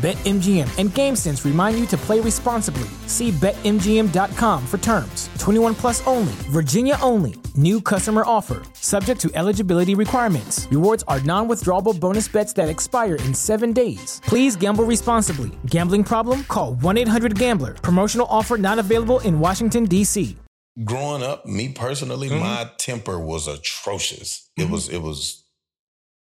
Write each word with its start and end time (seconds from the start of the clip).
BetMGM 0.00 0.78
and 0.78 0.88
GameSense 0.88 1.44
remind 1.44 1.78
you 1.78 1.84
to 1.88 1.96
play 1.98 2.20
responsibly. 2.20 2.88
See 3.06 3.32
BetMGM.com 3.32 4.66
for 4.66 4.78
terms. 4.78 5.28
21 5.38 5.74
plus 5.74 6.06
only, 6.06 6.32
Virginia 6.48 6.96
only. 7.02 7.34
New 7.54 7.82
customer 7.82 8.22
offer, 8.24 8.62
subject 8.72 9.20
to 9.20 9.30
eligibility 9.34 9.94
requirements. 9.94 10.66
Rewards 10.70 11.04
are 11.06 11.20
non 11.20 11.48
withdrawable 11.48 12.00
bonus 12.00 12.28
bets 12.28 12.54
that 12.54 12.70
expire 12.70 13.16
in 13.16 13.34
seven 13.34 13.74
days. 13.74 14.22
Please 14.24 14.56
gamble 14.56 14.84
responsibly. 14.84 15.50
Gambling 15.66 16.04
problem? 16.04 16.44
Call 16.44 16.76
1 16.76 16.96
800 16.96 17.38
Gambler. 17.38 17.74
Promotional 17.74 18.26
offer 18.30 18.56
not 18.56 18.78
available 18.78 19.20
in 19.20 19.38
Washington, 19.38 19.84
D.C. 19.84 20.34
Growing 20.82 21.22
up, 21.22 21.44
me 21.44 21.68
personally, 21.68 22.30
mm-hmm. 22.30 22.40
my 22.40 22.70
temper 22.78 23.18
was 23.18 23.46
atrocious. 23.48 24.48
It 24.56 24.62
mm-hmm. 24.62 24.72
was, 24.72 24.88
it 24.88 25.02
was, 25.02 25.44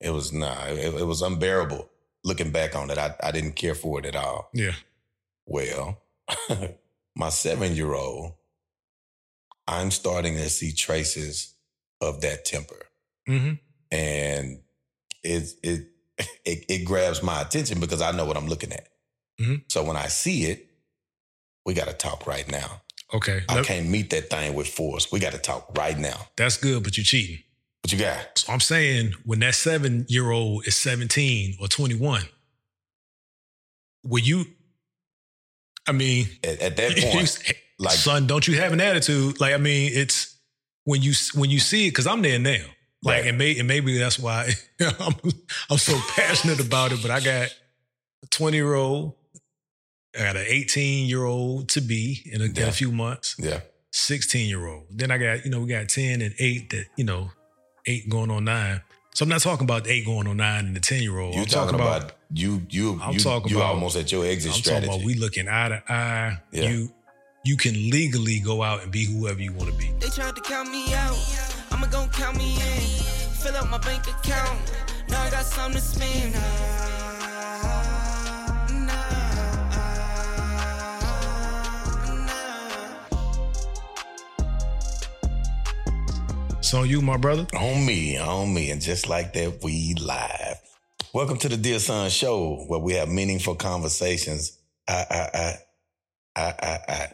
it 0.00 0.10
was, 0.10 0.32
nah, 0.32 0.66
it, 0.66 0.94
it 0.94 1.06
was 1.06 1.22
unbearable 1.22 1.90
looking 2.24 2.50
back 2.50 2.74
on 2.74 2.90
it, 2.90 2.98
I, 2.98 3.14
I 3.22 3.30
didn't 3.30 3.52
care 3.52 3.74
for 3.74 3.98
it 3.98 4.06
at 4.06 4.16
all. 4.16 4.50
Yeah. 4.52 4.72
Well, 5.46 6.02
my 7.16 7.28
seven 7.28 7.74
year 7.74 7.92
old, 7.92 8.32
I'm 9.68 9.90
starting 9.90 10.34
to 10.36 10.48
see 10.48 10.72
traces 10.72 11.54
of 12.00 12.22
that 12.22 12.44
temper. 12.44 12.86
Mm-hmm. 13.28 13.54
And 13.90 14.60
it, 15.22 15.48
it, 15.62 15.88
it, 16.44 16.64
it, 16.68 16.84
grabs 16.84 17.22
my 17.22 17.40
attention 17.40 17.80
because 17.80 18.02
I 18.02 18.12
know 18.12 18.24
what 18.24 18.36
I'm 18.36 18.48
looking 18.48 18.72
at. 18.72 18.88
Mm-hmm. 19.40 19.54
So 19.68 19.84
when 19.84 19.96
I 19.96 20.06
see 20.06 20.44
it, 20.44 20.70
we 21.66 21.74
got 21.74 21.88
to 21.88 21.94
talk 21.94 22.26
right 22.26 22.50
now. 22.50 22.82
Okay. 23.12 23.42
I 23.48 23.62
can't 23.62 23.88
meet 23.88 24.10
that 24.10 24.28
thing 24.30 24.54
with 24.54 24.68
force. 24.68 25.12
We 25.12 25.20
got 25.20 25.32
to 25.32 25.38
talk 25.38 25.76
right 25.78 25.98
now. 25.98 26.28
That's 26.36 26.56
good, 26.56 26.82
but 26.82 26.96
you're 26.96 27.04
cheating. 27.04 27.43
What 27.84 27.92
you 27.92 27.98
got? 27.98 28.38
So 28.38 28.50
I'm 28.50 28.60
saying 28.60 29.12
when 29.26 29.40
that 29.40 29.54
seven 29.54 30.06
year 30.08 30.30
old 30.30 30.66
is 30.66 30.74
17 30.74 31.58
or 31.60 31.68
21, 31.68 32.22
will 34.02 34.22
you, 34.22 34.46
I 35.86 35.92
mean, 35.92 36.28
at, 36.42 36.62
at 36.62 36.76
that 36.78 36.96
point, 37.12 37.38
like, 37.78 37.92
son, 37.92 38.26
don't 38.26 38.48
you 38.48 38.56
have 38.56 38.72
an 38.72 38.80
attitude? 38.80 39.38
Like, 39.38 39.52
I 39.52 39.58
mean, 39.58 39.90
it's 39.92 40.34
when 40.84 41.02
you, 41.02 41.12
when 41.34 41.50
you 41.50 41.58
see 41.58 41.86
it, 41.86 41.90
cause 41.90 42.06
I'm 42.06 42.22
there 42.22 42.38
now. 42.38 42.64
Like, 43.02 43.16
right. 43.16 43.26
and, 43.26 43.36
may, 43.36 43.58
and 43.58 43.68
maybe 43.68 43.98
that's 43.98 44.18
why 44.18 44.54
I'm, 44.80 45.14
I'm 45.68 45.76
so 45.76 45.94
passionate 46.16 46.66
about 46.66 46.92
it, 46.92 47.02
but 47.02 47.10
I 47.10 47.20
got 47.20 47.54
a 48.22 48.26
20 48.30 48.56
year 48.56 48.72
old, 48.72 49.12
I 50.18 50.20
got 50.20 50.36
an 50.36 50.46
18 50.48 51.06
year 51.06 51.24
old 51.24 51.68
to 51.68 51.82
be 51.82 52.22
in 52.32 52.40
a, 52.40 52.46
yeah. 52.46 52.62
in 52.62 52.68
a 52.70 52.72
few 52.72 52.90
months. 52.90 53.36
Yeah. 53.38 53.60
16 53.92 54.48
year 54.48 54.66
old. 54.66 54.86
Then 54.90 55.10
I 55.10 55.18
got, 55.18 55.44
you 55.44 55.50
know, 55.50 55.60
we 55.60 55.68
got 55.68 55.86
10 55.90 56.22
and 56.22 56.34
8 56.38 56.70
that, 56.70 56.86
you 56.96 57.04
know, 57.04 57.30
eight 57.86 58.08
going 58.08 58.30
on 58.30 58.44
nine. 58.44 58.80
So 59.14 59.22
I'm 59.22 59.28
not 59.28 59.40
talking 59.40 59.64
about 59.64 59.86
eight 59.86 60.04
going 60.04 60.26
on 60.26 60.36
nine 60.38 60.66
and 60.66 60.74
the 60.74 60.80
ten 60.80 61.02
year 61.02 61.18
old. 61.18 61.34
You're 61.34 61.44
talking, 61.44 61.74
talking 61.78 61.86
about, 61.86 62.02
about, 62.02 62.16
you. 62.32 62.62
You. 62.68 63.00
I'm 63.02 63.14
you, 63.14 63.20
talking 63.20 63.50
you 63.50 63.58
about 63.58 63.74
almost 63.74 63.96
at 63.96 64.10
your 64.10 64.26
exit 64.26 64.52
I'm 64.52 64.58
strategy. 64.58 64.86
talking 64.86 65.00
about 65.02 65.06
we 65.06 65.14
looking 65.14 65.48
eye 65.48 65.68
to 65.68 65.92
eye. 65.92 66.40
Yeah. 66.50 66.70
You. 66.70 66.92
You 67.46 67.58
can 67.58 67.74
legally 67.90 68.40
go 68.40 68.62
out 68.62 68.82
and 68.82 68.90
be 68.90 69.04
whoever 69.04 69.40
you 69.40 69.52
want 69.52 69.70
to 69.70 69.76
be. 69.76 69.92
They 70.00 70.08
tried 70.08 70.34
to 70.34 70.40
count 70.40 70.70
me 70.70 70.94
out. 70.94 71.16
I'ma 71.70 71.86
go 71.88 72.08
count 72.10 72.38
me 72.38 72.54
in. 72.54 72.80
Fill 73.42 73.54
up 73.56 73.68
my 73.68 73.76
bank 73.78 74.08
account. 74.08 74.58
Now 75.10 75.22
I 75.22 75.30
got 75.30 75.44
something 75.44 75.78
to 75.78 75.86
spend. 75.86 76.93
On 86.72 86.88
you, 86.88 87.02
my 87.02 87.16
brother. 87.18 87.46
On 87.54 87.84
me, 87.84 88.16
on 88.16 88.54
me. 88.54 88.70
And 88.70 88.80
just 88.80 89.08
like 89.08 89.34
that, 89.34 89.62
we 89.62 89.94
live. 90.00 90.58
Welcome 91.12 91.36
to 91.38 91.48
the 91.48 91.56
Dear 91.56 91.78
Son 91.78 92.08
Show, 92.08 92.64
where 92.68 92.80
we 92.80 92.94
have 92.94 93.08
meaningful 93.08 93.56
conversations. 93.56 94.56
I, 94.88 95.04
I, 95.10 95.38
I, 95.38 95.58
I, 96.36 96.54
I, 96.62 96.78
I, 96.88 97.12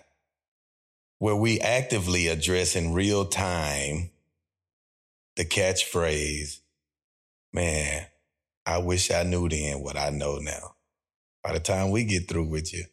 where 1.18 1.36
we 1.36 1.58
actively 1.60 2.28
address 2.28 2.76
in 2.76 2.94
real 2.94 3.24
time 3.24 4.10
the 5.36 5.44
catchphrase, 5.44 6.60
man, 7.52 8.06
I 8.66 8.78
wish 8.78 9.10
I 9.10 9.22
knew 9.22 9.48
then 9.48 9.82
what 9.82 9.96
I 9.96 10.10
know 10.10 10.38
now. 10.38 10.76
By 11.42 11.54
the 11.54 11.60
time 11.60 11.90
we 11.90 12.04
get 12.04 12.28
through 12.28 12.48
with 12.48 12.72
you, 12.72 12.84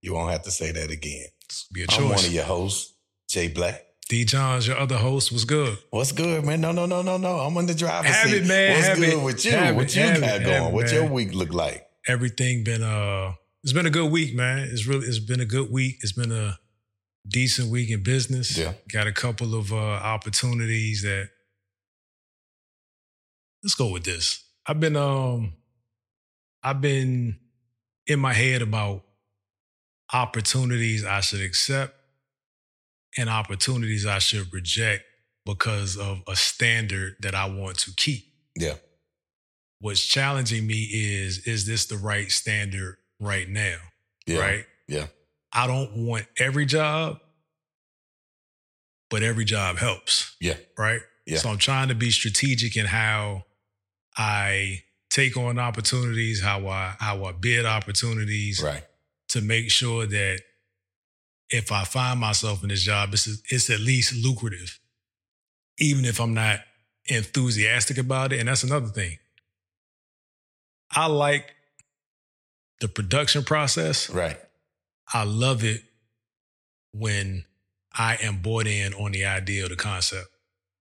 you 0.00 0.14
won't 0.14 0.32
have 0.32 0.42
to 0.42 0.50
say 0.50 0.70
that 0.70 0.90
again. 0.90 1.26
Be 1.72 1.82
a 1.82 1.86
choice. 1.86 1.98
I'm 1.98 2.08
one 2.08 2.18
of 2.18 2.32
your 2.32 2.44
hosts, 2.44 2.92
Jay 3.28 3.48
Black. 3.48 3.84
D. 4.08 4.24
Johns, 4.24 4.66
your 4.66 4.76
other 4.76 4.96
host, 4.96 5.32
was 5.32 5.44
good. 5.44 5.78
What's 5.90 6.12
good, 6.12 6.44
man? 6.44 6.60
No, 6.60 6.72
no, 6.72 6.84
no, 6.84 7.02
no, 7.02 7.16
no. 7.16 7.38
I'm 7.38 7.56
on 7.56 7.66
the 7.66 7.74
driver's 7.74 8.10
have 8.10 8.28
seat. 8.28 8.42
It, 8.42 8.46
man. 8.46 8.74
What's 8.74 8.86
have 8.88 8.98
good 8.98 9.08
it. 9.08 9.22
with 9.22 9.44
you? 9.44 9.52
Have 9.52 9.76
what 9.76 9.84
it, 9.84 9.96
you 9.96 10.20
got 10.20 10.40
it, 10.40 10.44
going? 10.44 10.74
What's 10.74 10.92
your 10.92 11.08
week 11.08 11.34
look 11.34 11.52
like? 11.52 11.86
Everything 12.06 12.64
been 12.64 12.82
uh 12.82 13.32
it's 13.62 13.72
been 13.72 13.86
a 13.86 13.90
good 13.90 14.12
week, 14.12 14.34
man. 14.34 14.68
It's 14.70 14.86
really 14.86 15.06
it's 15.06 15.18
been 15.18 15.40
a 15.40 15.46
good 15.46 15.70
week. 15.70 15.96
It's 16.02 16.12
been 16.12 16.32
a 16.32 16.58
decent 17.26 17.70
week 17.70 17.90
in 17.90 18.02
business. 18.02 18.58
Yeah. 18.58 18.74
Got 18.92 19.06
a 19.06 19.12
couple 19.12 19.54
of 19.54 19.72
uh 19.72 19.76
opportunities 19.76 21.02
that 21.02 21.30
let's 23.62 23.74
go 23.74 23.90
with 23.90 24.04
this. 24.04 24.44
I've 24.66 24.80
been 24.80 24.96
um 24.96 25.54
I've 26.62 26.82
been 26.82 27.38
in 28.06 28.20
my 28.20 28.34
head 28.34 28.60
about 28.60 29.02
opportunities 30.12 31.06
I 31.06 31.20
should 31.20 31.40
accept 31.40 31.93
and 33.16 33.28
opportunities 33.28 34.06
I 34.06 34.18
should 34.18 34.52
reject 34.52 35.04
because 35.44 35.96
of 35.96 36.22
a 36.26 36.36
standard 36.36 37.16
that 37.20 37.34
I 37.34 37.48
want 37.48 37.78
to 37.80 37.92
keep. 37.94 38.24
Yeah. 38.56 38.74
What's 39.80 40.04
challenging 40.04 40.66
me 40.66 40.88
is 40.92 41.38
is 41.46 41.66
this 41.66 41.86
the 41.86 41.96
right 41.96 42.30
standard 42.30 42.96
right 43.20 43.48
now? 43.48 43.76
Yeah. 44.26 44.40
Right? 44.40 44.64
Yeah. 44.88 45.06
I 45.52 45.66
don't 45.66 46.06
want 46.06 46.26
every 46.38 46.66
job, 46.66 47.18
but 49.10 49.22
every 49.22 49.44
job 49.44 49.76
helps. 49.76 50.36
Yeah. 50.40 50.54
Right? 50.78 51.00
Yeah. 51.26 51.38
So 51.38 51.50
I'm 51.50 51.58
trying 51.58 51.88
to 51.88 51.94
be 51.94 52.10
strategic 52.10 52.76
in 52.76 52.86
how 52.86 53.44
I 54.16 54.82
take 55.10 55.36
on 55.36 55.58
opportunities, 55.58 56.42
how 56.42 56.66
I 56.68 56.94
how 56.98 57.24
I 57.24 57.32
bid 57.32 57.66
opportunities. 57.66 58.62
Right. 58.62 58.84
To 59.28 59.40
make 59.40 59.70
sure 59.70 60.06
that 60.06 60.40
if 61.54 61.70
I 61.70 61.84
find 61.84 62.18
myself 62.18 62.62
in 62.62 62.68
this 62.68 62.82
job, 62.82 63.12
it's, 63.12 63.28
it's 63.50 63.70
at 63.70 63.78
least 63.80 64.14
lucrative, 64.24 64.80
even 65.78 66.04
if 66.04 66.20
I'm 66.20 66.34
not 66.34 66.60
enthusiastic 67.06 67.96
about 67.96 68.32
it. 68.32 68.40
And 68.40 68.48
that's 68.48 68.64
another 68.64 68.88
thing. 68.88 69.18
I 70.90 71.06
like 71.06 71.54
the 72.80 72.88
production 72.88 73.44
process. 73.44 74.10
Right. 74.10 74.36
I 75.12 75.24
love 75.24 75.62
it 75.62 75.82
when 76.92 77.44
I 77.96 78.16
am 78.20 78.42
bought 78.42 78.66
in 78.66 78.92
on 78.94 79.12
the 79.12 79.24
idea 79.26 79.62
of 79.62 79.70
the 79.70 79.76
concept. 79.76 80.28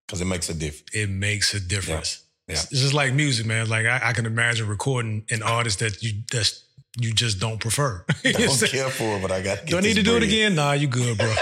Because 0.07 0.21
it 0.21 0.25
makes 0.25 0.49
a 0.49 0.55
difference. 0.55 0.89
It 0.93 1.09
makes 1.09 1.53
a 1.53 1.59
difference. 1.59 2.23
Yeah. 2.47 2.55
yeah. 2.55 2.61
It's 2.61 2.81
just 2.81 2.93
like 2.95 3.13
music, 3.13 3.45
man. 3.45 3.69
Like 3.69 3.85
I, 3.85 3.99
I, 4.03 4.13
can 4.13 4.25
imagine 4.25 4.67
recording 4.67 5.25
an 5.29 5.43
artist 5.43 5.79
that 5.79 6.01
you 6.01 6.23
that's 6.31 6.65
you 6.99 7.13
just 7.13 7.39
don't 7.39 7.59
prefer. 7.59 8.05
don't 8.23 8.69
care 8.69 8.89
for 8.89 9.17
it, 9.17 9.21
but 9.21 9.31
I 9.31 9.41
got. 9.41 9.65
Do 9.65 9.77
I 9.77 9.81
need 9.81 9.95
to 9.95 10.03
do 10.03 10.15
it 10.17 10.23
again? 10.23 10.55
Nah, 10.55 10.73
you 10.73 10.87
good, 10.87 11.17
bro. 11.17 11.33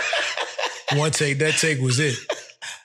One 0.94 1.12
take, 1.12 1.40
that 1.40 1.56
take 1.56 1.80
was 1.80 2.00
it. 2.00 2.16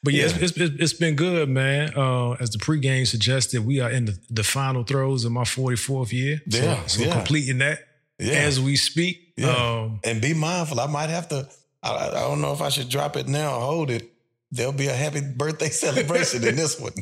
But 0.02 0.14
yeah, 0.14 0.26
yeah. 0.26 0.36
It's, 0.40 0.56
it's, 0.56 0.74
it's 0.78 0.92
been 0.92 1.16
good, 1.16 1.48
man. 1.48 1.92
Uh, 1.96 2.32
as 2.32 2.50
the 2.50 2.58
pregame 2.58 3.06
suggested, 3.06 3.66
we 3.66 3.80
are 3.80 3.90
in 3.90 4.04
the, 4.04 4.18
the 4.30 4.44
final 4.44 4.84
throes 4.84 5.24
of 5.24 5.32
my 5.32 5.42
44th 5.42 6.12
year. 6.12 6.40
So, 6.48 6.62
yeah, 6.62 6.86
so 6.86 7.02
yeah. 7.02 7.12
completing 7.12 7.58
that 7.58 7.80
yeah. 8.18 8.34
as 8.34 8.60
we 8.60 8.76
speak. 8.76 9.32
Yeah. 9.36 9.48
Um, 9.48 10.00
and 10.04 10.20
be 10.22 10.34
mindful. 10.34 10.80
I 10.80 10.86
might 10.86 11.10
have 11.10 11.28
to. 11.28 11.48
I, 11.82 12.08
I 12.08 12.10
don't 12.10 12.40
know 12.40 12.52
if 12.52 12.62
I 12.62 12.68
should 12.68 12.88
drop 12.88 13.16
it 13.16 13.28
now 13.28 13.56
or 13.56 13.60
hold 13.60 13.90
it. 13.90 14.10
There'll 14.50 14.72
be 14.72 14.86
a 14.86 14.94
happy 14.94 15.20
birthday 15.20 15.68
celebration 15.70 16.46
in 16.46 16.56
this 16.56 16.80
one. 16.80 16.92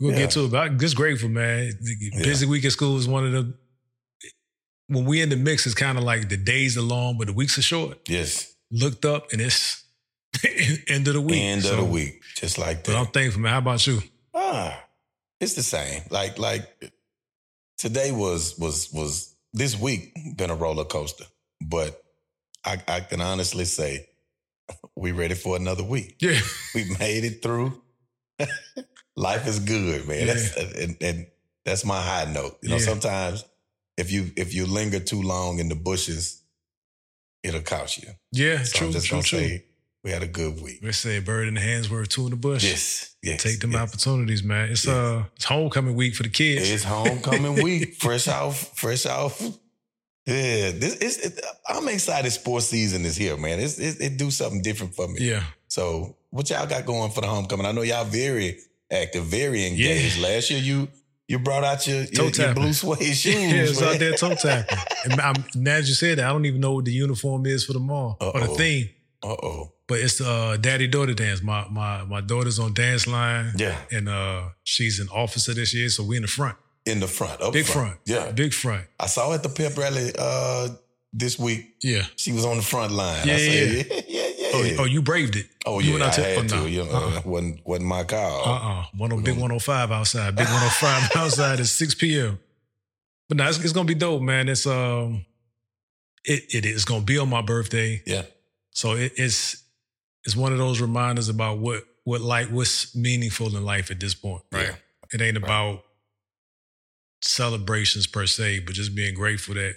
We'll 0.00 0.12
yeah. 0.12 0.18
get 0.18 0.30
to 0.32 0.46
it. 0.46 0.50
But 0.50 0.58
I'm 0.58 0.78
just 0.78 0.96
grateful, 0.96 1.28
man. 1.28 1.72
Busy 2.18 2.46
week 2.46 2.64
at 2.64 2.72
school 2.72 2.98
is 2.98 3.06
one 3.06 3.24
of 3.24 3.32
the 3.32 3.54
when 4.94 5.04
we 5.04 5.20
in 5.22 5.28
the 5.28 5.36
mix, 5.36 5.66
it's 5.66 5.74
kind 5.74 5.98
of 5.98 6.04
like 6.04 6.28
the 6.28 6.36
days 6.36 6.76
are 6.76 6.82
long, 6.82 7.18
but 7.18 7.26
the 7.28 7.32
weeks 7.32 7.58
are 7.58 7.62
short. 7.62 7.98
Yes. 8.08 8.54
Looked 8.70 9.04
up 9.04 9.32
and 9.32 9.40
it's 9.40 9.84
End 10.88 11.06
of 11.08 11.14
the 11.14 11.20
week. 11.20 11.40
End 11.40 11.62
So- 11.62 11.72
of 11.72 11.76
the 11.78 11.84
week, 11.84 12.22
just 12.36 12.58
like 12.58 12.84
that. 12.84 12.92
But 12.92 12.98
I'm 12.98 13.06
thankful, 13.06 13.40
man. 13.42 13.52
How 13.52 13.58
about 13.58 13.86
you? 13.86 14.00
Ah, 14.34 14.82
it's 15.40 15.54
the 15.54 15.62
same. 15.62 16.02
Like 16.10 16.38
like 16.38 16.66
today 17.78 18.12
was 18.12 18.58
was 18.58 18.90
was 18.92 19.34
this 19.52 19.78
week 19.78 20.14
been 20.36 20.48
a 20.50 20.54
roller 20.54 20.84
coaster, 20.86 21.24
but 21.60 22.02
I, 22.64 22.80
I 22.88 23.00
can 23.00 23.20
honestly 23.20 23.66
say 23.66 24.06
we 24.96 25.12
ready 25.12 25.34
for 25.34 25.56
another 25.56 25.84
week. 25.84 26.16
Yeah. 26.20 26.38
We 26.74 26.84
made 26.98 27.24
it 27.24 27.42
through. 27.42 27.80
Life 29.16 29.46
is 29.46 29.58
good, 29.60 30.08
man. 30.08 30.26
That's 30.26 30.56
and, 30.56 30.96
and 31.02 31.26
that's 31.66 31.84
my 31.84 32.00
high 32.00 32.32
note. 32.32 32.56
You 32.62 32.70
know, 32.70 32.76
Yeah. 32.76 32.82
sometimes 32.84 33.44
if 33.96 34.10
you 34.10 34.30
if 34.36 34.54
you 34.54 34.66
linger 34.66 35.00
too 35.00 35.22
long 35.22 35.58
in 35.58 35.68
the 35.68 35.74
bushes, 35.74 36.42
it'll 37.42 37.60
cost 37.62 38.02
you. 38.02 38.10
Yeah, 38.32 38.62
So 38.62 38.78
true, 38.78 38.86
I'm 38.88 38.92
just 38.92 39.06
true, 39.06 39.16
gonna 39.16 39.22
true. 39.24 39.38
say 39.40 39.64
we 40.04 40.10
had 40.10 40.22
a 40.22 40.26
good 40.26 40.60
week. 40.60 40.80
They 40.82 40.92
say 40.92 41.20
bird 41.20 41.46
in 41.48 41.54
the 41.54 41.60
hands 41.60 41.88
worth 41.90 42.08
two 42.08 42.24
in 42.24 42.30
the 42.30 42.36
bush. 42.36 42.64
Yes, 42.64 43.14
yes. 43.22 43.42
Take 43.42 43.60
them 43.60 43.72
yes. 43.72 43.80
opportunities, 43.82 44.42
man. 44.42 44.70
It's 44.70 44.84
Yes. 44.84 44.94
uh 44.94 45.24
it's 45.36 45.44
homecoming 45.44 45.94
week 45.94 46.14
for 46.14 46.22
the 46.24 46.28
kids. 46.28 46.70
It's 46.70 46.84
homecoming 46.84 47.62
week, 47.62 47.94
fresh 48.00 48.26
off, 48.28 48.76
fresh 48.76 49.06
off. 49.06 49.40
Yeah, 50.26 50.70
this 50.70 50.96
is. 50.96 51.18
It, 51.18 51.40
I'm 51.68 51.88
excited. 51.88 52.30
Sports 52.30 52.66
season 52.66 53.04
is 53.04 53.16
here, 53.16 53.36
man. 53.36 53.58
It's, 53.58 53.78
it, 53.80 54.00
it 54.00 54.16
do 54.16 54.30
something 54.30 54.62
different 54.62 54.94
for 54.94 55.08
me. 55.08 55.18
yeah. 55.20 55.42
So, 55.66 56.16
what 56.30 56.48
y'all 56.48 56.66
got 56.66 56.86
going 56.86 57.10
for 57.10 57.22
the 57.22 57.26
homecoming? 57.26 57.66
I 57.66 57.72
know 57.72 57.82
y'all 57.82 58.04
very 58.04 58.58
active, 58.90 59.24
very 59.24 59.66
engaged. 59.66 60.20
Last 60.20 60.50
year, 60.50 60.60
you 60.60 60.88
you 61.32 61.38
brought 61.40 61.64
out 61.64 61.84
your, 61.86 62.04
Toe 62.06 62.24
your, 62.28 62.46
your 62.46 62.54
blue 62.54 62.72
suede 62.72 63.16
shoes. 63.16 63.26
Yeah, 63.26 63.62
it's 63.62 63.80
man. 63.80 63.94
out 63.94 63.98
there 63.98 64.12
toe 64.12 64.34
tapping. 64.34 64.78
And 65.04 65.20
I'm, 65.20 65.34
now 65.56 65.78
that 65.78 65.86
you 65.88 65.94
said 65.94 66.18
that, 66.18 66.26
I 66.26 66.28
don't 66.28 66.44
even 66.44 66.60
know 66.60 66.72
what 66.74 66.84
the 66.84 66.92
uniform 66.92 67.44
is 67.46 67.64
for 67.64 67.72
the 67.72 67.80
mall 67.80 68.16
or 68.20 68.38
the 68.40 68.46
theme. 68.48 68.88
Uh 69.24 69.28
oh. 69.42 69.72
But 69.88 69.98
it's 70.00 70.18
the 70.18 70.28
uh, 70.30 70.56
daddy 70.58 70.86
daughter 70.86 71.12
dance. 71.14 71.42
My 71.42 71.66
my 71.70 72.04
my 72.04 72.20
daughter's 72.20 72.58
on 72.58 72.72
dance 72.72 73.06
line. 73.06 73.52
Yeah, 73.56 73.76
And 73.90 74.08
uh 74.08 74.50
she's 74.62 75.00
an 75.00 75.08
officer 75.12 75.54
this 75.54 75.74
year, 75.74 75.88
so 75.88 76.04
we 76.04 76.16
in 76.16 76.22
the 76.22 76.28
front. 76.28 76.56
in 76.86 77.00
the 77.00 77.08
front, 77.08 77.40
up 77.42 77.52
Big 77.52 77.66
front. 77.66 77.98
Yeah, 78.06 78.30
Big 78.32 78.52
front. 78.54 78.84
I 79.00 79.06
saw 79.06 79.28
her 79.30 79.34
at 79.34 79.42
the 79.42 79.48
pep 79.48 79.76
rally 79.76 80.12
uh, 80.18 80.68
this 81.12 81.38
week. 81.38 81.74
Yeah. 81.82 82.04
She 82.16 82.32
was 82.32 82.44
on 82.44 82.56
the 82.56 82.62
front 82.62 82.92
line. 82.92 83.26
Yeah, 83.26 83.34
I 83.34 83.36
yeah, 83.38 83.52
said, 83.52 83.86
yeah, 83.86 84.02
yeah. 84.08 84.28
Oh, 84.54 84.76
oh, 84.80 84.84
you 84.84 85.02
braved 85.02 85.36
it. 85.36 85.46
Oh, 85.66 85.78
you 85.80 85.86
yeah, 85.86 85.92
went 85.92 86.02
out 86.04 86.12
I 86.12 86.16
to- 86.16 86.22
had 86.24 86.38
oh, 86.38 86.48
to. 86.48 86.56
no. 86.56 86.66
You 86.66 86.84
know, 86.84 86.90
Uh-uh. 86.90 87.22
wasn't 87.24 87.66
wasn't 87.66 87.88
my 87.88 88.04
call. 88.04 88.48
Uh-uh. 88.48 88.84
One 88.96 89.12
on 89.12 89.22
big 89.22 89.34
105 89.34 89.90
outside. 89.90 90.36
Big 90.36 90.46
105 90.46 91.10
outside 91.16 91.60
at 91.60 91.66
6 91.66 91.94
p.m. 91.96 92.38
But 93.28 93.38
now 93.38 93.48
it's, 93.48 93.58
it's 93.62 93.72
gonna 93.72 93.86
be 93.86 93.94
dope, 93.94 94.22
man. 94.22 94.48
It's 94.48 94.66
um 94.66 95.24
it 96.24 96.44
it 96.54 96.66
is 96.66 96.84
gonna 96.84 97.04
be 97.04 97.18
on 97.18 97.28
my 97.28 97.42
birthday. 97.42 98.02
Yeah, 98.06 98.22
So 98.72 98.92
it, 98.92 99.12
it's 99.16 99.62
it's 100.24 100.36
one 100.36 100.52
of 100.52 100.58
those 100.58 100.80
reminders 100.80 101.28
about 101.28 101.58
what 101.58 101.84
what 102.04 102.20
life 102.20 102.50
what's 102.50 102.94
meaningful 102.94 103.56
in 103.56 103.64
life 103.64 103.90
at 103.90 104.00
this 104.00 104.14
point. 104.14 104.42
Right. 104.52 104.66
Yeah. 104.68 104.74
It 105.12 105.20
ain't 105.20 105.36
Right. 105.36 105.44
about 105.44 105.84
celebrations 107.22 108.06
per 108.06 108.26
se, 108.26 108.60
but 108.60 108.74
just 108.74 108.94
being 108.94 109.14
grateful 109.14 109.54
that 109.54 109.74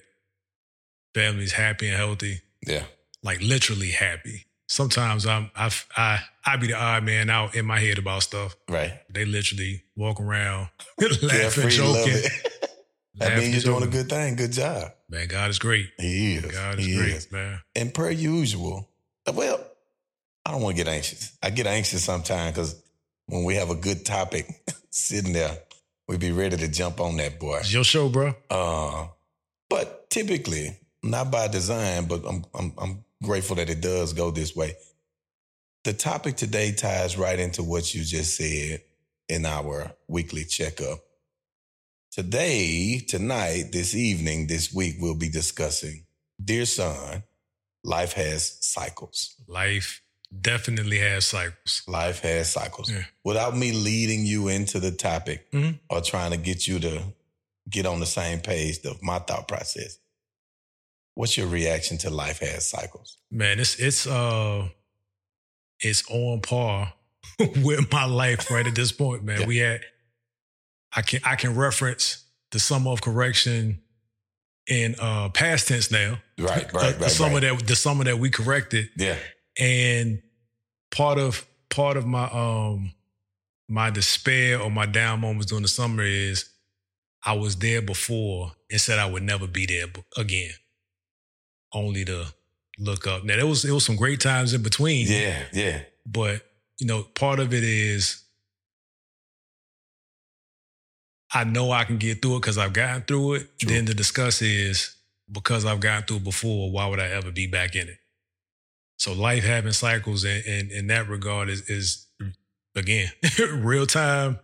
family's 1.13 1.51
happy 1.53 1.87
and 1.87 1.95
healthy. 1.97 2.41
yeah, 2.65 2.83
Like 3.23 3.41
literally 3.41 3.91
happy. 3.91 4.45
Sometimes 4.67 5.25
I'm 5.25 5.51
I 5.55 5.71
I 5.95 6.19
I 6.45 6.57
be 6.57 6.67
the 6.67 6.73
odd 6.75 7.03
man 7.03 7.29
out 7.29 7.55
in 7.55 7.65
my 7.65 7.79
head 7.79 7.97
about 7.97 8.23
stuff. 8.23 8.55
right. 8.69 8.93
They 9.09 9.25
literally 9.25 9.83
walk 9.95 10.19
around 10.19 10.69
laughing, 11.21 11.69
joking. 11.69 12.23
that 13.15 13.37
means 13.37 13.63
you're 13.63 13.73
doing 13.73 13.87
a 13.87 13.91
good 13.91 14.09
thing. 14.09 14.35
Good 14.35 14.53
job. 14.53 14.91
Man, 15.09 15.27
God 15.27 15.49
is 15.49 15.59
great. 15.59 15.87
He 15.99 16.35
is. 16.35 16.51
God 16.51 16.79
is 16.79 16.85
he 16.85 16.97
great, 16.97 17.13
is. 17.13 17.31
man. 17.31 17.59
And 17.75 17.93
per 17.93 18.09
usual, 18.09 18.89
well, 19.31 19.63
I 20.45 20.51
don't 20.51 20.61
want 20.61 20.77
to 20.77 20.83
get 20.83 20.91
anxious. 20.91 21.37
I 21.43 21.51
get 21.51 21.67
anxious 21.67 22.03
sometimes 22.03 22.51
because 22.51 22.81
when 23.27 23.43
we 23.43 23.55
have 23.55 23.69
a 23.69 23.75
good 23.75 24.05
topic 24.05 24.47
sitting 24.89 25.33
there, 25.33 25.57
we 26.07 26.17
be 26.17 26.31
ready 26.31 26.57
to 26.57 26.67
jump 26.67 26.99
on 26.99 27.17
that 27.17 27.39
boy. 27.39 27.57
It's 27.57 27.73
your 27.73 27.83
show, 27.83 28.09
bro. 28.09 28.33
Uh, 28.49 29.07
but 29.69 30.09
typically, 30.09 30.77
not 31.09 31.31
by 31.31 31.47
design, 31.47 32.05
but 32.05 32.23
I'm, 32.25 32.45
I'm 32.53 32.73
I'm 32.77 33.05
grateful 33.23 33.55
that 33.57 33.69
it 33.69 33.81
does 33.81 34.13
go 34.13 34.31
this 34.31 34.55
way. 34.55 34.75
The 35.83 35.93
topic 35.93 36.35
today 36.35 36.71
ties 36.73 37.17
right 37.17 37.39
into 37.39 37.63
what 37.63 37.93
you 37.93 38.03
just 38.03 38.35
said 38.35 38.81
in 39.29 39.45
our 39.45 39.91
weekly 40.07 40.43
checkup. 40.45 40.99
Today, 42.11 42.99
tonight, 42.99 43.65
this 43.71 43.93
evening, 43.93 44.47
this 44.47 44.73
week, 44.73 44.95
we'll 44.99 45.15
be 45.15 45.29
discussing, 45.29 46.05
dear 46.43 46.65
son, 46.65 47.23
life 47.83 48.13
has 48.13 48.57
cycles. 48.61 49.35
Life 49.47 50.01
definitely 50.41 50.99
has 50.99 51.27
cycles. 51.27 51.83
Life 51.87 52.21
has 52.21 52.51
cycles. 52.51 52.89
Yeah. 52.89 53.03
Without 53.23 53.55
me 53.57 53.73
leading 53.73 54.25
you 54.25 54.47
into 54.47 54.79
the 54.79 54.91
topic 54.91 55.51
Mhm. 55.51 55.79
or 55.89 56.01
trying 56.01 56.31
to 56.31 56.37
get 56.37 56.67
you 56.67 56.79
to 56.79 57.03
get 57.69 57.85
on 57.85 57.99
the 57.99 58.05
same 58.05 58.39
page 58.39 58.79
of 58.85 59.01
my 59.03 59.19
thought 59.19 59.47
process, 59.47 59.97
what's 61.15 61.37
your 61.37 61.47
reaction 61.47 61.97
to 61.99 62.09
life 62.09 62.39
has 62.39 62.69
cycles? 62.69 63.17
Man, 63.31 63.59
it's 63.59 63.79
it's 63.79 64.05
uh 64.05 64.67
it's 65.79 66.03
on 66.09 66.41
par 66.41 66.93
with 67.39 67.91
my 67.91 68.05
life 68.05 68.51
right 68.51 68.67
at 68.67 68.75
this 68.75 68.91
point, 68.91 69.23
man. 69.23 69.41
Yeah. 69.41 69.47
We 69.47 69.57
had 69.57 69.81
I 70.95 71.01
can 71.01 71.21
I 71.23 71.35
can 71.35 71.55
reference 71.55 72.23
the 72.51 72.59
summer 72.59 72.91
of 72.91 73.01
correction 73.01 73.81
in 74.67 74.95
uh 74.99 75.29
past 75.29 75.67
tense 75.67 75.89
now. 75.89 76.19
Right, 76.37 76.71
right, 76.73 76.93
the 76.97 77.03
right. 77.03 77.11
summer 77.11 77.39
right. 77.39 77.57
that 77.57 77.67
the 77.67 77.75
summer 77.75 78.03
that 78.03 78.19
we 78.19 78.29
corrected. 78.29 78.89
Yeah, 78.97 79.17
And 79.59 80.21
part 80.91 81.17
of 81.17 81.45
part 81.69 81.97
of 81.97 82.05
my 82.05 82.25
um 82.25 82.91
my 83.67 83.89
despair 83.89 84.61
or 84.61 84.69
my 84.69 84.85
down 84.85 85.21
moments 85.21 85.47
during 85.47 85.63
the 85.63 85.67
summer 85.67 86.03
is 86.03 86.49
I 87.23 87.33
was 87.33 87.55
there 87.55 87.81
before 87.81 88.51
and 88.69 88.79
said 88.79 88.99
I 88.99 89.09
would 89.09 89.23
never 89.23 89.47
be 89.47 89.65
there 89.65 89.87
again. 90.15 90.51
Only 91.75 92.05
to 92.05 92.25
look 92.79 93.05
up. 93.05 93.23
Now 93.23 93.35
there 93.35 93.45
was 93.45 93.65
it 93.65 93.71
was 93.71 93.85
some 93.85 93.97
great 93.97 94.21
times 94.21 94.53
in 94.53 94.63
between. 94.63 95.07
yeah, 95.07 95.43
yeah. 95.53 95.81
But 96.05 96.41
you 96.79 96.87
know, 96.87 97.03
part 97.03 97.39
of 97.39 97.53
it 97.53 97.63
is 97.63 98.23
I 101.33 101.43
know 101.43 101.71
I 101.71 101.83
can 101.83 101.97
get 101.97 102.21
through 102.21 102.37
it 102.37 102.41
because 102.41 102.57
I've 102.57 102.73
gotten 102.73 103.01
through 103.01 103.33
it. 103.35 103.59
True. 103.59 103.69
Then 103.69 103.85
the 103.85 103.93
discuss 103.93 104.41
is 104.41 104.95
because 105.29 105.65
I've 105.65 105.81
gotten 105.81 106.03
through 106.03 106.17
it 106.17 106.23
before, 106.23 106.71
why 106.71 106.87
would 106.87 106.99
I 106.99 107.07
ever 107.09 107.29
be 107.31 107.47
back 107.47 107.75
in 107.75 107.89
it? 107.89 107.97
So 108.97 109.11
life 109.11 109.43
having 109.43 109.73
cycles 109.73 110.23
in, 110.23 110.41
in, 110.45 110.71
in 110.71 110.87
that 110.87 111.09
regard 111.09 111.49
is 111.49 111.69
is 111.69 112.07
again 112.75 113.11
real 113.53 113.85
time, 113.85 114.39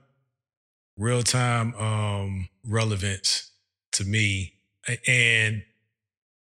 real 0.97 1.23
time 1.23 1.73
um 1.75 2.49
relevance 2.65 3.51
to 3.93 4.03
me. 4.03 4.53
And 5.07 5.63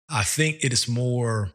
I 0.08 0.22
think 0.24 0.62
it 0.64 0.72
is 0.72 0.88
more 0.88 1.52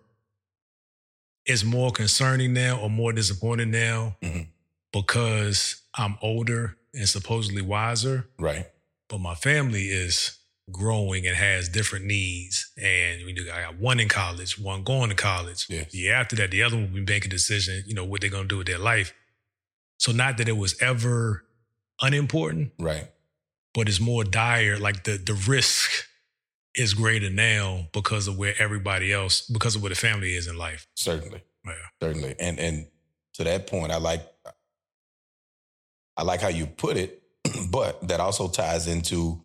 it's 1.45 1.63
more 1.63 1.91
concerning 1.91 2.53
now 2.53 2.79
or 2.79 2.89
more 2.89 3.11
disappointing 3.11 3.71
now 3.71 4.15
Mhm. 4.21 4.47
because 4.93 5.81
I'm 5.95 6.17
older 6.21 6.77
and 6.93 7.09
supposedly 7.09 7.63
wiser, 7.63 8.29
Right. 8.37 8.67
but 9.09 9.17
my 9.19 9.33
family 9.33 9.89
is 9.89 10.37
growing 10.71 11.25
and 11.25 11.35
has 11.35 11.67
different 11.67 12.05
needs. 12.05 12.71
And 12.77 13.25
we 13.25 13.33
do 13.33 13.49
I 13.51 13.61
got 13.63 13.77
one 13.79 13.99
in 13.99 14.07
college, 14.07 14.59
one 14.59 14.83
going 14.83 15.09
to 15.09 15.15
college. 15.15 15.65
Yes. 15.67 15.91
The 15.91 15.97
year 15.97 16.13
after 16.13 16.35
that, 16.37 16.51
the 16.51 16.61
other 16.61 16.75
one 16.77 16.93
will 16.93 16.99
be 17.03 17.11
making 17.11 17.29
a 17.31 17.35
decision, 17.35 17.83
you 17.87 17.95
know, 17.95 18.05
what 18.05 18.21
they're 18.21 18.29
gonna 18.29 18.47
do 18.47 18.57
with 18.59 18.67
their 18.67 18.77
life. 18.77 19.13
So 19.97 20.11
not 20.11 20.37
that 20.37 20.47
it 20.47 20.57
was 20.57 20.79
ever 20.79 21.43
unimportant, 22.01 22.73
Right. 22.77 23.11
but 23.73 23.89
it's 23.89 23.99
more 23.99 24.23
dire. 24.23 24.77
Like 24.77 25.03
the 25.05 25.17
the 25.17 25.33
risk 25.33 26.07
is 26.75 26.93
greater 26.93 27.29
now 27.29 27.87
because 27.93 28.27
of 28.27 28.37
where 28.37 28.53
everybody 28.59 29.11
else, 29.11 29.41
because 29.41 29.75
of 29.75 29.81
where 29.81 29.89
the 29.89 29.95
family 29.95 30.35
is 30.35 30.47
in 30.47 30.57
life. 30.57 30.87
Certainly. 30.95 31.43
Yeah. 31.65 31.73
Certainly. 32.01 32.35
And 32.39 32.59
and 32.59 32.87
to 33.33 33.43
that 33.43 33.67
point, 33.67 33.91
I 33.91 33.97
like 33.97 34.25
I 36.17 36.23
like 36.23 36.41
how 36.41 36.49
you 36.49 36.65
put 36.65 36.97
it, 36.97 37.21
but 37.71 38.07
that 38.07 38.19
also 38.19 38.47
ties 38.47 38.87
into 38.87 39.43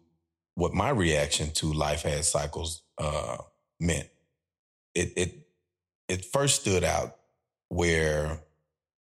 what 0.54 0.73
my 0.73 0.90
reaction 0.90 1.50
to 1.52 1.73
life 1.73 2.02
has 2.02 2.30
cycles 2.30 2.83
uh 2.99 3.38
meant. 3.80 4.09
It 4.95 5.12
it 5.16 5.35
it 6.09 6.25
first 6.25 6.61
stood 6.61 6.85
out 6.85 7.16
where 7.68 8.40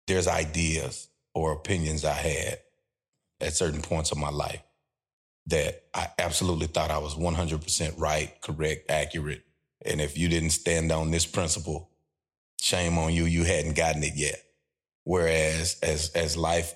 there's 0.06 0.28
ideas 0.28 1.08
or 1.34 1.52
opinions 1.52 2.04
I 2.04 2.12
had 2.12 2.58
at 3.40 3.54
certain 3.54 3.80
points 3.80 4.12
of 4.12 4.18
my 4.18 4.28
life 4.28 4.62
that 5.46 5.84
I 5.94 6.08
absolutely 6.18 6.66
thought 6.66 6.90
I 6.90 6.98
was 6.98 7.14
100% 7.14 7.98
right, 7.98 8.32
correct, 8.40 8.90
accurate. 8.90 9.44
And 9.84 10.00
if 10.00 10.16
you 10.16 10.28
didn't 10.28 10.50
stand 10.50 10.92
on 10.92 11.10
this 11.10 11.26
principle, 11.26 11.90
shame 12.60 12.98
on 12.98 13.12
you, 13.12 13.24
you 13.24 13.44
hadn't 13.44 13.76
gotten 13.76 14.02
it 14.04 14.14
yet. 14.14 14.40
Whereas 15.04 15.78
as 15.82 16.12
as 16.14 16.36
life 16.36 16.74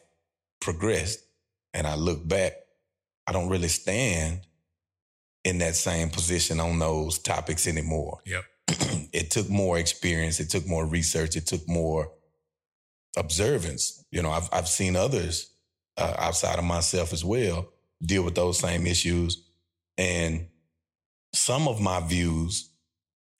progressed 0.61 1.21
and 1.73 1.87
I 1.87 1.95
look 1.95 2.27
back, 2.27 2.55
I 3.27 3.33
don't 3.33 3.49
really 3.49 3.69
stand 3.69 4.41
in 5.45 5.59
that 5.59 5.77
same 5.77 6.11
position 6.11 6.59
on 6.59 6.81
those 6.81 7.21
topics 7.21 7.69
anymore. 7.69 8.19
Yep. 8.27 8.45
it 9.13 9.31
took 9.31 9.49
more 9.49 9.79
experience, 9.79 10.41
it 10.41 10.51
took 10.51 10.67
more 10.67 10.85
research, 10.85 11.37
it 11.37 11.47
took 11.47 11.69
more 11.69 12.11
observance. 13.17 14.05
You 14.11 14.23
know, 14.23 14.33
I've 14.33 14.49
I've 14.53 14.69
seen 14.69 14.97
others 14.97 15.53
uh, 15.97 16.15
outside 16.19 16.59
of 16.59 16.65
myself 16.65 17.13
as 17.13 17.25
well 17.25 17.69
deal 18.05 18.23
with 18.23 18.35
those 18.35 18.59
same 18.59 18.87
issues, 18.87 19.43
and 19.99 20.47
some 21.33 21.69
of 21.69 21.81
my 21.81 22.01
views, 22.01 22.71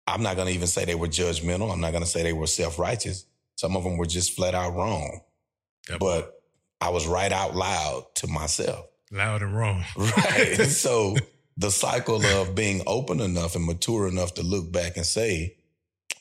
I'm 0.07 0.23
not 0.23 0.37
going 0.37 0.49
to 0.49 0.55
even 0.55 0.67
say 0.67 0.85
they 0.85 0.95
were 0.95 1.09
judgmental. 1.09 1.73
I'm 1.73 1.81
not 1.81 1.93
going 1.93 2.05
to 2.05 2.09
say 2.09 2.23
they 2.23 2.33
were 2.33 2.47
self 2.47 2.79
righteous. 2.79 3.25
Some 3.57 3.77
of 3.77 3.85
them 3.85 3.97
were 3.97 4.07
just 4.07 4.33
flat 4.33 4.55
out 4.55 4.75
wrong. 4.75 5.21
Yep. 5.89 5.99
But 6.01 6.41
I 6.81 6.91
was 6.91 7.07
right 7.07 7.33
out 7.33 7.55
loud 7.57 8.05
to 8.17 8.27
myself. 8.27 8.87
Loud 9.11 9.43
and 9.43 9.57
wrong. 9.57 9.85
Right. 9.97 10.57
so 10.67 11.17
the 11.57 11.71
cycle 11.71 12.25
of 12.25 12.55
being 12.55 12.83
open 12.87 13.21
enough 13.21 13.57
and 13.57 13.65
mature 13.65 14.09
enough 14.09 14.35
to 14.35 14.43
look 14.43 14.71
back 14.71 14.97
and 14.97 15.07
say, 15.07 15.57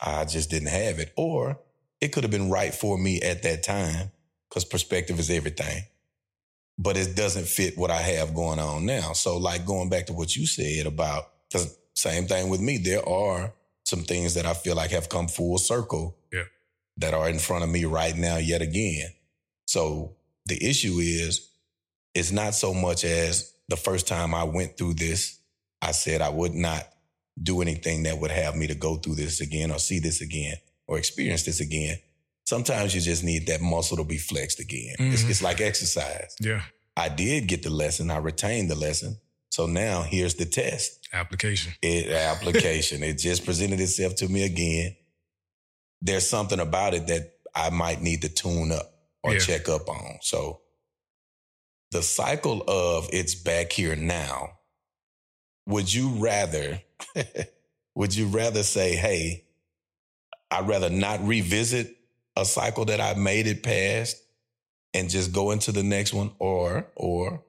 I 0.02 0.26
just 0.26 0.50
didn't 0.50 0.70
have 0.70 1.00
it. 1.00 1.12
Or 1.18 1.60
it 2.00 2.10
could 2.10 2.24
have 2.24 2.32
been 2.32 2.50
right 2.50 2.74
for 2.74 2.98
me 2.98 3.22
at 3.22 3.44
that 3.44 3.64
time 3.64 4.12
because 4.50 4.66
perspective 4.66 5.20
is 5.20 5.30
everything. 5.30 5.84
But 6.78 6.98
it 6.98 7.16
doesn't 7.16 7.48
fit 7.48 7.78
what 7.78 7.90
I 7.92 8.02
have 8.02 8.34
going 8.36 8.60
on 8.60 8.86
now. 8.86 9.14
So, 9.14 9.38
like 9.38 9.66
going 9.66 9.90
back 9.90 10.08
to 10.08 10.14
what 10.14 10.36
you 10.36 10.46
said 10.46 10.86
about, 10.86 11.32
because 11.50 11.78
same 11.94 12.28
thing 12.28 12.50
with 12.50 12.60
me, 12.60 12.78
there 12.78 13.08
are 13.08 13.54
some 13.86 14.02
things 14.04 14.34
that 14.34 14.46
I 14.46 14.54
feel 14.54 14.76
like 14.76 14.92
have 14.92 15.08
come 15.10 15.28
full 15.28 15.58
circle 15.58 16.18
Yeah. 16.34 16.44
that 16.98 17.14
are 17.14 17.30
in 17.30 17.40
front 17.40 17.64
of 17.64 17.70
me 17.70 17.86
right 17.86 18.16
now, 18.16 18.38
yet 18.38 18.62
again. 18.62 19.10
So, 19.68 20.16
the 20.46 20.62
issue 20.64 20.98
is, 21.00 21.50
it's 22.14 22.32
not 22.32 22.56
so 22.56 22.74
much 22.74 23.04
as 23.06 23.54
the 23.70 23.78
first 23.78 24.08
time 24.08 24.34
I 24.36 24.44
went 24.44 24.78
through 24.78 24.96
this, 24.96 25.40
I 25.82 25.92
said 25.92 26.22
I 26.22 26.30
would 26.30 26.54
not 26.54 26.88
do 27.42 27.62
anything 27.62 28.04
that 28.04 28.20
would 28.20 28.32
have 28.32 28.56
me 28.56 28.68
to 28.68 28.76
go 28.76 28.96
through 28.98 29.16
this 29.16 29.42
again 29.42 29.72
or 29.72 29.80
see 29.80 30.00
this 30.00 30.22
again 30.22 30.56
or 30.88 30.98
experience 30.98 31.44
this 31.44 31.60
again. 31.60 31.98
Sometimes 32.46 32.94
you 32.94 33.02
just 33.02 33.24
need 33.24 33.48
that 33.48 33.62
muscle 33.62 33.98
to 33.98 34.04
be 34.04 34.18
flexed 34.18 34.60
again. 34.60 34.96
It's, 35.00 35.24
Mhm. 35.24 35.30
it's 35.30 35.42
like 35.42 35.62
exercise. 35.62 36.36
Yeah. 36.40 36.64
I 36.96 37.10
did 37.10 37.48
get 37.48 37.64
the 37.64 37.70
lesson. 37.70 38.12
I 38.12 38.18
retained 38.18 38.70
the 38.70 38.76
lesson. 38.76 39.20
So 39.50 39.66
now 39.66 40.04
here's 40.04 40.36
the 40.36 40.46
test. 40.46 41.08
Application. 41.14 41.74
It 41.82 42.08
application. 42.12 43.04
it 43.04 43.16
just 43.18 43.46
presented 43.46 43.80
itself 43.82 44.16
to 44.18 44.28
me 44.28 44.44
again. 44.44 44.96
There's 46.02 46.28
something 46.30 46.60
about 46.60 46.94
it 46.94 47.08
that 47.08 47.34
I 47.56 47.70
might 47.70 48.02
need 48.02 48.22
to 48.24 48.30
tune 48.30 48.72
up 48.72 48.92
or 49.24 49.34
Yeah. 49.34 49.40
check 49.40 49.68
up 49.70 49.90
on. 49.90 50.20
So 50.22 50.62
the 51.92 52.04
cycle 52.04 52.64
of 52.68 53.10
it's 53.14 53.34
back 53.36 53.72
here 53.72 53.96
now. 53.96 54.60
Would 55.68 55.92
you 55.94 56.10
rather 56.20 56.82
would 57.96 58.14
you 58.16 58.28
rather 58.28 58.62
say, 58.64 58.96
hey, 58.96 59.46
I'd 60.52 60.68
rather 60.68 60.90
not 60.90 61.26
revisit 61.26 61.96
a 62.36 62.46
cycle 62.46 62.86
that 62.86 63.02
I 63.02 63.14
made 63.14 63.48
it 63.48 63.64
past 63.64 64.18
and 64.94 65.10
just 65.10 65.32
go 65.32 65.52
into 65.52 65.72
the 65.72 65.84
next 65.84 66.14
one? 66.14 66.32
Or 66.40 66.88
or 66.96 67.44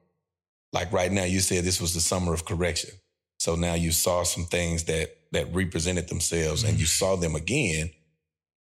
like 0.73 0.93
right 0.93 1.11
now, 1.11 1.25
you 1.25 1.40
said 1.40 1.64
this 1.64 1.81
was 1.81 1.95
the 1.95 2.00
summer 2.00 2.35
of 2.35 2.45
correction. 2.45 2.90
So 3.38 3.55
now 3.55 3.75
you 3.75 3.93
saw 3.93 4.23
some 4.23 4.45
things 4.45 4.85
that 4.85 5.11
that 5.33 5.55
represented 5.55 6.09
themselves 6.09 6.62
and 6.62 6.78
you 6.78 6.85
mm-hmm. 6.85 7.05
saw 7.05 7.16
them 7.16 7.35
again. 7.35 7.90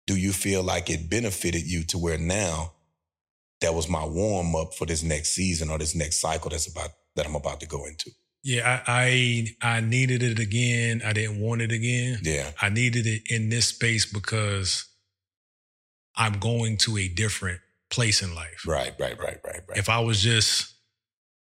Do 0.07 0.17
you 0.17 0.33
feel 0.33 0.63
like 0.63 0.89
it 0.89 1.11
benefited 1.11 1.67
you 1.67 1.83
to 1.85 1.99
where 1.99 2.19
now 2.19 2.73
that 3.61 3.75
was 3.75 3.89
my 3.89 4.05
warm 4.05 4.55
up 4.55 4.75
for 4.75 4.87
this 4.87 5.03
next 5.03 5.31
season 5.31 5.71
or 5.71 5.79
this 5.79 5.95
next 5.95 6.21
cycle 6.21 6.51
that's 6.51 6.71
about 6.71 6.91
that 7.17 7.27
I'm 7.27 7.35
about 7.35 7.61
to 7.61 7.67
go 7.67 7.85
into? 7.87 8.11
Yeah, 8.43 8.83
I, 8.87 9.57
I 9.63 9.77
I 9.77 9.81
needed 9.81 10.23
it 10.23 10.39
again. 10.39 11.03
I 11.05 11.13
didn't 11.13 11.41
want 11.41 11.63
it 11.63 11.73
again. 11.73 12.19
Yeah. 12.23 12.51
I 12.61 12.69
needed 12.69 13.07
it 13.07 13.23
in 13.29 13.49
this 13.49 13.67
space 13.69 14.07
because 14.07 14.87
I'm 16.17 16.35
going 16.39 16.77
to 16.79 16.97
a 16.99 17.09
different 17.09 17.61
place 17.91 18.23
in 18.23 18.35
life. 18.35 18.65
Right, 18.67 18.95
right, 18.99 19.19
right, 19.19 19.39
right, 19.45 19.61
right. 19.69 19.79
If 19.79 19.89
I 19.89 20.01
was 20.01 20.21
just, 20.21 20.75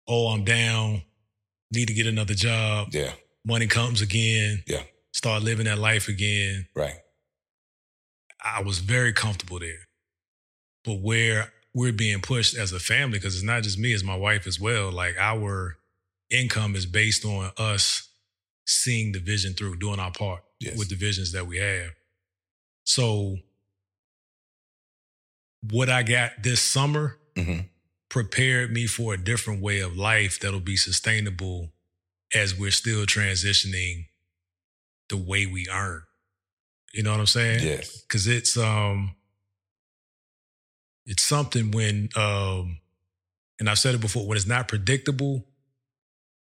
oh, 0.08 0.28
I'm 0.28 0.44
down, 0.44 1.02
need 1.72 1.88
to 1.88 1.94
get 1.94 2.06
another 2.06 2.34
job, 2.34 2.88
yeah, 2.92 3.12
money 3.44 3.66
comes 3.66 4.00
again, 4.02 4.62
Yeah. 4.66 4.82
start 5.12 5.42
living 5.42 5.66
that 5.66 5.78
life 5.78 6.08
again. 6.08 6.66
right. 6.74 6.94
I 8.44 8.62
was 8.62 8.78
very 8.78 9.12
comfortable 9.12 9.60
there. 9.60 9.86
But 10.84 10.94
where 11.00 11.52
we're 11.74 11.92
being 11.92 12.20
pushed 12.20 12.56
as 12.56 12.72
a 12.72 12.80
family, 12.80 13.18
because 13.18 13.34
it's 13.36 13.44
not 13.44 13.62
just 13.62 13.78
me, 13.78 13.92
it's 13.92 14.02
my 14.02 14.16
wife 14.16 14.46
as 14.48 14.58
well. 14.58 14.90
Like 14.90 15.14
our 15.18 15.76
income 16.28 16.74
is 16.74 16.84
based 16.84 17.24
on 17.24 17.52
us 17.56 18.08
seeing 18.66 19.12
the 19.12 19.20
vision 19.20 19.54
through, 19.54 19.76
doing 19.76 20.00
our 20.00 20.10
part 20.10 20.42
Yes. 20.60 20.76
with 20.76 20.88
the 20.88 20.96
visions 20.96 21.32
that 21.32 21.46
we 21.46 21.58
have. 21.58 21.90
So 22.84 23.38
what 25.70 25.88
I 25.88 26.02
got 26.02 26.42
this 26.42 26.60
summer 26.60 27.18
hmm 27.36 27.60
prepared 28.08 28.70
me 28.70 28.86
for 28.86 29.14
a 29.14 29.16
different 29.16 29.62
way 29.62 29.80
of 29.80 29.96
life 29.96 30.38
that'll 30.38 30.60
be 30.60 30.76
sustainable 30.76 31.72
as 32.34 32.54
we're 32.54 32.70
still 32.70 33.06
transitioning 33.06 34.04
the 35.08 35.16
way 35.16 35.46
we 35.46 35.66
earn. 35.72 36.02
You 36.92 37.02
know 37.04 37.10
what 37.12 37.20
I'm 37.20 37.26
saying? 37.26 37.60
Yes. 37.62 38.04
Cause 38.10 38.26
it's 38.26 38.58
um 38.58 39.16
it's 41.06 41.22
something 41.22 41.70
when 41.70 42.10
um 42.14 42.80
and 43.58 43.70
I've 43.70 43.78
said 43.78 43.94
it 43.94 44.02
before, 44.02 44.26
when 44.26 44.36
it's 44.36 44.46
not 44.46 44.68
predictable, 44.68 45.46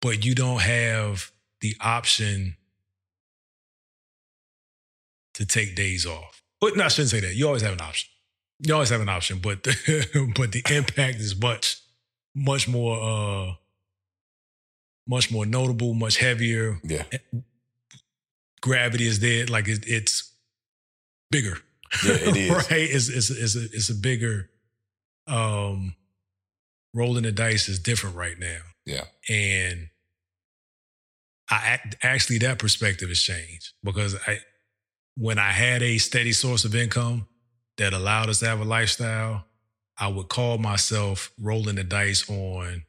but 0.00 0.24
you 0.24 0.34
don't 0.34 0.62
have 0.62 1.30
the 1.60 1.76
option 1.80 2.56
to 5.34 5.46
take 5.46 5.76
days 5.76 6.06
off. 6.06 6.42
But 6.60 6.76
no, 6.76 6.84
I 6.84 6.88
shouldn't 6.88 7.10
say 7.10 7.20
that. 7.20 7.36
You 7.36 7.46
always 7.46 7.62
have 7.62 7.74
an 7.74 7.80
option. 7.82 8.10
You 8.64 8.74
always 8.74 8.90
have 8.90 9.00
an 9.00 9.08
option, 9.08 9.40
but 9.42 9.64
the, 9.64 10.32
but 10.36 10.52
the 10.52 10.62
impact 10.70 11.16
is 11.16 11.38
much, 11.40 11.80
much 12.34 12.68
more 12.68 13.00
uh 13.02 13.54
much 15.06 15.30
more 15.30 15.44
notable, 15.46 15.94
much 15.94 16.18
heavier. 16.18 16.80
Yeah. 16.84 17.04
Gravity 18.60 19.06
is 19.06 19.20
there, 19.20 19.46
like 19.46 19.68
it, 19.68 19.84
it's 19.86 20.32
bigger. 21.30 21.58
Yeah, 22.04 22.12
it 22.14 22.36
is. 22.36 22.50
right? 22.50 22.66
It's, 22.70 23.08
it's, 23.08 23.30
it's, 23.30 23.56
a, 23.56 23.64
it's 23.64 23.90
a 23.90 23.94
bigger, 23.94 24.48
um, 25.26 25.94
rolling 26.94 27.24
the 27.24 27.32
dice 27.32 27.68
is 27.68 27.78
different 27.78 28.16
right 28.16 28.38
now. 28.38 28.58
Yeah. 28.86 29.04
And 29.28 29.88
I 31.50 31.80
actually, 32.02 32.38
that 32.38 32.58
perspective 32.58 33.08
has 33.08 33.20
changed 33.20 33.72
because 33.82 34.16
I, 34.26 34.38
when 35.16 35.38
I 35.38 35.50
had 35.50 35.82
a 35.82 35.98
steady 35.98 36.32
source 36.32 36.64
of 36.64 36.74
income 36.74 37.26
that 37.82 37.92
allowed 37.92 38.28
us 38.28 38.38
to 38.40 38.46
have 38.46 38.60
a 38.60 38.64
lifestyle, 38.64 39.44
I 39.98 40.06
would 40.08 40.28
call 40.28 40.58
myself 40.58 41.32
rolling 41.40 41.74
the 41.74 41.84
dice 41.84 42.28
on 42.30 42.84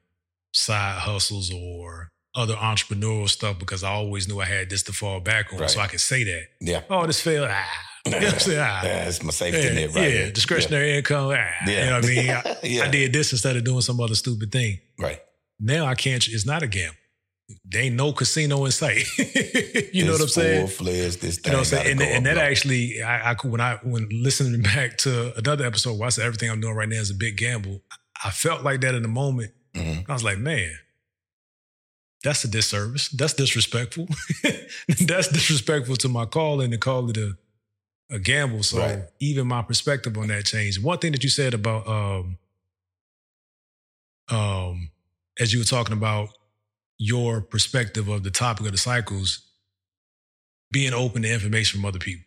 side 0.54 1.00
hustles 1.00 1.52
or 1.52 2.10
other 2.36 2.54
entrepreneurial 2.56 3.28
stuff 3.30 3.58
because 3.60 3.84
I 3.84 3.90
always 3.92 4.28
knew 4.28 4.40
I 4.40 4.46
had 4.46 4.70
this 4.70 4.84
to 4.84 4.94
fall 4.94 5.20
back 5.20 5.52
on. 5.52 5.60
Right. 5.60 5.70
So 5.70 5.80
I 5.80 5.88
could 5.88 6.00
say 6.00 6.24
that. 6.24 6.44
Yeah. 6.62 6.82
Oh, 6.90 7.06
this 7.08 7.22
failed. 7.22 7.50
Ah. 7.52 7.66
You 8.06 8.12
know 8.12 8.18
what 8.18 8.34
I'm 8.34 8.40
saying? 8.40 8.60
Ah. 8.60 8.82
Yeah, 8.84 9.08
it's 9.08 9.24
my 9.24 9.32
safety 9.32 9.62
Yeah, 9.62 9.74
net 9.74 9.96
right 9.96 10.04
yeah, 10.04 10.10
here. 10.10 10.32
discretionary 10.32 10.98
income. 10.98 11.28
ah. 11.32 11.48
Yeah. 11.66 11.84
You 11.86 11.90
know 11.90 11.96
what 11.96 12.06
I 12.06 12.08
mean? 12.10 12.30
I, 12.30 12.58
Yeah. 12.64 12.84
I 12.84 12.88
did 12.90 13.14
this 13.14 13.32
instead 13.32 13.56
of 13.56 13.64
doing 13.64 13.80
some 13.80 13.98
other 14.02 14.16
stupid 14.16 14.52
thing. 14.52 14.80
Right. 15.00 15.22
Now 15.58 15.86
I 15.86 15.96
can't. 15.96 16.28
It's 16.28 16.46
not 16.46 16.64
a 16.64 16.68
gamble. 16.68 16.98
There 17.66 17.82
ain't 17.84 17.96
no 17.96 18.14
casino 18.14 18.64
in 18.66 18.72
sight. 18.72 19.06
you 19.94 20.06
know 20.06 20.14
what 20.14 20.22
I'm 20.22 20.28
saying? 20.28 20.68
Fledged. 20.68 21.22
This 21.22 21.40
You 21.46 21.52
know 21.52 21.58
what 21.60 21.74
I'm 21.74 21.84
saying? 21.86 21.92
And, 21.92 22.02
and 22.02 22.26
that 22.26 22.38
actually, 22.38 23.02
I, 23.04 23.32
I 23.32 23.36
when 23.44 23.60
I 23.62 23.76
when 23.84 24.08
listening 24.10 24.62
back 24.62 24.98
to 25.00 25.38
another 25.38 25.66
episode 25.66 25.98
where 26.00 26.08
I 26.08 26.10
said 26.10 26.26
everything 26.26 26.50
I'm 26.50 26.62
doing 26.62 26.74
right 26.76 26.88
now 26.88 26.96
is 27.02 27.10
a 27.12 27.16
big 27.16 27.38
gamble, 27.38 27.82
I 28.24 28.30
felt 28.32 28.64
like 28.64 28.82
that 28.82 28.96
in 28.96 29.02
the 29.02 29.08
moment. 29.10 29.52
Mhm. 29.76 30.10
I 30.10 30.14
was 30.14 30.24
like, 30.24 30.38
man, 30.38 30.72
that's 32.24 32.44
a 32.46 32.48
disservice. 32.48 33.10
That's 33.10 33.34
disrespectful. 33.34 34.08
that's 35.06 35.28
disrespectful 35.28 35.98
to 35.98 36.10
my 36.10 36.26
calling 36.26 36.72
to 36.72 36.78
call 36.78 37.10
it 37.10 37.18
a 37.18 37.36
a 38.10 38.20
gamble. 38.20 38.64
So 38.64 38.80
Right. 38.80 39.04
even 39.20 39.48
my 39.48 39.64
perspective 39.64 40.18
on 40.18 40.28
that 40.28 40.46
changed. 40.46 40.82
One 40.82 41.00
thing 41.00 41.12
that 41.12 41.24
you 41.24 41.30
said 41.30 41.54
about 41.54 41.88
um 41.88 42.38
um 44.30 44.92
as 45.40 45.52
you 45.52 45.60
were 45.60 45.66
talking 45.66 45.94
about 45.94 46.30
your 47.06 47.42
perspective 47.42 48.08
of 48.08 48.24
the 48.24 48.32
topic 48.32 48.66
of 48.66 48.72
the 48.72 48.78
cycles, 48.78 49.42
being 50.72 50.94
open 50.94 51.22
to 51.24 51.30
information 51.32 51.80
from 51.82 51.86
other 51.86 52.00
people. 52.00 52.24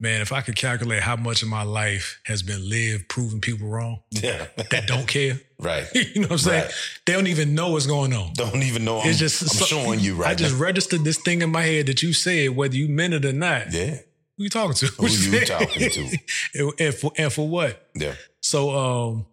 Man, 0.00 0.20
if 0.20 0.30
I 0.32 0.42
could 0.42 0.54
calculate 0.54 1.02
how 1.02 1.16
much 1.16 1.42
of 1.42 1.48
my 1.48 1.64
life 1.64 2.20
has 2.24 2.42
been 2.42 2.68
lived 2.68 3.08
proving 3.08 3.40
people 3.40 3.66
wrong 3.66 4.00
Yeah. 4.10 4.46
that 4.70 4.86
don't 4.86 5.08
care, 5.08 5.40
right. 5.60 5.86
you 5.94 6.20
know 6.22 6.28
what 6.28 6.32
I'm 6.32 6.38
saying? 6.38 6.64
Right. 6.66 6.74
They 7.04 7.12
don't 7.14 7.26
even 7.26 7.54
know 7.56 7.70
what's 7.70 7.86
going 7.86 8.12
on. 8.12 8.32
Don't 8.34 8.62
even 8.62 8.84
know. 8.84 9.00
I'm, 9.00 9.08
it's 9.08 9.18
just 9.18 9.42
I'm 9.42 9.48
so- 9.48 9.64
showing 9.64 9.98
you 10.00 10.14
right 10.14 10.30
I 10.30 10.34
just 10.34 10.54
now. 10.54 10.60
registered 10.60 11.02
this 11.02 11.18
thing 11.18 11.42
in 11.42 11.50
my 11.50 11.62
head 11.62 11.86
that 11.86 12.02
you 12.02 12.12
said, 12.12 12.50
whether 12.54 12.76
you 12.76 12.88
meant 12.88 13.14
it 13.14 13.24
or 13.24 13.32
not. 13.32 13.72
Yeah. 13.72 13.96
Who 14.36 14.44
you 14.44 14.50
talking 14.50 14.74
to? 14.74 14.86
Who 14.86 15.06
you 15.08 15.40
talking 15.46 15.90
to? 15.90 16.18
and, 16.54 16.72
and 16.78 16.94
for 16.94 17.10
and 17.18 17.32
for 17.32 17.48
what? 17.48 17.88
Yeah. 17.96 18.14
So 18.40 18.70
um 18.70 19.26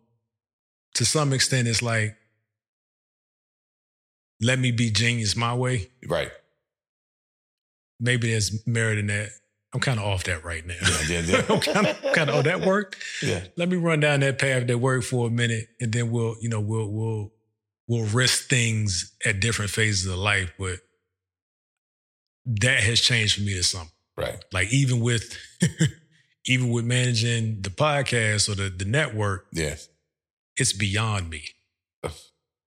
to 0.96 1.06
some 1.06 1.32
extent 1.32 1.68
it's 1.68 1.84
like 1.84 2.16
let 4.42 4.60
me 4.60 4.72
be 4.72 4.90
genius 4.92 5.36
my 5.36 5.54
way. 5.54 5.90
Right. 6.08 6.32
Maybe 8.00 8.32
there's 8.32 8.66
merit 8.68 8.98
in 8.98 9.08
that. 9.08 9.30
I'm 9.74 9.80
kind 9.82 10.00
of 10.00 10.06
off 10.06 10.24
that 10.26 10.44
right 10.46 10.66
now. 10.66 10.76
Yeah, 11.10 11.20
yeah, 11.22 11.46
I'm 11.50 11.60
kind 11.60 11.88
of 11.88 12.02
kind 12.14 12.30
of 12.30 12.36
oh 12.38 12.42
that 12.44 12.62
worked. 12.62 12.98
yeah. 13.22 13.44
Let 13.58 13.68
me 13.70 13.76
run 13.78 14.00
down 14.00 14.22
that 14.22 14.40
path 14.40 14.68
that 14.68 14.78
worked 14.78 15.06
for 15.06 15.28
a 15.28 15.30
minute, 15.32 15.68
and 15.82 15.92
then 15.92 16.12
we'll 16.12 16.36
you 16.42 16.48
know 16.50 16.62
we'll 16.62 16.90
we'll 16.90 17.34
we'll 17.88 18.06
risk 18.08 18.50
things 18.50 19.14
at 19.26 19.40
different 19.42 19.72
phases 19.72 20.10
of 20.12 20.18
life. 20.18 20.54
But 20.58 20.80
that 22.46 22.80
has 22.82 23.02
changed 23.02 23.36
for 23.36 23.42
me 23.42 23.54
this 23.54 23.70
summer. 23.72 23.90
Right. 24.18 24.38
Like 24.54 24.72
even 24.72 25.02
with 25.02 25.38
even 26.46 26.70
with 26.70 26.86
managing 26.86 27.62
the 27.62 27.70
podcast 27.70 28.48
or 28.50 28.56
the 28.56 28.70
the 28.70 28.86
network, 28.86 29.48
Yes. 29.52 29.90
it's 30.58 30.72
beyond 30.74 31.30
me. 31.30 31.44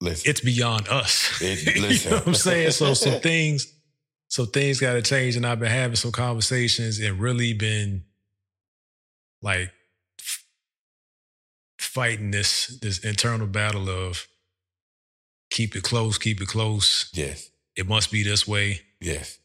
Listen. 0.01 0.31
It's 0.31 0.41
beyond 0.41 0.89
us. 0.89 1.41
It- 1.43 1.77
you 2.05 2.11
know 2.11 2.17
what 2.19 2.27
I'm 2.29 2.35
saying? 2.35 2.71
So 2.73 2.95
some 2.95 3.21
things, 3.21 3.67
so 4.29 4.45
things 4.45 4.79
got 4.81 4.93
to 4.95 5.03
change, 5.03 5.37
and 5.37 5.47
I've 5.47 5.59
been 5.61 5.71
having 5.71 5.97
some 5.97 6.13
conversations 6.13 6.99
and 7.01 7.19
really 7.19 7.53
been 7.53 8.05
like 9.43 9.71
f- 10.21 10.45
fighting 11.79 12.31
this 12.31 12.79
this 12.81 12.99
internal 13.01 13.47
battle 13.47 13.89
of 13.89 14.27
keep 15.51 15.75
it 15.77 15.83
close, 15.83 16.19
keep 16.19 16.41
it 16.41 16.49
close. 16.49 17.11
yes. 17.15 17.49
It 17.77 17.87
must 17.89 18.11
be 18.11 18.25
this 18.25 18.47
way. 18.47 18.81
Yes. 19.01 19.39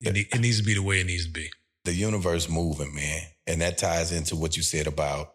It, 0.00 0.16
it 0.16 0.40
needs 0.40 0.56
to 0.58 0.64
be 0.64 0.72
the 0.74 0.82
way 0.82 1.00
it 1.00 1.06
needs 1.06 1.26
to 1.26 1.30
be. 1.30 1.50
the 1.84 1.92
universe 1.92 2.48
moving, 2.48 2.94
man. 2.94 3.22
And 3.46 3.60
that 3.60 3.76
ties 3.78 4.10
into 4.10 4.36
what 4.36 4.56
you 4.56 4.62
said 4.62 4.86
about 4.86 5.34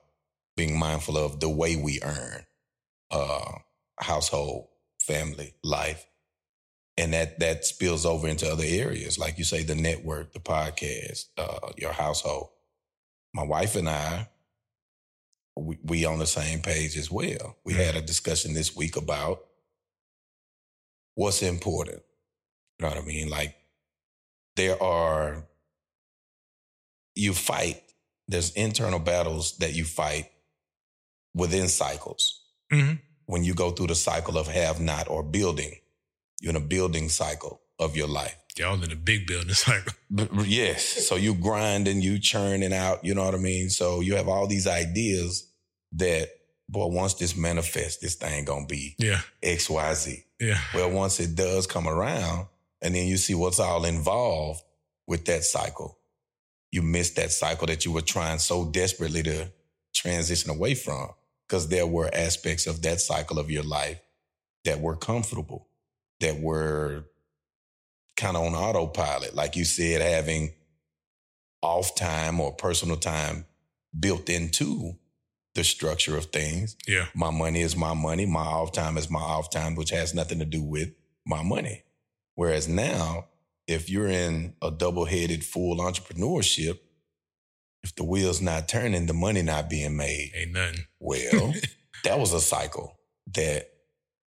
being 0.55 0.77
mindful 0.77 1.15
of 1.17 1.39
the 1.39 1.47
way 1.49 1.75
we 1.75 1.99
earn 2.03 2.43
uh 3.11 3.53
household, 3.99 4.67
family, 5.01 5.53
life. 5.63 6.05
And 6.99 7.13
that 7.13 7.39
that 7.39 7.63
spills 7.65 8.05
over 8.05 8.27
into 8.27 8.51
other 8.51 8.63
areas. 8.65 9.19
Like 9.19 9.37
you 9.37 9.43
say, 9.43 9.63
the 9.63 9.75
network, 9.75 10.33
the 10.33 10.39
podcast, 10.39 11.25
uh, 11.37 11.71
your 11.77 11.93
household. 11.93 12.49
My 13.33 13.43
wife 13.43 13.75
and 13.75 13.87
I, 13.87 14.29
we, 15.55 15.77
we 15.83 16.05
on 16.05 16.17
the 16.19 16.25
same 16.25 16.61
page 16.61 16.97
as 16.97 17.11
well. 17.11 17.55
We 17.63 17.73
Mm. 17.73 17.85
had 17.85 17.95
a 17.95 18.01
discussion 18.01 18.53
this 18.53 18.75
week 18.75 18.95
about 18.95 19.45
what's 21.15 21.43
important. 21.43 22.01
You 22.79 22.85
know 22.87 22.89
what 22.95 23.03
I 23.03 23.05
mean? 23.05 23.29
Like 23.29 23.55
there 24.55 24.81
are 24.81 25.45
you 27.15 27.33
fight, 27.33 27.81
there's 28.27 28.51
internal 28.51 28.99
battles 28.99 29.57
that 29.57 29.73
you 29.75 29.85
fight 29.85 30.31
within 31.33 31.67
cycles. 31.67 32.41
Mhm. 32.71 32.99
When 33.25 33.43
you 33.43 33.53
go 33.53 33.71
through 33.71 33.87
the 33.87 33.95
cycle 33.95 34.37
of 34.37 34.47
have 34.47 34.79
not 34.79 35.09
or 35.09 35.23
building, 35.23 35.73
you're 36.39 36.51
in 36.51 36.55
a 36.55 36.59
building 36.61 37.09
cycle 37.09 37.61
of 37.79 37.95
your 37.95 38.07
life. 38.07 38.35
Y'all 38.57 38.81
in 38.81 38.91
a 38.91 38.95
big 38.95 39.27
building. 39.27 39.49
It's 39.51 39.67
like, 39.67 39.85
B- 40.13 40.25
b- 40.35 40.43
yes. 40.47 40.83
So 41.07 41.15
you 41.15 41.33
grinding, 41.35 42.01
you 42.01 42.19
churning 42.19 42.73
out, 42.73 43.03
you 43.05 43.13
know 43.13 43.23
what 43.25 43.35
I 43.35 43.37
mean? 43.37 43.69
So 43.69 44.01
you 44.01 44.15
have 44.15 44.27
all 44.27 44.47
these 44.47 44.65
ideas 44.67 45.47
that, 45.93 46.29
boy, 46.69 46.87
once 46.87 47.13
this 47.15 47.35
manifests, 47.35 47.97
this 48.01 48.15
thing 48.15 48.45
gonna 48.45 48.65
be 48.65 48.95
yeah, 48.97 49.21
XYZ. 49.43 50.23
yeah, 50.39 50.59
Well, 50.73 50.89
once 50.91 51.19
it 51.19 51.35
does 51.35 51.67
come 51.67 51.87
around, 51.87 52.47
and 52.81 52.95
then 52.95 53.07
you 53.07 53.17
see 53.17 53.33
what's 53.35 53.59
all 53.59 53.85
involved 53.85 54.61
with 55.07 55.25
that 55.25 55.43
cycle, 55.43 55.97
you 56.71 56.81
miss 56.81 57.11
that 57.11 57.31
cycle 57.31 57.67
that 57.67 57.85
you 57.85 57.91
were 57.91 58.01
trying 58.01 58.39
so 58.39 58.65
desperately 58.65 59.23
to 59.23 59.51
transition 59.93 60.49
away 60.51 60.75
from 60.75 61.09
because 61.47 61.69
there 61.69 61.87
were 61.87 62.09
aspects 62.13 62.67
of 62.67 62.81
that 62.81 62.99
cycle 62.99 63.39
of 63.39 63.49
your 63.49 63.63
life 63.63 63.99
that 64.65 64.81
were 64.81 64.95
comfortable, 64.95 65.67
that 66.19 66.39
were 66.39 67.05
kind 68.17 68.35
of 68.35 68.43
on 68.43 68.53
autopilot. 68.53 69.33
Like 69.33 69.55
you 69.55 69.63
said, 69.63 70.01
having 70.01 70.51
off 71.61 71.95
time 71.95 72.39
or 72.39 72.53
personal 72.53 72.97
time 72.97 73.45
built 73.97 74.29
into 74.29 74.97
the 75.55 75.63
structure 75.63 76.15
of 76.15 76.25
things 76.25 76.75
yeah, 76.87 77.07
my 77.15 77.31
money 77.31 77.61
is 77.61 77.75
my 77.75 77.93
money. 77.93 78.25
My 78.27 78.41
off 78.41 78.73
time 78.73 78.97
is 78.97 79.09
my 79.09 79.19
off 79.19 79.49
time, 79.49 79.75
which 79.75 79.89
has 79.89 80.13
nothing 80.13 80.39
to 80.39 80.45
do 80.45 80.61
with 80.61 80.89
my 81.25 81.41
money. 81.41 81.83
Whereas 82.35 82.67
now, 82.67 83.25
if 83.67 83.89
you're 83.89 84.07
in 84.07 84.53
a 84.61 84.69
double 84.69 85.05
headed 85.05 85.43
full 85.43 85.77
entrepreneurship, 85.77 86.79
if 87.87 87.95
the 87.95 88.03
wheel's 88.03 88.41
not 88.41 88.67
turning, 88.67 89.05
the 89.05 89.13
money 89.13 89.41
not 89.41 89.69
being 89.69 89.95
made, 89.95 90.33
ain't 90.35 90.51
nothing. 90.51 90.81
well, 90.99 91.53
that 92.03 92.19
was 92.19 92.33
a 92.33 92.41
cycle 92.41 92.99
that 93.33 93.69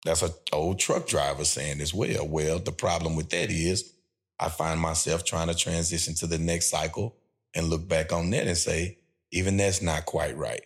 that's 0.06 0.22
an 0.22 0.32
old 0.54 0.80
truck 0.80 1.08
driver 1.08 1.44
saying 1.44 1.82
as 1.82 1.94
well. 1.94 2.26
Well, 2.26 2.60
the 2.60 2.72
problem 2.72 3.18
with 3.18 3.32
that 3.32 3.52
is 3.52 3.94
I 4.40 4.48
find 4.48 4.80
myself 4.80 5.26
trying 5.26 5.50
to 5.50 5.56
transition 5.56 6.16
to 6.16 6.28
the 6.28 6.38
next 6.38 6.70
cycle 6.70 7.18
and 7.54 7.68
look 7.68 7.86
back 7.86 8.14
on 8.14 8.30
that 8.30 8.48
and 8.48 8.58
say, 8.58 9.00
even 9.34 9.58
that's 9.58 9.82
not 9.82 10.06
quite 10.06 10.38
right. 10.38 10.62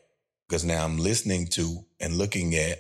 Because 0.48 0.64
now 0.64 0.86
I'm 0.86 1.00
listening 1.00 1.48
to 1.54 1.84
and 2.00 2.16
looking 2.16 2.54
at 2.54 2.78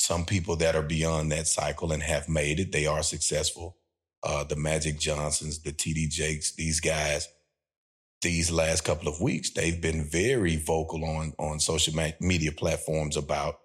some 0.00 0.24
people 0.24 0.56
that 0.56 0.76
are 0.76 0.82
beyond 0.82 1.30
that 1.32 1.46
cycle 1.46 1.92
and 1.92 2.02
have 2.02 2.26
made 2.26 2.58
it. 2.58 2.72
They 2.72 2.86
are 2.86 3.02
successful. 3.02 3.76
Uh, 4.22 4.44
the 4.44 4.56
Magic 4.56 4.98
Johnsons, 4.98 5.58
the 5.58 5.72
TD 5.72 6.08
Jakes, 6.08 6.52
these 6.52 6.80
guys, 6.80 7.28
these 8.24 8.50
last 8.50 8.82
couple 8.82 9.06
of 9.06 9.20
weeks, 9.20 9.50
they've 9.50 9.80
been 9.80 10.02
very 10.02 10.56
vocal 10.56 11.04
on 11.04 11.32
on 11.38 11.60
social 11.60 11.94
media 12.20 12.50
platforms 12.50 13.16
about 13.16 13.60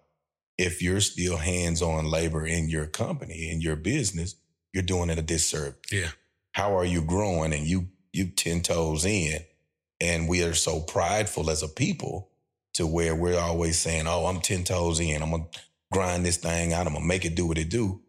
if 0.59 0.81
you're 0.81 0.99
still 0.99 1.37
hands-on 1.37 2.05
labor 2.05 2.45
in 2.45 2.69
your 2.69 2.85
company, 2.85 3.49
in 3.49 3.61
your 3.61 3.77
business, 3.77 4.35
you're 4.73 4.83
doing 4.83 5.09
it 5.09 5.17
a 5.17 5.21
disservice. 5.21 5.79
Yeah, 5.91 6.09
How 6.51 6.77
are 6.77 6.85
you 6.85 7.01
growing 7.01 7.53
and 7.53 7.65
you 7.65 7.87
you 8.13 8.27
10 8.27 8.61
toes 8.61 9.05
in? 9.05 9.39
And 10.01 10.29
we 10.29 10.43
are 10.43 10.53
so 10.53 10.81
prideful 10.81 11.49
as 11.49 11.63
a 11.63 11.67
people 11.67 12.29
to 12.73 12.85
where 12.85 13.15
we're 13.15 13.39
always 13.39 13.79
saying, 13.79 14.05
Oh, 14.07 14.25
I'm 14.25 14.41
10 14.41 14.65
toes 14.65 14.99
in. 14.99 15.23
I'm 15.23 15.31
gonna 15.31 15.45
grind 15.91 16.25
this 16.25 16.37
thing 16.37 16.73
out. 16.73 16.85
I'm 16.85 16.93
gonna 16.93 17.05
make 17.05 17.25
it 17.25 17.35
do 17.35 17.47
what 17.47 17.57
it 17.57 17.69
do. 17.69 18.01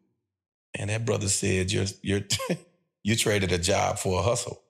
And 0.75 0.91
that 0.91 1.07
brother 1.07 1.29
said, 1.29 1.71
You're 1.71 1.87
you're 2.03 2.23
you 3.05 3.17
traded 3.17 3.53
a 3.53 3.59
job 3.59 3.99
for 3.99 4.19
a 4.19 4.23
hustle. 4.23 4.61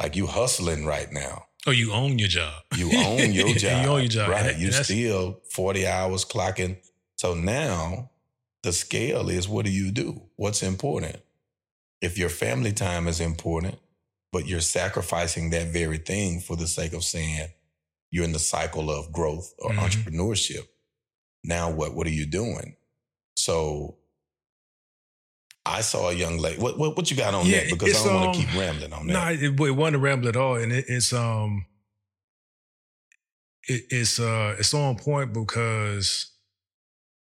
Like 0.00 0.16
you 0.16 0.26
hustling 0.26 0.84
right 0.86 1.10
now. 1.12 1.46
Oh, 1.66 1.70
you 1.70 1.92
own 1.92 2.18
your 2.18 2.28
job. 2.28 2.62
You 2.76 2.90
own 2.96 3.32
your 3.32 3.48
job. 3.54 3.84
you 3.84 3.90
own 3.90 4.00
your 4.00 4.08
job. 4.08 4.30
Right. 4.30 4.56
You 4.56 4.72
still 4.72 5.40
40 5.52 5.86
hours 5.86 6.24
clocking. 6.24 6.76
So 7.16 7.34
now 7.34 8.10
the 8.62 8.72
scale 8.72 9.28
is 9.28 9.48
what 9.48 9.64
do 9.64 9.70
you 9.70 9.92
do? 9.92 10.22
What's 10.36 10.62
important? 10.62 11.16
If 12.00 12.18
your 12.18 12.30
family 12.30 12.72
time 12.72 13.06
is 13.06 13.20
important, 13.20 13.78
but 14.32 14.46
you're 14.46 14.60
sacrificing 14.60 15.50
that 15.50 15.68
very 15.68 15.98
thing 15.98 16.40
for 16.40 16.56
the 16.56 16.66
sake 16.66 16.94
of 16.94 17.04
saying 17.04 17.48
you're 18.10 18.24
in 18.24 18.32
the 18.32 18.38
cycle 18.40 18.90
of 18.90 19.12
growth 19.12 19.52
or 19.58 19.70
Mhm. 19.70 19.78
entrepreneurship, 19.78 20.66
now 21.44 21.70
what 21.70 21.94
what 21.94 22.06
are 22.08 22.10
you 22.10 22.26
doing? 22.26 22.76
So 23.36 23.98
I 25.64 25.80
saw 25.80 26.08
a 26.08 26.12
young 26.12 26.38
lady. 26.38 26.60
What 26.60 26.78
what, 26.78 26.96
what 26.96 27.10
you 27.10 27.16
got 27.16 27.34
on 27.34 27.46
Yeah, 27.46 27.60
that? 27.60 27.70
Because 27.70 28.04
I 28.04 28.08
don't 28.08 28.20
want 28.20 28.34
to 28.34 28.40
um, 28.40 28.46
keep 28.46 28.58
rambling 28.58 28.92
on 28.92 29.06
that. 29.06 29.12
No, 29.12 29.46
it, 29.46 29.60
it 29.60 29.70
wasn't 29.72 29.96
a 29.96 29.98
ramble 29.98 30.28
at 30.28 30.36
all, 30.36 30.56
and 30.56 30.72
it, 30.72 30.86
it's 30.88 31.12
um, 31.12 31.66
it, 33.68 33.82
it's 33.90 34.18
uh, 34.18 34.56
it's 34.58 34.74
on 34.74 34.96
point 34.96 35.32
because 35.32 36.32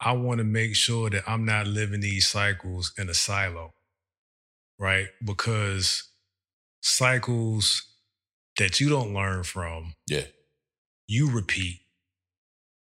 I 0.01 0.13
want 0.13 0.39
to 0.39 0.45
make 0.45 0.75
sure 0.75 1.09
that 1.11 1.25
I'm 1.27 1.45
not 1.45 1.67
living 1.67 2.01
these 2.01 2.27
cycles 2.27 2.93
in 2.99 3.09
a 3.09 3.15
silo, 3.15 3.75
right? 4.79 5.07
Because 5.25 6.09
cycles 6.83 7.83
that 8.59 8.81
you 8.81 8.89
don't 8.89 9.15
learn 9.15 9.43
from, 9.43 9.95
yeah. 10.09 10.25
you 11.07 11.31
repeat, 11.31 11.81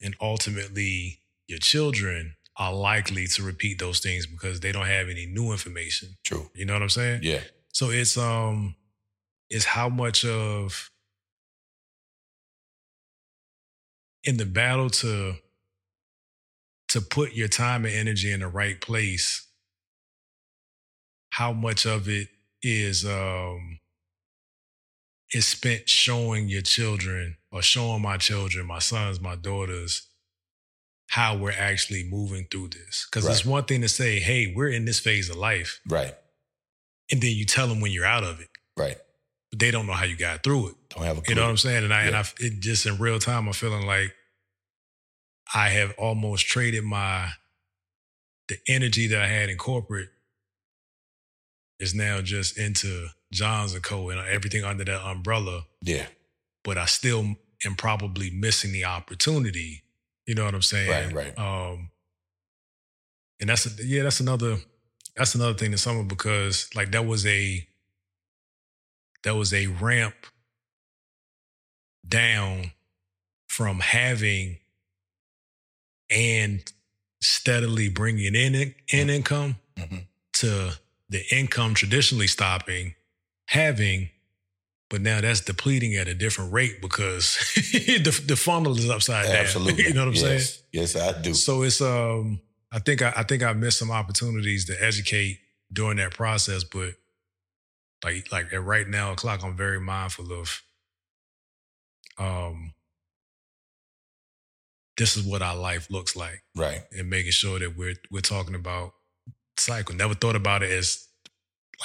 and 0.02 0.16
ultimately 0.20 1.20
your 1.48 1.60
children 1.60 2.36
are 2.60 2.74
likely 2.74 3.26
to 3.26 3.42
repeat 3.42 3.80
those 3.80 4.00
things 4.00 4.28
because 4.28 4.60
they 4.60 4.74
don't 4.74 4.86
have 4.86 5.08
any 5.08 5.26
new 5.26 5.52
information. 5.52 6.10
True. 6.26 6.52
You 6.54 6.66
know 6.66 6.74
what 6.74 6.84
I'm 6.84 6.90
saying? 6.90 7.22
Yeah. 7.24 7.40
So 7.74 7.90
it's 7.90 8.18
um 8.18 8.76
it's 9.50 9.66
how 9.66 9.88
much 9.88 10.26
of 10.26 10.92
in 14.26 14.38
the 14.38 14.46
battle 14.46 14.90
to 14.90 15.36
to 16.90 17.02
put 17.02 17.34
your 17.34 17.48
time 17.48 17.86
and 17.86 17.94
energy 17.94 18.32
in 18.32 18.42
the 18.42 18.48
right 18.48 18.82
place, 18.82 19.48
how 21.30 21.54
much 21.54 21.86
of 21.86 22.10
it 22.10 22.28
is 22.62 23.06
um 23.06 23.80
is 25.32 25.48
spent 25.48 25.88
showing 25.88 26.50
your 26.50 26.62
children 26.62 27.38
or 27.52 27.62
showing 27.62 28.02
my 28.02 28.18
children, 28.18 28.66
my 28.66 28.80
sons, 28.80 29.22
my 29.22 29.36
daughters, 29.36 30.09
how 31.10 31.36
we're 31.36 31.52
actually 31.52 32.04
moving 32.04 32.46
through 32.52 32.68
this. 32.70 33.08
Because 33.12 33.28
it's 33.28 33.44
one 33.46 33.64
thing 33.66 33.82
to 33.82 33.90
say, 33.90 34.20
hey, 34.20 34.54
we're 34.56 34.70
in 34.70 34.86
this 34.86 35.00
phase 35.00 35.30
of 35.30 35.36
life, 35.38 35.80
Right. 35.88 36.14
and 37.12 37.20
then 37.22 37.32
you 37.36 37.46
tell 37.46 37.68
them 37.68 37.82
when 37.82 37.92
you're 37.92 38.06
out 38.06 38.24
of 38.24 38.40
it 38.40 38.50
Right. 38.78 38.98
but 39.50 39.60
they 39.60 39.72
don't 39.72 39.88
know 39.88 39.94
how 39.94 40.06
you 40.06 40.16
got 40.16 40.44
through 40.44 40.70
it. 40.70 40.76
Don't 40.90 41.04
have 41.06 41.18
a 41.18 41.22
clue. 41.22 41.32
You 41.34 41.36
know 41.36 41.46
what 41.46 41.50
I'm 41.52 41.58
saying? 41.58 41.84
And 41.84 41.94
I 41.94 42.04
and 42.04 42.16
I 42.16 42.24
it 42.40 42.60
just 42.60 42.86
in 42.86 42.98
real 43.00 43.18
time, 43.20 43.48
I'm 43.48 43.54
feeling 43.54 43.86
like 43.88 44.14
I 45.54 45.70
have 45.70 45.94
almost 45.98 46.46
traded 46.46 46.84
my 46.84 47.30
the 48.48 48.58
energy 48.68 49.08
that 49.08 49.22
I 49.22 49.28
had 49.28 49.50
in 49.50 49.58
corporate 49.58 50.10
is 51.80 51.94
now 51.96 52.22
just 52.22 52.58
into 52.58 53.08
Johns 53.32 53.74
and 53.74 53.84
Co. 53.84 54.10
and 54.10 54.20
everything 54.20 54.64
under 54.64 54.84
that 54.84 55.02
umbrella. 55.08 55.66
Yeah. 55.82 56.08
But 56.64 56.78
I 56.78 56.86
still 56.86 57.36
am 57.66 57.76
probably 57.78 58.30
missing 58.32 58.72
the 58.74 58.86
opportunity. 58.86 59.84
You 60.30 60.36
know 60.36 60.46
what 60.46 60.54
I'm 60.54 60.62
saying? 60.62 61.16
Right, 61.16 61.34
right. 61.36 61.40
Um, 61.40 61.90
and 63.42 63.50
that's 63.50 63.66
a, 63.66 63.84
yeah, 63.84 64.04
that's 64.04 64.20
another 64.20 64.58
that's 65.16 65.34
another 65.34 65.56
thing 65.56 65.72
this 65.72 65.82
summer 65.82 66.04
because 66.04 66.70
like 66.76 66.92
that 66.92 67.08
was 67.08 67.26
a 67.26 67.68
that 69.24 69.36
was 69.36 69.56
a 69.56 69.66
ramp 69.66 70.14
down 72.08 72.74
from 73.48 73.80
having 73.80 74.58
and 76.12 76.72
steadily 77.22 77.90
bringing 77.90 78.36
in 78.36 78.54
in 78.54 78.76
Mm-hmm. 78.88 79.10
income 79.10 79.56
Mhm. 79.80 80.06
to 80.34 80.74
the 81.10 81.26
income 81.36 81.74
traditionally 81.74 82.28
stopping, 82.28 82.94
having, 83.48 84.12
but 84.90 85.02
now 85.02 85.22
that's 85.22 85.42
depleting 85.42 85.96
at 85.96 86.08
a 86.08 86.14
different 86.14 86.52
rate 86.52 86.82
because 86.82 87.38
the, 87.56 88.24
the 88.26 88.36
funnel 88.36 88.78
is 88.78 88.90
upside 88.90 89.26
down. 89.28 89.36
Absolutely. 89.36 89.84
you 89.88 89.94
know 89.94 90.02
what 90.02 90.10
I'm 90.10 90.16
saying? 90.16 90.40
yes. 90.40 90.64
Yes, 90.72 90.96
I 90.96 91.22
do. 91.22 91.34
So 91.34 91.62
it's 91.64 91.82
um 91.82 92.42
I 92.72 92.80
think 92.80 93.02
I, 93.02 93.14
I 93.18 93.24
think 93.24 93.44
I 93.44 93.54
missed 93.54 93.80
some 93.80 93.92
opportunities 93.92 94.66
to 94.66 94.84
educate 94.84 95.40
during 95.72 95.98
that 95.98 96.12
process, 96.12 96.64
but 96.64 96.94
like 98.04 98.32
like 98.32 98.52
at 98.54 98.64
right 98.64 98.88
now 98.88 99.12
o'clock, 99.12 99.44
I'm 99.44 99.56
very 99.58 99.80
mindful 99.80 100.32
of 100.34 100.62
um 102.18 102.74
this 104.98 105.16
is 105.16 105.24
what 105.24 105.42
our 105.42 105.56
life 105.56 105.90
looks 105.90 106.16
like 106.16 106.44
Right. 106.56 106.82
and 106.92 107.10
making 107.10 107.32
sure 107.32 107.58
that 107.60 107.78
we're 107.78 107.96
we're 108.12 108.22
talking 108.22 108.56
about 108.56 108.94
cycle. 109.58 109.96
Never 109.96 110.14
thought 110.14 110.36
about 110.36 110.64
it 110.64 110.72
as 110.72 111.08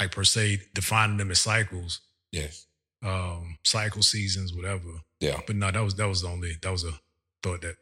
like 0.01 0.11
per 0.13 0.25
se 0.25 0.63
defining 0.75 1.17
them 1.19 1.31
as 1.31 1.41
cycles, 1.41 2.01
Yes. 2.33 2.67
Um, 3.05 3.59
cycle 3.65 4.03
seasons, 4.03 4.55
whatever. 4.55 4.89
Yeah. 5.21 5.41
But 5.47 5.57
no, 5.57 5.71
that 5.71 5.83
was 5.83 5.95
that 5.97 6.09
was 6.09 6.23
the 6.23 6.29
only 6.29 6.53
that 6.63 6.73
was 6.73 6.85
a 6.85 6.93
thought 7.43 7.61
that 7.61 7.77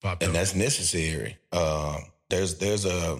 popped 0.00 0.22
and 0.22 0.30
up. 0.30 0.34
And 0.34 0.34
that's 0.34 0.54
necessary. 0.54 1.36
Um, 1.52 2.04
there's 2.30 2.58
there's 2.58 2.84
a 2.86 3.18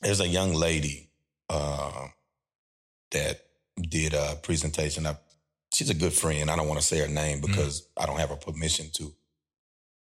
there's 0.00 0.20
a 0.20 0.28
young 0.28 0.54
lady 0.54 1.10
uh, 1.50 2.06
that 3.10 3.40
did 3.80 4.14
a 4.14 4.36
presentation. 4.42 5.06
I, 5.06 5.16
she's 5.74 5.90
a 5.90 5.94
good 5.94 6.12
friend. 6.12 6.50
I 6.50 6.56
don't 6.56 6.68
want 6.68 6.80
to 6.80 6.86
say 6.86 6.98
her 6.98 7.08
name 7.08 7.40
because 7.40 7.88
I 7.98 8.06
don't 8.06 8.18
have 8.18 8.30
her 8.30 8.36
permission 8.36 8.86
to. 8.94 9.12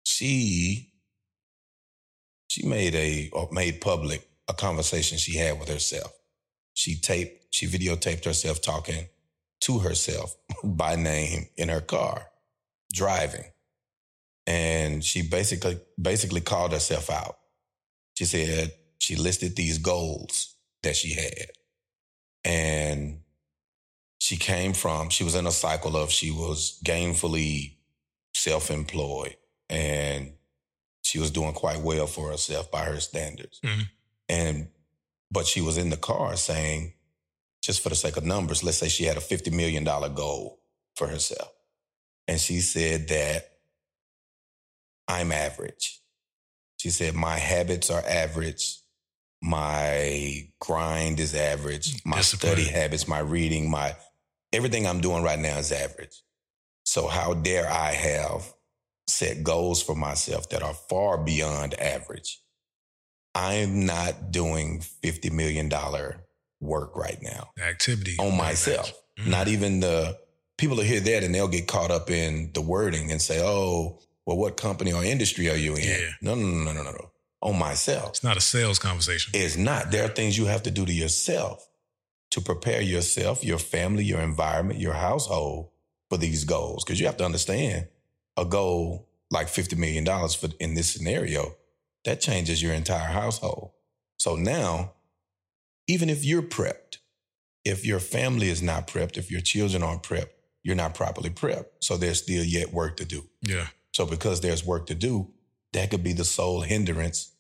She 0.04 0.94
she 2.48 2.66
made 2.66 2.96
a 2.96 3.30
or 3.34 3.50
made 3.52 3.82
public 3.82 4.28
a 4.48 4.54
conversation 4.54 5.18
she 5.18 5.38
had 5.38 5.60
with 5.60 5.70
herself. 5.70 6.12
She 6.74 6.96
taped, 7.00 7.48
she 7.54 7.68
videotaped 7.68 8.26
herself 8.26 8.62
talking 8.62 9.08
to 9.62 9.80
herself 9.80 10.36
by 10.64 10.96
name 10.96 11.48
in 11.58 11.70
her 11.70 11.82
car, 11.82 12.28
driving 12.94 13.46
and 14.50 15.06
she 15.06 15.22
basically 15.22 15.80
basically 16.02 16.42
called 16.42 16.74
herself 16.74 17.12
out. 17.12 17.38
She 18.16 18.26
said 18.26 18.72
she 18.98 19.16
listed 19.16 19.56
these 19.56 19.78
goals 19.78 20.56
that 20.82 20.96
she 20.96 21.14
had. 21.14 21.52
And 22.44 23.20
she 24.20 24.38
came 24.38 24.74
from, 24.74 25.10
she 25.10 25.24
was 25.24 25.36
in 25.36 25.46
a 25.46 25.52
cycle 25.52 25.96
of 25.96 26.12
she 26.12 26.32
was 26.32 26.82
gainfully 26.84 27.76
self-employed 28.34 29.36
and 29.70 30.34
she 31.04 31.20
was 31.20 31.30
doing 31.32 31.54
quite 31.54 31.82
well 31.82 32.08
for 32.08 32.32
herself 32.32 32.72
by 32.72 32.86
her 32.86 33.00
standards. 33.00 33.60
Mhm. 33.64 33.90
And 34.28 34.68
but 35.32 35.46
she 35.46 35.62
was 35.62 35.78
in 35.78 35.92
the 35.92 35.98
car 35.98 36.36
saying, 36.36 36.94
just 37.62 37.82
for 37.82 37.90
the 37.90 37.96
sake 37.96 38.18
of 38.18 38.26
numbers, 38.26 38.64
let's 38.64 38.78
say 38.78 38.90
she 38.90 39.06
had 39.06 39.18
a 39.18 39.22
$50 39.22 39.52
million 39.54 39.84
goal 39.84 40.60
for 40.96 41.08
herself. 41.08 41.52
And 42.28 42.40
she 42.40 42.60
said 42.60 43.08
that 43.10 43.50
I'm 45.08 45.32
average. 45.32 46.02
She 46.78 46.90
said, 46.90 47.16
My 47.16 47.38
habits 47.38 47.90
are 47.90 48.04
average. 48.08 48.80
My 49.42 50.50
grind 50.60 51.20
is 51.20 51.36
average. 51.36 52.02
My 52.06 52.18
Discipline. 52.18 52.54
study 52.54 52.66
habits, 52.70 53.08
my 53.08 53.20
reading, 53.20 53.70
my 53.70 53.96
everything 54.54 54.86
I'm 54.88 55.02
doing 55.02 55.24
right 55.24 55.40
now 55.40 55.58
is 55.58 55.72
average. 55.72 56.22
So, 56.86 57.08
how 57.08 57.34
dare 57.34 57.70
I 57.70 57.92
have 57.94 58.54
set 59.08 59.44
goals 59.44 59.82
for 59.82 59.96
myself 59.96 60.50
that 60.50 60.64
are 60.64 60.74
far 60.74 61.18
beyond 61.18 61.74
average? 61.80 62.42
I'm 63.36 63.86
not 63.86 64.32
doing 64.32 64.80
$50 65.04 65.32
million 65.32 65.72
work 66.60 66.96
right 66.96 67.18
now 67.22 67.52
The 67.56 67.64
activity 67.64 68.16
on 68.20 68.36
myself. 68.36 68.92
Mhm. 69.18 69.28
Not 69.28 69.48
even 69.48 69.80
the 69.80 70.18
people 70.58 70.78
will 70.78 70.84
hear 70.84 71.00
that 71.00 71.24
and 71.24 71.34
they'll 71.34 71.48
get 71.48 71.68
caught 71.68 71.92
up 71.92 72.10
in 72.10 72.52
the 72.54 72.62
wording 72.62 73.12
and 73.12 73.22
say, 73.22 73.42
oh, 73.42 74.00
well, 74.26 74.38
what 74.38 74.58
company 74.58 74.92
or 74.92 75.04
industry 75.04 75.50
are 75.50 75.56
you 75.56 75.76
in? 75.76 75.84
Yeah. 75.88 76.10
No, 76.22 76.36
no, 76.36 76.46
no, 76.46 76.64
no, 76.66 76.74
no, 76.74 76.84
no, 76.84 76.92
no. 76.92 77.12
On 77.42 77.58
myself. 77.58 78.10
It's 78.10 78.24
not 78.24 78.36
a 78.36 78.42
sales 78.42 78.78
conversation. 78.78 79.32
It's 79.34 79.56
not. 79.56 79.92
There 79.92 80.04
are 80.04 80.10
things 80.10 80.38
you 80.38 80.46
have 80.46 80.64
to 80.64 80.72
do 80.72 80.86
to 80.86 80.92
yourself 80.92 81.66
to 82.32 82.42
prepare 82.42 82.82
yourself, 82.82 83.44
your 83.44 83.58
family, 83.58 84.04
your 84.04 84.20
environment, 84.22 84.80
your 84.80 84.94
household 84.94 85.70
for 86.10 86.18
these 86.18 86.44
goals. 86.44 86.84
Because 86.84 87.00
you 87.00 87.06
have 87.06 87.18
to 87.18 87.26
understand 87.26 87.88
a 88.38 88.46
goal 88.46 89.08
like 89.32 89.48
$50 89.48 89.78
million 89.78 90.06
for 90.06 90.50
in 90.60 90.74
this 90.74 90.92
scenario, 90.92 91.56
that 92.06 92.22
changes 92.22 92.62
your 92.62 92.74
entire 92.74 93.08
household. 93.12 93.72
So 94.18 94.36
now, 94.36 94.94
even 95.90 96.08
if 96.08 96.24
you're 96.24 96.44
prepped, 96.44 97.00
if 97.66 97.84
your 97.84 98.00
family 98.00 98.50
is 98.50 98.62
not 98.62 98.88
prepped, 98.88 99.18
if 99.18 99.32
your 99.32 99.42
children 99.42 99.82
aren't 99.82 100.04
prepped, 100.04 100.30
you're 100.62 100.76
not 100.76 100.94
properly 100.94 101.32
prepped. 101.32 101.66
So 101.80 101.98
there's 101.98 102.22
still 102.22 102.44
yet 102.44 102.72
work 102.72 102.96
to 102.98 103.06
do. 103.06 103.24
yeah. 103.42 103.68
So 103.92 104.06
because 104.06 104.40
there's 104.40 104.64
work 104.64 104.86
to 104.86 104.96
do, 104.96 105.32
that 105.74 105.90
could 105.90 106.04
be 106.04 106.14
the 106.14 106.24
sole 106.24 106.62
hindrance 106.62 107.34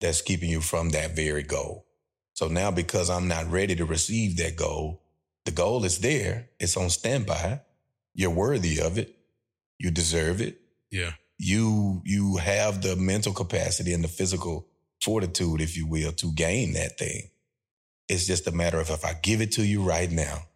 that's 0.00 0.22
keeping 0.22 0.48
you 0.48 0.60
from 0.60 0.90
that 0.90 1.16
very 1.16 1.42
goal. 1.42 1.84
So 2.32 2.46
now 2.46 2.70
because 2.70 3.10
I'm 3.10 3.26
not 3.26 3.50
ready 3.50 3.74
to 3.74 3.84
receive 3.84 4.36
that 4.36 4.54
goal, 4.54 5.02
the 5.44 5.50
goal 5.50 5.84
is 5.84 5.98
there. 5.98 6.48
It's 6.60 6.76
on 6.76 6.90
standby. 6.90 7.60
You're 8.14 8.30
worthy 8.30 8.80
of 8.80 8.98
it. 8.98 9.16
You 9.78 9.90
deserve 9.90 10.40
it. 10.40 10.60
Yeah. 10.90 11.12
You 11.38 12.02
you 12.04 12.36
have 12.36 12.82
the 12.82 12.94
mental 12.94 13.32
capacity 13.32 13.92
and 13.92 14.04
the 14.04 14.08
physical 14.08 14.68
fortitude, 15.02 15.60
if 15.60 15.76
you 15.76 15.86
will, 15.86 16.12
to 16.12 16.32
gain 16.32 16.72
that 16.74 16.98
thing. 16.98 17.30
It's 18.08 18.26
just 18.26 18.46
a 18.46 18.52
matter 18.52 18.78
of 18.80 18.90
if 18.90 19.04
I 19.04 19.14
give 19.14 19.40
it 19.40 19.52
to 19.52 19.64
you 19.64 19.82
right 19.82 20.10
now, 20.10 20.46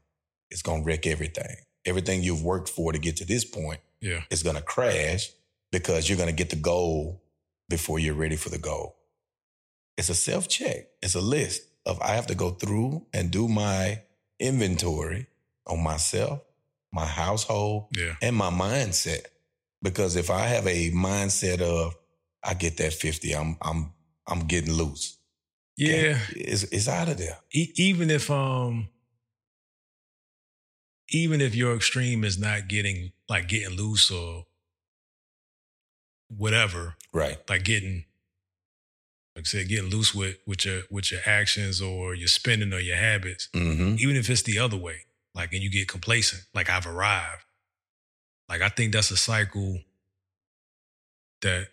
it's 0.51 0.63
gonna 0.63 0.83
wreck 0.83 1.07
everything. 1.07 1.57
Everything 1.85 2.23
you've 2.23 2.43
worked 2.45 2.69
for 2.69 2.93
to 2.93 2.99
get 2.99 3.17
to 3.17 3.25
this 3.25 3.45
point 3.45 3.81
Yeah. 4.01 4.23
is 4.31 4.43
going 4.43 4.57
to 4.57 4.63
crash 4.63 5.31
because 5.73 6.09
you're 6.09 6.19
going 6.19 6.29
to 6.29 6.35
get 6.35 6.51
the 6.51 6.57
goal 6.57 7.23
before 7.71 7.99
you're 7.99 8.15
ready 8.15 8.37
for 8.37 8.51
the 8.51 8.59
goal. 8.59 8.97
It's 9.97 10.11
a 10.11 10.15
self 10.15 10.47
check. 10.47 10.89
It's 11.01 11.15
a 11.15 11.21
list 11.23 11.63
of 11.87 11.99
I 12.03 12.15
have 12.17 12.27
to 12.27 12.35
go 12.35 12.51
through 12.51 13.07
and 13.15 13.31
do 13.31 13.49
my 13.49 14.03
inventory 14.39 15.27
on 15.67 15.83
myself, 15.83 16.41
my 16.93 17.07
household, 17.07 17.89
Yeah. 17.97 18.17
and 18.21 18.37
my 18.37 18.51
mindset. 18.51 19.25
Because 19.83 20.17
if 20.17 20.29
I 20.31 20.47
have 20.49 20.67
a 20.67 20.91
mindset 20.91 21.61
of 21.63 21.97
I 22.45 22.53
get 22.55 22.77
that 22.79 22.93
50, 22.93 23.33
I'm 23.35 23.57
I'm 23.63 23.93
I'm 24.27 24.41
getting 24.41 24.73
loose. 24.75 25.17
Yeah. 25.81 26.19
It's 26.31 26.65
it's 26.65 26.89
out 26.89 27.09
of 27.09 27.17
there. 27.19 27.39
E- 27.53 27.73
even 27.77 28.11
if 28.11 28.31
um 28.31 28.89
even 31.09 31.41
if 31.41 31.55
your 31.55 31.75
extreme 31.75 32.23
is 32.25 32.39
not 32.39 32.69
getting 32.69 33.13
like 33.29 33.49
getting 33.49 33.77
loose 33.77 34.11
or 34.11 34.47
whatever, 36.29 36.97
Right. 37.13 37.39
like 37.49 37.65
getting 37.65 38.05
like 39.37 39.45
I 39.47 39.49
said, 39.49 39.69
getting 39.69 39.91
loose 39.91 40.15
with 40.15 40.37
with 40.47 40.65
your 40.65 40.83
with 40.91 41.11
your 41.11 41.21
actions 41.25 41.81
or 41.81 42.15
your 42.15 42.29
spending 42.29 42.73
or 42.73 42.81
your 42.81 42.97
habits, 42.97 43.49
Mm-hmm. 43.55 43.97
even 43.99 44.17
if 44.17 44.29
it's 44.29 44.43
the 44.43 44.59
other 44.59 44.77
way, 44.77 45.07
like 45.35 45.53
and 45.53 45.63
you 45.63 45.71
get 45.71 45.89
complacent, 45.89 46.43
like 46.55 46.69
I've 46.69 46.87
arrived. 46.87 47.45
Like 48.49 48.61
I 48.63 48.69
think 48.69 48.93
that's 48.93 49.11
a 49.11 49.17
cycle 49.17 49.79
that 51.43 51.69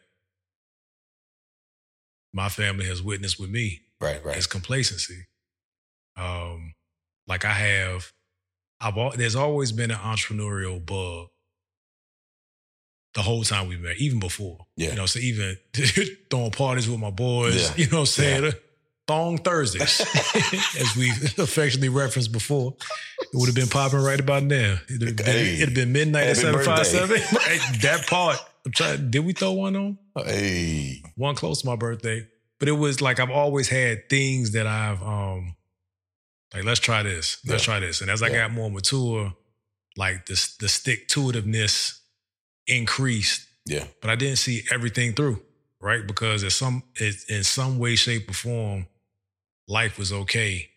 my 2.33 2.47
family 2.49 2.85
has 2.85 3.01
witnessed 3.01 3.39
with 3.39 3.49
me 3.49 3.81
Right, 3.99 4.23
right. 4.23 4.37
is 4.37 4.47
complacency. 4.47 5.25
Um, 6.15 6.73
like 7.27 7.45
I 7.45 7.51
have, 7.53 8.11
I've 8.79 8.97
al- 8.97 9.11
there's 9.15 9.35
always 9.35 9.71
been 9.71 9.91
an 9.91 9.97
entrepreneurial 9.97 10.83
bug. 10.85 11.27
The 13.13 13.21
whole 13.23 13.43
time 13.43 13.67
we've 13.67 13.79
met, 13.81 13.97
even 13.97 14.19
before, 14.19 14.67
Yeah. 14.75 14.91
you 14.91 14.95
know, 14.95 15.07
so 15.07 15.19
even 15.19 15.57
throwing 16.29 16.51
parties 16.51 16.87
with 16.87 16.99
my 16.99 17.09
boys, 17.09 17.69
Yeah. 17.69 17.73
you 17.85 17.85
know, 17.91 17.99
what 17.99 17.99
I'm 18.01 18.05
saying 18.05 18.51
thong 19.07 19.37
Thursdays, 19.37 20.01
as 20.79 20.95
we 20.97 21.09
affectionately 21.41 21.87
referenced 21.89 22.31
before, 22.33 22.75
it 23.21 23.29
would 23.33 23.47
have 23.47 23.55
been 23.55 23.69
popping 23.69 23.99
right 23.99 24.19
about 24.19 24.43
now. 24.43 24.77
It'd 24.89 25.01
have 25.07 25.15
been, 25.15 25.25
Hey. 25.25 25.53
it'd 25.55 25.69
have 25.69 25.73
been 25.73 25.93
midnight 25.93 26.23
at 26.27 26.37
Happy 26.37 26.41
seven 26.41 26.65
five 26.65 26.85
seven. 26.85 27.17
That 27.81 28.05
part, 28.07 28.37
I'm 28.65 28.71
trying. 28.73 29.09
Did 29.09 29.25
we 29.25 29.31
throw 29.33 29.53
one 29.53 29.75
on? 29.77 29.97
Hey. 30.25 31.01
one 31.15 31.35
close 31.35 31.61
to 31.61 31.67
my 31.67 31.75
birthday. 31.77 32.27
But 32.59 32.67
it 32.69 32.73
was 32.73 33.01
like 33.01 33.19
I've 33.19 33.29
always 33.29 33.69
had 33.69 34.09
things 34.09 34.51
that 34.53 34.67
I've 34.67 35.01
um 35.03 35.55
Like, 36.53 36.63
let's 36.63 36.79
try 36.79 37.03
this. 37.03 37.37
Let's 37.45 37.63
Yeah. 37.63 37.73
try 37.73 37.79
this. 37.81 37.99
And 38.01 38.09
as 38.09 38.21
I 38.23 38.29
Yeah. 38.29 38.35
got 38.47 38.51
more 38.53 38.71
mature, 38.71 39.35
like 39.97 40.25
this 40.27 40.55
the 40.57 40.69
stick 40.69 41.07
to 41.09 41.19
itiveness 41.31 41.99
increased, 42.67 43.47
Yeah. 43.65 43.85
but 44.01 44.09
I 44.09 44.15
didn't 44.15 44.37
see 44.37 44.63
everything 44.71 45.13
through, 45.13 45.45
right? 45.81 46.05
Because 46.07 46.43
in 46.43 46.49
some 46.49 46.83
it, 46.95 47.15
in 47.29 47.43
some 47.43 47.79
way, 47.79 47.95
shape, 47.97 48.29
or 48.29 48.33
form, 48.33 48.87
life 49.67 49.97
was 49.97 50.11
okay. 50.13 50.71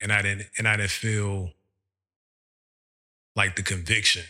And 0.00 0.10
I 0.12 0.22
didn't 0.22 0.48
and 0.56 0.66
I 0.66 0.76
didn't 0.76 0.90
feel 0.90 1.52
like 3.36 3.56
the 3.56 3.62
conviction. 3.62 4.24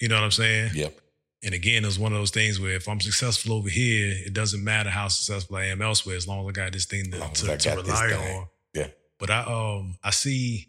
You 0.00 0.08
know 0.08 0.14
what 0.16 0.24
I'm 0.24 0.30
saying? 0.30 0.70
Yep. 0.74 1.00
And 1.42 1.54
again, 1.54 1.84
it 1.84 1.86
was 1.86 1.98
one 1.98 2.12
of 2.12 2.18
those 2.18 2.30
things 2.30 2.60
where 2.60 2.72
if 2.76 2.86
I'm 2.86 3.00
successful 3.00 3.54
over 3.54 3.68
here, 3.70 4.12
it 4.26 4.34
doesn't 4.34 4.62
matter 4.62 4.90
how 4.90 5.08
successful 5.08 5.56
I 5.56 5.66
am 5.66 5.80
elsewhere, 5.80 6.16
as 6.16 6.28
long 6.28 6.40
as 6.44 6.48
I 6.50 6.52
got 6.52 6.72
this 6.72 6.84
thing 6.84 7.10
to, 7.12 7.18
to, 7.18 7.56
to 7.56 7.76
rely 7.76 8.12
on. 8.12 8.46
Yeah. 8.74 8.88
But 9.18 9.30
I 9.30 9.40
um 9.44 9.96
I 10.04 10.10
see 10.10 10.68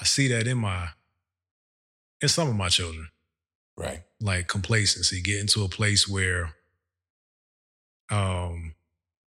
I 0.00 0.04
see 0.04 0.28
that 0.28 0.46
in 0.48 0.58
my 0.58 0.88
in 2.20 2.28
some 2.28 2.48
of 2.48 2.56
my 2.56 2.68
children, 2.68 3.08
Right. 3.76 4.02
like 4.20 4.48
complacency, 4.48 5.20
getting 5.22 5.46
to 5.48 5.62
a 5.64 5.68
place 5.68 6.08
where 6.08 6.54
um 8.10 8.74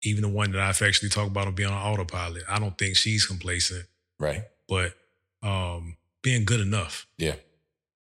even 0.02 0.22
the 0.22 0.28
one 0.30 0.52
that 0.52 0.60
I've 0.62 0.80
actually 0.80 1.10
talked 1.10 1.30
about 1.30 1.46
on 1.46 1.54
being 1.54 1.68
on 1.68 1.92
autopilot, 1.92 2.44
I 2.48 2.58
don't 2.58 2.76
think 2.78 2.96
she's 2.96 3.26
complacent, 3.26 3.84
Right. 4.18 4.44
but 4.68 4.94
um 5.42 5.96
being 6.22 6.44
good 6.44 6.60
enough 6.60 7.06
Yeah. 7.18 7.36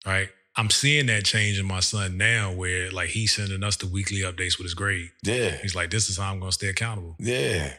right? 0.06 0.28
I'm 0.56 0.70
seeing 0.70 1.06
that 1.06 1.24
change 1.24 1.58
in 1.58 1.66
my 1.66 1.80
son 1.80 2.16
now 2.16 2.52
where 2.52 2.90
like 2.92 3.08
he's 3.08 3.34
sending 3.34 3.64
us 3.64 3.76
the 3.76 3.86
weekly 3.86 4.18
updates 4.18 4.56
with 4.58 4.64
his 4.66 4.74
grade. 4.74 5.10
Yeah. 5.24 5.50
He's 5.62 5.74
like, 5.74 5.90
this 5.90 6.08
is 6.08 6.16
how 6.16 6.30
I'm 6.32 6.38
gonna 6.38 6.52
stay 6.52 6.68
accountable. 6.68 7.16
Yeah. 7.18 7.72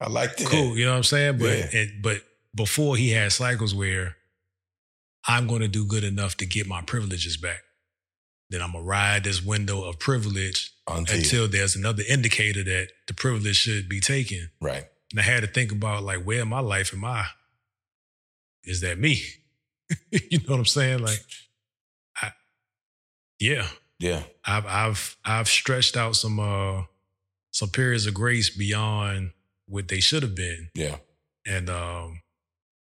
I 0.00 0.08
like 0.08 0.36
that. 0.38 0.46
Cool, 0.48 0.76
you 0.76 0.84
know 0.86 0.92
what 0.92 0.96
I'm 0.98 1.02
saying? 1.04 1.38
But 1.38 1.58
Yeah. 1.58 1.68
it, 1.72 2.02
but 2.02 2.22
before 2.54 2.96
he 2.96 3.10
had 3.10 3.32
cycles 3.32 3.74
where 3.74 4.16
I'm 5.26 5.46
gonna 5.46 5.68
do 5.68 5.84
good 5.84 6.04
enough 6.04 6.36
to 6.38 6.46
get 6.46 6.66
my 6.66 6.80
privileges 6.82 7.36
back. 7.36 7.60
Then 8.50 8.60
I'm 8.62 8.72
gonna 8.72 8.84
ride 8.84 9.24
this 9.24 9.42
window 9.42 9.84
of 9.84 9.98
privilege 9.98 10.72
Until, 10.88 11.16
until 11.16 11.48
there's 11.48 11.76
another 11.76 12.02
indicator 12.08 12.62
that 12.64 12.88
the 13.06 13.14
privilege 13.14 13.56
should 13.56 13.88
be 13.88 14.00
taken. 14.00 14.50
right. 14.60 14.84
And 15.12 15.20
I 15.20 15.24
had 15.24 15.42
to 15.42 15.46
think 15.46 15.70
about 15.72 16.02
like 16.02 16.24
where 16.24 16.40
in 16.40 16.48
my 16.48 16.60
life 16.60 16.94
am 16.94 17.04
I? 17.04 17.26
Is 18.64 18.80
that 18.80 18.98
me? 18.98 19.22
you 20.10 20.38
know 20.38 20.44
what 20.54 20.58
I'm 20.60 20.64
saying? 20.64 21.00
Like 21.00 21.20
yeah. 23.42 23.66
Yeah. 23.98 24.22
I've 24.44 24.66
I've 24.66 25.16
I've 25.24 25.48
stretched 25.48 25.96
out 25.96 26.16
some 26.16 26.40
uh 26.40 26.82
some 27.52 27.68
periods 27.68 28.06
of 28.06 28.14
grace 28.14 28.50
beyond 28.50 29.30
what 29.68 29.88
they 29.88 30.00
should 30.00 30.22
have 30.22 30.34
been. 30.34 30.70
Yeah. 30.74 30.96
And 31.46 31.68
um 31.70 32.22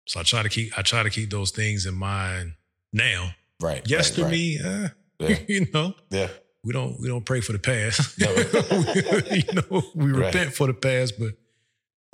so 0.07 0.19
I 0.19 0.23
try 0.23 0.43
to 0.43 0.49
keep 0.49 0.77
I 0.77 0.81
try 0.83 1.03
to 1.03 1.09
keep 1.09 1.29
those 1.29 1.51
things 1.51 1.85
in 1.85 1.95
mind 1.95 2.53
now. 2.93 3.31
Right. 3.61 3.87
Yesterday, 3.89 4.23
right, 4.23 4.31
me, 4.31 4.59
uh, 4.85 4.87
right. 5.19 5.45
you 5.49 5.67
know, 5.73 5.93
Yeah. 6.09 6.29
we 6.63 6.71
don't 6.73 6.99
we 6.99 7.07
don't 7.07 7.25
pray 7.25 7.41
for 7.41 7.51
the 7.53 7.59
past. 7.59 8.17
No. 8.19 8.31
you 9.35 9.53
know, 9.53 9.83
we 9.95 10.11
Right. 10.11 10.27
repent 10.33 10.53
for 10.53 10.67
the 10.67 10.73
past, 10.73 11.15
but 11.19 11.33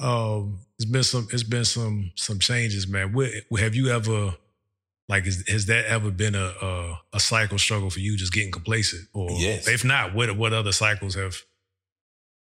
um 0.03 0.59
it's 0.79 0.89
been 0.89 1.03
some 1.03 1.27
it's 1.31 1.43
been 1.43 1.65
some 1.65 2.11
some 2.15 2.39
changes, 2.39 2.87
man. 2.87 3.13
What, 3.13 3.29
have 3.59 3.75
you 3.75 3.89
ever 3.89 4.33
like 5.09 5.25
is, 5.25 5.43
has 5.47 5.65
that 5.67 5.85
ever 5.85 6.11
been 6.11 6.35
a, 6.35 6.53
a 6.61 6.99
a 7.13 7.19
cycle 7.19 7.57
struggle 7.57 7.89
for 7.89 7.99
you 7.99 8.17
just 8.17 8.33
getting 8.33 8.51
complacent? 8.51 9.07
Or 9.13 9.29
Yes. 9.31 9.67
if 9.67 9.83
not, 9.85 10.13
what 10.13 10.35
what 10.37 10.53
other 10.53 10.71
cycles 10.71 11.15
have 11.15 11.35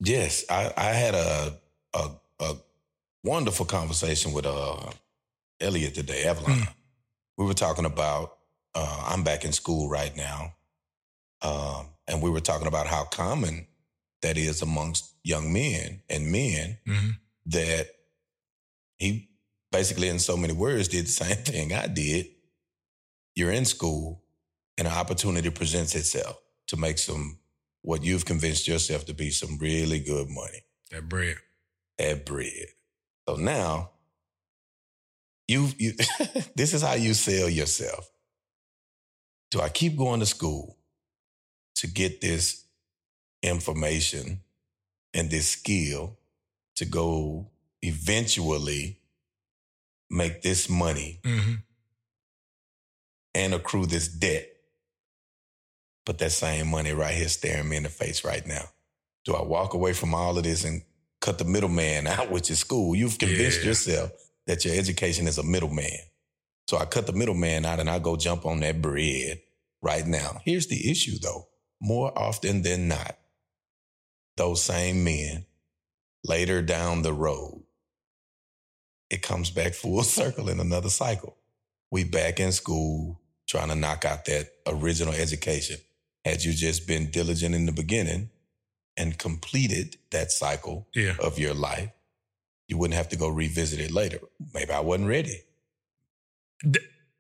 Yes. 0.02 0.46
I, 0.50 0.72
I 0.78 0.86
had 0.94 1.14
a, 1.16 1.58
a 1.94 2.10
a 2.40 2.56
wonderful 3.24 3.66
conversation 3.66 4.32
with 4.32 4.46
uh 4.46 4.92
Elliot 5.60 5.94
today, 5.96 6.24
Avalon. 6.24 6.52
Mm. 6.60 6.74
We 7.38 7.46
were 7.46 7.54
talking 7.54 7.86
about 7.86 8.38
uh 8.76 9.04
I'm 9.10 9.24
back 9.24 9.44
in 9.46 9.52
school 9.52 9.90
right 9.90 10.16
now. 10.16 10.54
Um, 11.42 11.88
and 12.08 12.22
we 12.22 12.30
were 12.30 12.42
talking 12.42 12.68
about 12.68 12.88
how 12.88 13.04
common 13.06 13.68
that 14.22 14.38
is 14.38 14.62
amongst 14.62 15.14
young 15.24 15.54
men 15.54 16.02
and 16.10 16.32
men 16.32 16.78
Mhm. 16.88 17.18
that 17.48 17.88
he 18.98 19.30
basically, 19.72 20.10
in 20.10 20.20
so 20.20 20.36
many 20.36 20.52
words, 20.54 20.88
did 20.90 21.06
the 21.06 21.10
same 21.10 21.38
thing 21.46 21.74
I 21.74 21.88
did. 21.88 22.28
You're 23.40 23.52
in 23.52 23.66
school, 23.66 24.22
and 24.78 24.86
an 24.86 24.94
opportunity 24.94 25.50
presents 25.50 25.96
itself 25.96 26.38
to 26.68 26.78
make 26.78 26.98
some 26.98 27.40
what 27.82 28.04
you've 28.04 28.26
convinced 28.26 28.68
yourself 28.68 29.06
to 29.06 29.14
be 29.14 29.30
some 29.30 29.58
really 29.58 30.00
good 30.00 30.28
money 30.30 30.64
that 30.92 31.08
bread? 31.08 31.38
at 31.98 32.26
bread. 32.26 32.68
So 33.28 33.36
now 33.36 33.92
you 35.48 35.70
you 35.78 35.94
this 36.56 36.74
is 36.74 36.82
how 36.82 36.94
you 36.94 37.14
sell 37.14 37.50
yourself. 37.50 38.12
Do 39.52 39.62
I 39.62 39.70
keep 39.70 39.98
going 39.98 40.20
to 40.20 40.26
school 40.26 40.78
to 41.76 41.88
get 41.88 42.20
this 42.20 42.66
information 43.42 44.42
and 45.14 45.32
this 45.32 45.50
skill 45.50 46.18
to 46.76 46.86
go 46.86 47.48
eventually 47.82 49.00
make 50.10 50.42
this 50.42 50.70
money 50.70 51.22
Mm-hmm. 51.24 51.54
And 53.34 53.54
accrue 53.54 53.86
this 53.86 54.08
debt? 54.08 54.48
But 56.06 56.18
that 56.20 56.32
same 56.32 56.68
money 56.68 56.92
right 56.94 57.14
here 57.14 57.28
staring 57.28 57.70
me 57.70 57.78
in 57.78 57.84
the 57.84 57.90
face 57.90 58.24
right 58.24 58.46
now. 58.46 58.64
Do 59.26 59.36
I 59.36 59.44
walk 59.44 59.74
away 59.74 59.94
from 59.94 60.14
all 60.16 60.38
of 60.38 60.44
this 60.44 60.64
and 60.64 60.82
cut 61.22 61.38
the 61.38 61.46
middleman 61.46 62.08
out, 62.08 62.32
which 62.32 62.50
is 62.50 62.60
school? 62.60 62.96
You've 62.96 63.20
convinced 63.20 63.60
Yeah. 63.62 63.68
yourself 63.68 64.12
that 64.48 64.66
your 64.66 64.74
education 64.76 65.28
is 65.28 65.38
a 65.38 65.44
middleman. 65.44 66.00
So 66.68 66.78
I 66.78 66.86
cut 66.86 67.06
the 67.08 67.14
middleman 67.14 67.66
out 67.66 67.80
and 67.80 67.90
I 67.90 68.00
go 68.00 68.16
jump 68.16 68.46
on 68.46 68.60
that 68.62 68.82
bread 68.82 69.40
right 69.82 70.06
now. 70.06 70.42
Here's 70.46 70.68
the 70.68 70.90
issue 70.90 71.18
though. 71.22 71.48
More 71.82 72.18
often 72.18 72.62
than 72.64 72.88
not, 72.88 73.18
those 74.38 74.62
same 74.62 75.04
men 75.04 75.46
later 76.24 76.62
down 76.62 77.02
the 77.02 77.14
road, 77.14 77.64
it 79.10 79.22
comes 79.22 79.50
back 79.52 79.74
full 79.74 80.04
circle 80.04 80.50
in 80.50 80.60
another 80.60 80.90
cycle. 80.90 81.36
We 81.92 82.04
back 82.04 82.40
in 82.40 82.52
school 82.52 83.20
trying 83.48 83.70
to 83.70 83.76
knock 83.76 84.06
out 84.06 84.26
that 84.26 84.50
original 84.68 85.14
education. 85.14 85.78
Had 86.24 86.44
you 86.44 86.54
just 86.54 86.88
been 86.88 87.10
diligent 87.10 87.56
in 87.56 87.66
the 87.66 87.72
beginning 87.72 88.30
and 88.98 89.18
completed 89.18 89.98
that 90.12 90.32
cycle 90.32 90.88
Yeah. 90.94 91.16
of 91.20 91.40
your 91.40 91.54
life, 91.54 91.90
you 92.68 92.78
wouldn't 92.78 92.98
have 92.98 93.10
to 93.10 93.16
go 93.16 93.28
revisit 93.30 93.80
it 93.80 93.92
later. 93.92 94.20
Maybe 94.54 94.72
I 94.72 94.82
wasn't 94.82 95.08
ready. 95.10 95.42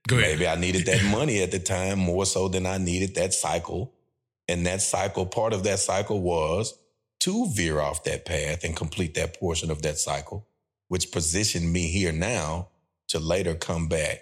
Go 0.07 0.17
ahead. 0.17 0.31
Maybe 0.37 0.47
I 0.47 0.55
needed 0.55 0.85
that 0.85 1.03
money 1.05 1.41
at 1.41 1.51
the 1.51 1.59
time 1.59 1.99
more 1.99 2.25
so 2.25 2.47
than 2.47 2.65
I 2.65 2.77
needed 2.77 3.15
that 3.15 3.33
cycle. 3.33 3.93
And 4.47 4.65
that 4.65 4.81
cycle, 4.81 5.25
part 5.25 5.53
of 5.53 5.63
that 5.63 5.79
cycle 5.79 6.21
was 6.21 6.77
to 7.21 7.47
veer 7.53 7.79
off 7.79 8.03
that 8.03 8.25
path 8.25 8.63
and 8.63 8.75
complete 8.75 9.13
that 9.15 9.39
portion 9.39 9.71
of 9.71 9.81
that 9.81 9.97
cycle, 9.97 10.47
which 10.87 11.11
positioned 11.11 11.71
me 11.71 11.87
here 11.87 12.11
now 12.11 12.69
to 13.09 13.19
later 13.19 13.55
come 13.55 13.87
back. 13.87 14.21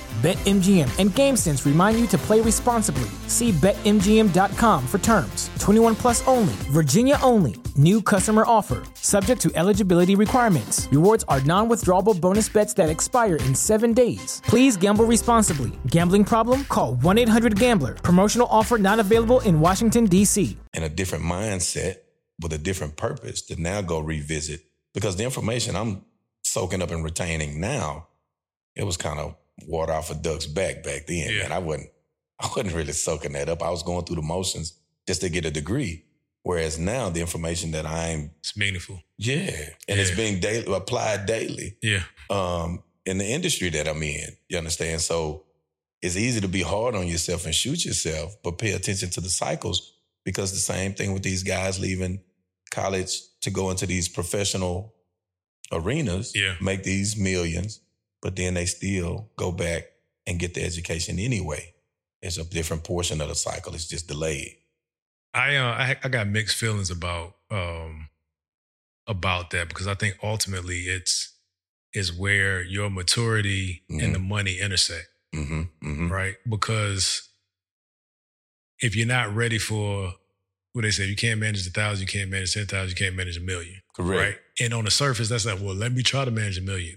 BetMGM 0.21 0.99
and 0.99 1.09
GameSense 1.09 1.65
remind 1.65 1.99
you 1.99 2.05
to 2.05 2.17
play 2.19 2.41
responsibly. 2.41 3.09
See 3.25 3.51
BetMGM.com 3.53 4.85
for 4.85 4.99
terms. 4.99 5.49
21 5.57 5.95
plus 5.95 6.27
only, 6.27 6.53
Virginia 6.69 7.17
only. 7.23 7.55
New 7.75 8.03
customer 8.03 8.43
offer, 8.45 8.83
subject 8.93 9.41
to 9.41 9.51
eligibility 9.55 10.13
requirements. 10.13 10.87
Rewards 10.91 11.25
are 11.27 11.41
non 11.41 11.67
withdrawable 11.67 12.19
bonus 12.21 12.47
bets 12.49 12.75
that 12.75 12.87
expire 12.87 13.37
in 13.37 13.55
seven 13.55 13.93
days. 13.93 14.43
Please 14.45 14.77
gamble 14.77 15.05
responsibly. 15.05 15.71
Gambling 15.87 16.25
problem? 16.25 16.65
Call 16.65 16.93
1 16.95 17.17
800 17.17 17.57
Gambler. 17.57 17.95
Promotional 17.95 18.47
offer 18.51 18.77
not 18.77 18.99
available 18.99 19.39
in 19.39 19.59
Washington, 19.59 20.05
D.C. 20.05 20.55
and 20.75 20.83
a 20.83 20.89
different 20.89 21.23
mindset 21.23 21.95
with 22.39 22.53
a 22.53 22.59
different 22.59 22.95
purpose 22.95 23.41
to 23.41 23.59
now 23.59 23.81
go 23.81 23.99
revisit 23.99 24.61
because 24.93 25.15
the 25.15 25.23
information 25.23 25.75
I'm 25.75 26.05
soaking 26.43 26.83
up 26.83 26.91
and 26.91 27.03
retaining 27.03 27.59
now, 27.59 28.09
it 28.75 28.83
was 28.83 28.97
kind 28.97 29.17
of 29.17 29.35
water 29.67 29.93
off 29.93 30.09
a 30.11 30.15
duck's 30.15 30.45
back 30.47 30.83
back 30.83 31.05
then. 31.07 31.29
Yeah. 31.33 31.43
And 31.45 31.53
I 31.53 31.59
wasn't, 31.59 31.89
I 32.39 32.47
wasn't 32.47 32.73
really 32.73 32.93
soaking 32.93 33.33
that 33.33 33.49
up. 33.49 33.61
I 33.61 33.69
was 33.69 33.83
going 33.83 34.05
through 34.05 34.17
the 34.17 34.21
motions 34.21 34.73
just 35.07 35.21
to 35.21 35.29
get 35.29 35.45
a 35.45 35.51
degree. 35.51 36.05
Whereas 36.43 36.79
now 36.79 37.09
the 37.09 37.21
information 37.21 37.71
that 37.71 37.85
I'm 37.85 38.31
It's 38.39 38.57
meaningful. 38.57 39.03
yeah, 39.17 39.51
and 39.87 39.99
it's 39.99 40.09
being 40.15 40.39
daily 40.39 40.73
applied 40.73 41.27
daily 41.27 41.77
Yeah. 41.83 42.03
um, 42.31 42.81
in 43.05 43.19
the 43.19 43.25
industry 43.25 43.69
that 43.69 43.87
I'm 43.87 44.01
in. 44.01 44.35
You 44.49 44.57
understand? 44.57 45.01
So 45.01 45.43
it's 46.01 46.17
easy 46.17 46.41
to 46.41 46.47
be 46.47 46.63
hard 46.63 46.95
on 46.95 47.07
yourself 47.07 47.45
and 47.45 47.53
shoot 47.53 47.85
yourself, 47.85 48.35
but 48.43 48.57
pay 48.57 48.71
attention 48.71 49.11
to 49.11 49.21
the 49.21 49.29
cycles 49.29 49.93
because 50.25 50.51
the 50.51 50.57
same 50.57 50.95
thing 50.95 51.13
with 51.13 51.21
these 51.21 51.43
guys 51.43 51.79
leaving 51.79 52.21
college 52.71 53.19
to 53.41 53.51
go 53.51 53.69
into 53.69 53.85
these 53.85 54.09
professional 54.09 54.95
arenas, 55.71 56.31
Yeah. 56.35 56.55
make 56.59 56.83
these 56.83 57.15
millions, 57.17 57.81
but 58.21 58.35
then 58.35 58.53
they 58.53 58.65
still 58.65 59.29
go 59.37 59.51
back 59.51 59.83
and 60.27 60.39
get 60.39 60.53
the 60.53 60.63
education 60.63 61.19
anyway. 61.19 61.73
It's 62.21 62.37
a 62.37 62.43
different 62.43 62.83
portion 62.83 63.19
of 63.21 63.29
the 63.29 63.35
cycle. 63.35 63.73
It's 63.73 63.87
just 63.87 64.07
delayed. 64.07 64.57
I 65.33 65.55
uh, 65.55 65.71
I, 65.71 65.95
I 66.03 66.09
got 66.09 66.27
mixed 66.27 66.57
feelings 66.57 66.91
about 66.91 67.35
um 67.49 68.09
about 69.07 69.49
that 69.51 69.67
because 69.69 69.87
I 69.87 69.95
think 69.95 70.17
ultimately 70.21 70.81
it's 70.81 71.33
is 71.93 72.13
where 72.13 72.61
your 72.61 72.89
maturity 72.89 73.83
and 73.89 74.15
the 74.15 74.19
money 74.19 74.59
intersect, 74.59 75.07
hmm 75.33 75.63
hmm 75.81 76.11
right? 76.11 76.35
Because 76.47 77.27
if 78.79 78.95
you're 78.95 79.07
not 79.07 79.35
ready 79.35 79.57
for 79.57 80.13
what 80.73 80.83
they 80.83 80.91
say, 80.91 81.05
you 81.05 81.15
can't 81.15 81.39
manage 81.39 81.67
a 81.67 81.69
thousand, 81.69 82.01
you 82.01 82.07
can't 82.07 82.29
manage 82.29 82.53
ten 82.53 82.65
thousand, 82.65 82.89
you 82.89 82.95
can't 82.95 83.15
manage 83.15 83.37
a 83.37 83.41
million, 83.41 83.80
Correct. 83.95 84.21
right? 84.21 84.37
And 84.59 84.73
on 84.73 84.85
the 84.85 84.91
surface, 84.91 85.29
that's 85.29 85.45
like, 85.45 85.59
well, 85.59 85.75
let 85.75 85.91
me 85.91 86.01
try 86.03 86.23
to 86.25 86.31
manage 86.31 86.57
a 86.57 86.61
million. 86.61 86.95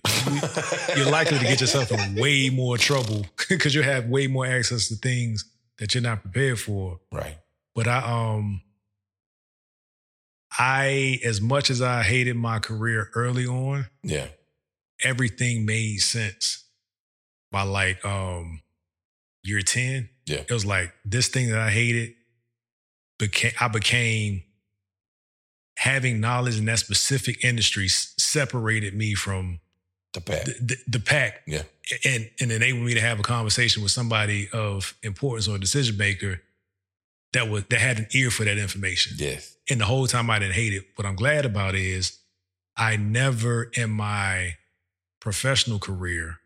You're 0.96 1.10
likely 1.10 1.38
to 1.38 1.44
get 1.44 1.60
yourself 1.60 1.90
in 1.92 2.14
way 2.16 2.50
more 2.50 2.76
trouble 2.78 3.26
because 3.48 3.74
you 3.74 3.82
have 3.82 4.06
way 4.08 4.26
more 4.26 4.46
access 4.46 4.88
to 4.88 4.96
things 4.96 5.44
that 5.78 5.94
you're 5.94 6.02
not 6.02 6.22
prepared 6.22 6.58
for. 6.60 7.00
right. 7.12 7.38
But 7.74 7.88
I 7.88 7.98
um 7.98 8.62
I 10.56 11.18
as 11.24 11.40
much 11.40 11.70
as 11.70 11.82
I 11.82 12.02
hated 12.02 12.36
my 12.36 12.58
career 12.60 13.10
early 13.14 13.46
on, 13.46 13.86
Yeah. 14.02 14.28
everything 15.02 15.66
made 15.66 15.98
sense 15.98 16.64
by 17.50 17.62
like 17.62 18.04
um 18.04 18.60
year 19.42 19.60
10. 19.62 20.08
Yeah. 20.26 20.42
It 20.48 20.50
was 20.52 20.64
like 20.64 20.92
this 21.04 21.28
thing 21.28 21.50
that 21.50 21.58
I 21.58 21.70
hated 21.70 22.14
became 23.18 23.52
I 23.60 23.68
became 23.68 24.44
having 25.76 26.20
knowledge 26.20 26.58
in 26.58 26.64
that 26.66 26.78
specific 26.78 27.44
industry 27.44 27.88
separated 27.88 28.94
me 28.94 29.14
from 29.14 29.60
The 30.12 30.20
pack. 30.20 30.44
the, 30.44 30.52
the, 30.60 30.76
the 30.86 31.00
pack 31.00 31.42
Yeah. 31.46 31.62
and 32.04 32.30
and 32.40 32.52
enabled 32.52 32.84
me 32.86 32.94
to 32.94 33.00
have 33.00 33.18
a 33.18 33.22
conversation 33.22 33.82
with 33.82 33.92
somebody 33.92 34.48
of 34.52 34.94
importance 35.02 35.48
or 35.48 35.56
a 35.56 35.58
decision 35.60 35.96
maker 35.96 36.40
that 37.32 37.48
was 37.48 37.64
that 37.70 37.80
had 37.80 37.98
an 37.98 38.06
ear 38.12 38.30
for 38.30 38.44
that 38.44 38.56
information. 38.58 39.16
Yes. 39.18 39.56
And 39.68 39.80
the 39.80 39.84
whole 39.86 40.06
time 40.06 40.30
I 40.30 40.38
didn't 40.38 40.54
hate 40.54 40.72
it. 40.72 40.84
What 40.94 41.06
I'm 41.06 41.16
glad 41.16 41.44
about 41.44 41.74
is 41.74 42.18
I 42.76 42.96
never 42.96 43.64
in 43.74 43.90
my 43.90 44.56
professional 45.20 45.78
career 45.78 46.38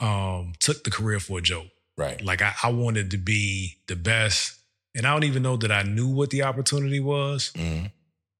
um 0.00 0.52
took 0.58 0.82
the 0.84 0.90
career 0.90 1.20
for 1.20 1.38
a 1.38 1.42
joke. 1.42 1.68
Right. 1.96 2.20
Like 2.24 2.42
I, 2.42 2.52
I 2.64 2.70
wanted 2.72 3.12
to 3.12 3.16
be 3.18 3.76
the 3.86 3.94
best. 3.96 4.58
And 4.96 5.06
I 5.06 5.12
don't 5.12 5.24
even 5.24 5.42
know 5.42 5.56
that 5.56 5.72
I 5.72 5.82
knew 5.82 6.08
what 6.08 6.30
the 6.30 6.42
opportunity 6.44 7.00
was 7.00 7.52
hmm 7.56 7.86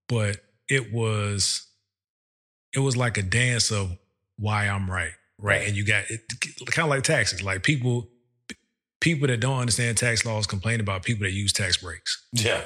but 0.08 0.36
it 0.68 0.92
was 0.92 1.66
it 2.74 2.80
was 2.80 2.96
like 2.96 3.16
a 3.16 3.22
dance 3.22 3.70
of 3.70 3.96
why 4.36 4.66
I'm 4.68 4.90
right, 4.90 5.12
right? 5.38 5.58
Right. 5.60 5.68
And 5.68 5.76
you 5.76 5.84
got 5.84 6.04
it 6.10 6.20
kind 6.66 6.84
of 6.86 6.90
like 6.90 7.04
taxes. 7.04 7.42
Like 7.42 7.62
people 7.62 8.08
people 9.00 9.28
that 9.28 9.40
don't 9.40 9.58
understand 9.60 9.96
tax 9.96 10.24
laws 10.24 10.46
complain 10.46 10.80
about 10.80 11.02
people 11.02 11.24
that 11.24 11.32
use 11.32 11.52
tax 11.52 11.76
breaks. 11.78 12.22
Yeah. 12.32 12.62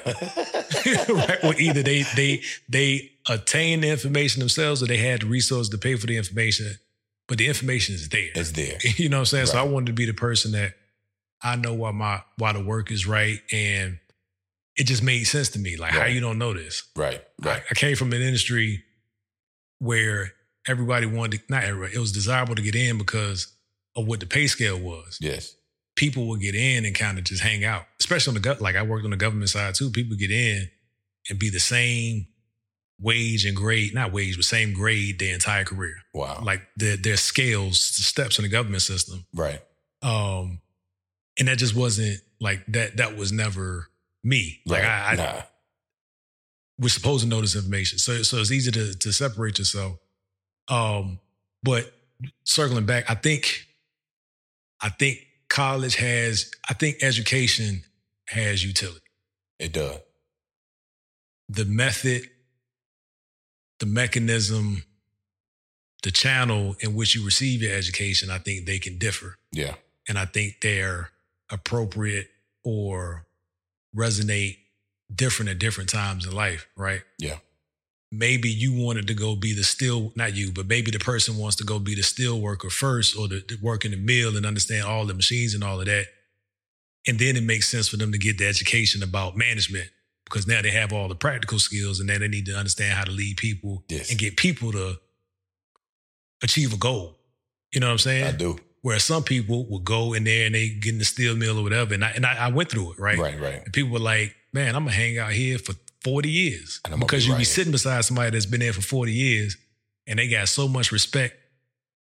right? 1.09 1.43
Or 1.43 1.53
either 1.55 1.81
they 1.83 2.03
they 2.15 2.41
they 2.67 3.11
attain 3.29 3.81
the 3.81 3.89
information 3.89 4.39
themselves 4.39 4.81
or 4.83 4.87
they 4.87 4.97
had 4.97 5.21
the 5.21 5.27
resources 5.27 5.69
to 5.69 5.77
pay 5.77 5.95
for 5.95 6.07
the 6.07 6.17
information, 6.17 6.75
but 7.27 7.37
the 7.37 7.47
information 7.47 7.95
is 7.95 8.09
there. 8.09 8.29
it's 8.35 8.51
there. 8.51 8.77
You 8.97 9.09
know 9.09 9.17
what 9.17 9.21
I'm 9.21 9.25
saying? 9.27 9.45
So 9.47 9.59
I 9.59 9.63
wanted 9.63 9.87
to 9.87 9.93
be 9.93 10.05
the 10.05 10.13
person 10.13 10.51
that 10.53 10.73
I 11.41 11.55
know 11.55 11.73
why 11.73 11.91
my 11.91 12.21
why 12.37 12.53
the 12.53 12.63
work 12.63 12.91
is 12.91 13.07
right 13.07 13.39
and 13.51 13.99
it 14.75 14.87
just 14.87 15.03
made 15.03 15.23
sense 15.25 15.49
to 15.49 15.59
me. 15.59 15.75
Like 15.77 15.91
how 15.91 16.05
you 16.05 16.19
don't 16.21 16.37
know 16.37 16.53
this? 16.53 16.83
Right. 16.95 17.21
Right. 17.41 17.61
I 17.69 17.73
came 17.75 17.95
from 17.95 18.13
an 18.13 18.21
industry 18.21 18.83
where 19.79 20.33
everybody 20.67 21.05
wanted 21.05 21.39
to, 21.39 21.43
not 21.49 21.63
everybody, 21.63 21.95
it 21.95 21.99
was 21.99 22.11
desirable 22.11 22.55
to 22.55 22.61
get 22.61 22.75
in 22.75 22.97
because 22.97 23.47
of 23.95 24.07
what 24.07 24.19
the 24.19 24.25
pay 24.25 24.47
scale 24.47 24.79
was. 24.79 25.17
Yes. 25.19 25.55
People 25.95 26.27
would 26.29 26.39
get 26.39 26.55
in 26.55 26.85
and 26.85 26.95
kind 26.95 27.17
of 27.17 27.25
just 27.25 27.43
hang 27.43 27.65
out, 27.65 27.83
especially 27.99 28.31
on 28.31 28.35
the 28.35 28.39
gut. 28.41 28.61
Like 28.61 28.75
I 28.75 28.83
worked 28.83 29.03
on 29.03 29.11
the 29.11 29.17
government 29.17 29.49
side 29.49 29.75
too. 29.75 29.89
People 29.89 30.15
get 30.15 30.31
in 30.31 30.69
and 31.29 31.37
be 31.37 31.49
the 31.49 31.59
same 31.59 32.27
wage 33.01 33.45
and 33.45 33.55
grade, 33.55 33.93
not 33.93 34.13
wage, 34.13 34.35
but 34.37 34.45
same 34.45 34.73
grade 34.73 35.19
their 35.19 35.33
entire 35.33 35.65
career. 35.65 35.95
Wow. 36.13 36.41
Like 36.43 36.61
their 36.77 36.95
their 36.95 37.17
scales, 37.17 37.79
steps 37.81 38.37
in 38.39 38.43
the 38.43 38.49
government 38.49 38.81
system. 38.81 39.25
right. 39.33 39.61
Um, 40.01 40.61
and 41.39 41.47
that 41.47 41.57
just 41.57 41.75
wasn't 41.75 42.19
like 42.39 42.65
that. 42.67 42.97
That 42.97 43.17
was 43.17 43.31
never 43.31 43.87
me. 44.23 44.59
Like 44.65 44.83
right. 44.83 44.89
I, 44.89 45.11
I 45.11 45.15
nah. 45.15 45.41
we're 46.77 46.89
supposed 46.89 47.23
to 47.23 47.29
know 47.29 47.41
this 47.41 47.55
information. 47.55 47.97
So 47.97 48.21
so 48.23 48.37
it's 48.37 48.51
easy 48.51 48.71
to 48.71 48.93
to 48.93 49.11
separate 49.11 49.57
yourself. 49.57 49.97
Um, 50.67 51.19
but 51.63 51.91
circling 52.43 52.85
back, 52.85 53.09
I 53.09 53.15
think 53.15 53.65
I 54.81 54.89
think 54.89 55.19
college 55.49 55.95
has 55.95 56.51
I 56.69 56.73
think 56.73 56.97
education 57.01 57.83
has 58.27 58.63
utility. 58.63 58.99
It 59.59 59.73
does. 59.73 59.99
The 61.49 61.65
method, 61.65 62.29
the 63.79 63.87
mechanism, 63.87 64.83
the 66.03 66.11
channel 66.11 66.75
in 66.79 66.93
which 66.93 67.15
you 67.15 67.25
receive 67.25 67.61
your 67.61 67.73
education, 67.73 68.29
I 68.29 68.37
think 68.37 68.65
they 68.65 68.77
can 68.77 68.97
differ. 68.97 69.35
Yeah. 69.51 69.75
And 70.07 70.17
I 70.17 70.25
think 70.25 70.57
they're 70.61 71.09
appropriate 71.49 72.27
or 72.63 73.25
resonate 73.95 74.57
different 75.13 75.49
at 75.49 75.59
different 75.59 75.89
times 75.89 76.25
in 76.25 76.31
life, 76.33 76.67
right? 76.77 77.01
Yeah. 77.17 77.37
maybe 78.11 78.49
you 78.49 78.73
wanted 78.73 79.07
to 79.07 79.13
go 79.13 79.35
be 79.35 79.53
the 79.53 79.63
steel, 79.63 80.11
not 80.15 80.35
you, 80.35 80.51
but 80.51 80.67
maybe 80.67 80.91
the 80.91 80.99
person 80.99 81.37
wants 81.37 81.55
to 81.57 81.63
go 81.63 81.79
be 81.79 81.95
the 81.95 82.03
steel 82.03 82.39
worker 82.41 82.69
first 82.69 83.15
or 83.17 83.27
the, 83.27 83.43
the 83.47 83.57
work 83.61 83.85
in 83.85 83.91
the 83.91 83.97
mill 83.97 84.35
and 84.37 84.45
understand 84.45 84.85
all 84.85 85.05
the 85.05 85.13
machines 85.13 85.53
and 85.53 85.63
all 85.63 85.79
of 85.79 85.85
that. 85.87 86.05
And 87.07 87.17
then 87.19 87.35
it 87.37 87.43
makes 87.43 87.69
sense 87.69 87.87
for 87.87 87.97
them 87.97 88.11
to 88.11 88.17
get 88.17 88.37
the 88.37 88.47
education 88.47 89.01
about 89.03 89.37
management 89.37 89.89
because 90.25 90.45
now 90.47 90.61
they 90.61 90.69
have 90.71 90.91
all 90.93 91.07
the 91.07 91.15
practical 91.15 91.57
skills 91.59 91.99
and 91.99 92.07
now 92.07 92.19
they 92.19 92.27
need 92.27 92.45
to 92.47 92.55
understand 92.55 92.93
how 92.93 93.03
to 93.05 93.11
lead 93.11 93.37
people 93.37 93.83
Yes. 93.89 94.09
and 94.11 94.19
get 94.19 94.37
people 94.37 94.71
to 94.73 94.95
achieve 96.43 96.73
a 96.73 96.77
goal. 96.77 97.15
You 97.73 97.79
know 97.79 97.87
what 97.87 97.93
I'm 97.93 97.97
saying? 97.99 98.25
I 98.25 98.31
do. 98.31 98.57
Where 98.81 98.99
some 98.99 99.23
people 99.23 99.65
will 99.67 99.79
go 99.79 100.13
in 100.13 100.23
there 100.23 100.45
and 100.45 100.55
they 100.55 100.69
get 100.69 100.93
in 100.93 100.99
the 100.99 101.05
steel 101.05 101.35
mill 101.35 101.57
or 101.59 101.63
whatever. 101.63 101.93
And 101.93 102.05
I, 102.05 102.11
and 102.11 102.25
I, 102.25 102.45
I 102.45 102.49
went 102.49 102.69
through 102.71 102.93
it, 102.93 102.99
right? 102.99 103.17
Right. 103.17 103.39
Right. 103.39 103.61
And 103.65 103.73
people 103.73 103.91
were 103.91 103.99
like, 103.99 104.33
man, 104.53 104.75
I'm 104.75 104.83
gonna 104.85 104.95
hang 104.95 105.17
out 105.17 105.31
here 105.33 105.57
for 105.57 105.73
40 106.03 106.29
years. 106.29 106.79
And 106.85 106.93
I'm 106.93 106.99
Because 107.01 107.23
be 107.23 107.27
you 107.27 107.33
right 107.33 107.39
be 107.39 107.43
sitting 107.43 107.71
beside 107.73 108.05
somebody 108.05 108.29
that's 108.31 108.45
been 108.45 108.61
there 108.61 108.71
for 108.71 108.81
40 108.81 109.11
years 109.11 109.57
and 110.07 110.17
they 110.17 110.29
got 110.29 110.47
so 110.47 110.67
much 110.69 110.91
respect 110.93 111.35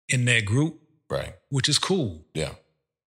in 0.07 0.23
that 0.25 0.45
group, 0.45 0.79
Right. 1.09 1.33
which 1.49 1.67
is 1.67 1.77
cool. 1.77 2.25
Yeah. 2.33 2.53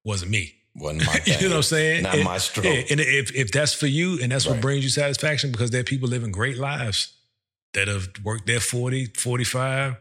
Wasn't 0.04 0.30
me. 0.30 0.54
Wasn't 0.76 1.06
my 1.06 1.12
thing. 1.14 1.34
you 1.40 1.48
know 1.48 1.54
what 1.54 1.56
I'm 1.58 1.62
saying? 1.62 2.02
Not 2.02 2.14
And- 2.16 2.24
my 2.24 2.36
stroke. 2.38 2.66
yeah, 2.66 2.82
and 2.90 3.00
if, 3.00 3.34
if 3.34 3.50
that's 3.50 3.72
for 3.72 3.86
you 3.86 4.18
and 4.22 4.30
that's 4.30 4.46
what 4.46 4.60
brings 4.60 4.84
you 4.84 4.90
satisfaction 4.90 5.52
because 5.52 5.70
there 5.70 5.80
are 5.80 5.84
people 5.84 6.08
living 6.10 6.32
great 6.32 6.58
lives 6.58 7.14
that 7.72 7.88
have 7.88 8.08
worked 8.22 8.46
there 8.46 8.60
40, 8.60 9.06
45 9.16 9.96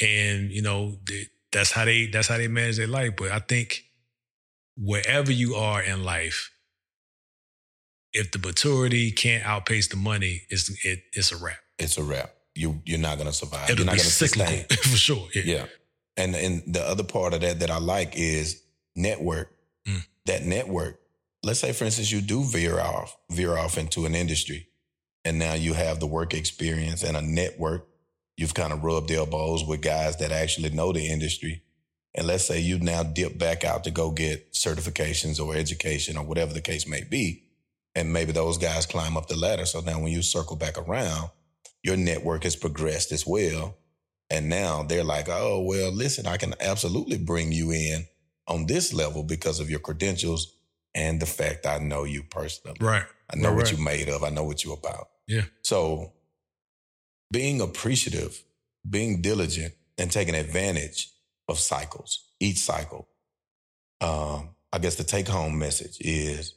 and 0.00 0.50
you 0.52 0.62
know, 0.62 0.98
that's 1.56 1.72
how 1.72 1.86
they 1.86 2.06
that's 2.06 2.28
how 2.28 2.36
they 2.36 2.48
manage 2.48 2.76
their 2.76 2.86
life. 2.86 3.14
But 3.16 3.30
I 3.32 3.38
think 3.38 3.84
wherever 4.76 5.32
you 5.32 5.54
are 5.54 5.82
in 5.82 6.04
life, 6.04 6.50
if 8.12 8.30
the 8.30 8.38
maturity 8.38 9.10
can't 9.10 9.42
outpace 9.46 9.88
the 9.88 9.96
money, 9.96 10.42
it's 10.50 10.68
it, 10.84 11.00
it's 11.14 11.32
a 11.32 11.36
wrap. 11.38 11.56
It's 11.78 11.96
a 11.96 12.02
wrap. 12.02 12.34
You 12.54 12.82
you're 12.84 12.98
not 12.98 13.16
gonna 13.16 13.32
survive. 13.32 13.70
It'll 13.70 13.78
you're 13.78 13.86
not 13.86 13.92
be 13.92 13.98
gonna 13.98 14.10
cyclical 14.10 14.46
sustain. 14.46 14.76
for 14.92 14.98
sure. 14.98 15.28
Yeah. 15.34 15.42
Yeah. 15.44 15.66
And 16.18 16.36
and 16.36 16.62
the 16.66 16.86
other 16.86 17.04
part 17.04 17.32
of 17.32 17.40
that 17.40 17.60
that 17.60 17.70
I 17.70 17.78
like 17.78 18.16
is 18.16 18.62
network. 18.94 19.50
Mm. 19.88 20.06
That 20.26 20.44
network. 20.44 21.00
Let's 21.42 21.60
say, 21.60 21.72
for 21.72 21.84
instance, 21.84 22.12
you 22.12 22.20
do 22.20 22.44
veer 22.44 22.78
off, 22.78 23.16
veer 23.30 23.56
off 23.56 23.78
into 23.78 24.04
an 24.04 24.14
industry, 24.14 24.68
and 25.24 25.38
now 25.38 25.54
you 25.54 25.72
have 25.72 26.00
the 26.00 26.06
work 26.06 26.34
experience 26.34 27.02
and 27.02 27.16
a 27.16 27.22
network. 27.22 27.86
You've 28.36 28.54
kind 28.54 28.72
of 28.72 28.84
rubbed 28.84 29.10
elbows 29.10 29.64
with 29.64 29.80
guys 29.82 30.16
that 30.18 30.32
actually 30.32 30.70
know 30.70 30.92
the 30.92 31.06
industry. 31.06 31.62
And 32.14 32.26
let's 32.26 32.44
say 32.46 32.60
you 32.60 32.78
now 32.78 33.02
dip 33.02 33.38
back 33.38 33.64
out 33.64 33.84
to 33.84 33.90
go 33.90 34.10
get 34.10 34.52
certifications 34.52 35.38
or 35.44 35.54
education 35.54 36.16
or 36.16 36.24
whatever 36.24 36.52
the 36.54 36.60
case 36.60 36.86
may 36.86 37.02
be. 37.04 37.42
And 37.94 38.12
maybe 38.12 38.32
those 38.32 38.58
guys 38.58 38.86
climb 38.86 39.16
up 39.16 39.26
the 39.28 39.36
ladder. 39.36 39.66
So 39.66 39.80
now 39.80 39.98
when 40.00 40.12
you 40.12 40.22
circle 40.22 40.56
back 40.56 40.76
around, 40.78 41.30
your 41.82 41.96
network 41.96 42.44
has 42.44 42.56
progressed 42.56 43.12
as 43.12 43.26
well. 43.26 43.76
And 44.30 44.48
now 44.48 44.82
they're 44.82 45.04
like, 45.04 45.28
oh, 45.28 45.62
well, 45.62 45.92
listen, 45.92 46.26
I 46.26 46.36
can 46.36 46.54
absolutely 46.60 47.16
bring 47.18 47.52
you 47.52 47.70
in 47.70 48.06
on 48.48 48.66
this 48.66 48.92
level 48.92 49.22
because 49.22 49.60
of 49.60 49.70
your 49.70 49.78
credentials 49.78 50.52
and 50.94 51.20
the 51.20 51.26
fact 51.26 51.66
I 51.66 51.78
know 51.78 52.04
you 52.04 52.22
personally. 52.22 52.76
Right. 52.80 53.04
I 53.32 53.36
know 53.36 53.48
Right, 53.50 53.56
what 53.56 53.64
right. 53.64 53.72
you're 53.72 53.84
made 53.84 54.08
of. 54.08 54.24
I 54.24 54.30
know 54.30 54.44
what 54.44 54.64
you're 54.64 54.74
about. 54.74 55.08
Yeah. 55.26 55.42
So 55.62 56.12
being 57.30 57.60
appreciative, 57.60 58.42
being 58.88 59.20
diligent, 59.22 59.74
and 59.98 60.10
taking 60.10 60.34
advantage 60.34 61.10
of 61.48 61.58
cycles, 61.58 62.24
each 62.40 62.58
cycle. 62.58 63.08
Um, 64.00 64.50
I 64.72 64.78
guess 64.78 64.96
the 64.96 65.04
take 65.04 65.28
home 65.28 65.58
message 65.58 65.96
is 66.00 66.54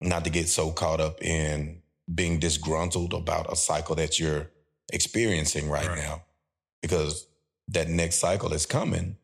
not 0.00 0.24
to 0.24 0.30
get 0.30 0.48
so 0.48 0.72
caught 0.72 1.00
up 1.00 1.22
in 1.22 1.80
being 2.12 2.40
disgruntled 2.40 3.14
about 3.14 3.52
a 3.52 3.56
cycle 3.56 3.94
that 3.96 4.18
you're 4.18 4.50
experiencing 4.92 5.68
right, 5.70 5.86
Right. 5.86 5.98
now, 5.98 6.24
because 6.82 7.26
that 7.68 7.88
next 7.88 8.16
cycle 8.16 8.52
is 8.52 8.66
coming, 8.66 9.16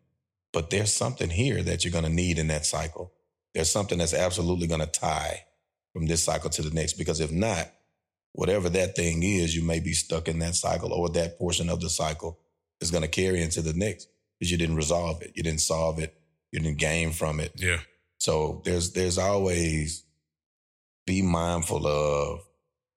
but 0.52 0.70
there's 0.70 0.92
something 0.92 1.30
here 1.30 1.62
that 1.62 1.84
you're 1.84 1.92
going 1.92 2.04
to 2.04 2.10
need 2.10 2.38
in 2.38 2.46
that 2.48 2.64
cycle. 2.64 3.12
There's 3.54 3.70
something 3.70 3.98
that's 3.98 4.14
absolutely 4.14 4.68
going 4.68 4.80
to 4.80 4.86
tie 4.86 5.44
from 5.92 6.06
this 6.06 6.22
cycle 6.22 6.50
to 6.50 6.62
the 6.62 6.70
next, 6.70 6.92
because 6.94 7.18
if 7.20 7.32
not, 7.32 7.72
whatever 8.32 8.68
that 8.70 8.94
thing 8.96 9.22
is, 9.22 9.54
you 9.56 9.62
may 9.62 9.80
be 9.80 9.92
stuck 9.92 10.28
in 10.28 10.38
that 10.40 10.54
cycle 10.54 10.92
or 10.92 11.08
that 11.10 11.38
portion 11.38 11.68
of 11.68 11.80
the 11.80 11.90
cycle 11.90 12.38
is 12.80 12.90
going 12.90 13.02
to 13.02 13.08
carry 13.08 13.42
into 13.42 13.60
the 13.62 13.72
next 13.72 14.08
because 14.38 14.50
you 14.50 14.58
didn't 14.58 14.76
resolve 14.76 15.20
it. 15.22 15.32
You 15.34 15.42
didn't 15.42 15.60
solve 15.60 15.98
it. 15.98 16.14
You 16.52 16.60
didn't 16.60 16.78
gain 16.78 17.10
from 17.12 17.40
it. 17.40 17.52
Yeah. 17.56 17.78
So 18.18 18.62
there's 18.64 18.92
there's 18.92 19.18
always 19.18 20.04
be 21.06 21.22
mindful 21.22 21.86
of 21.86 22.40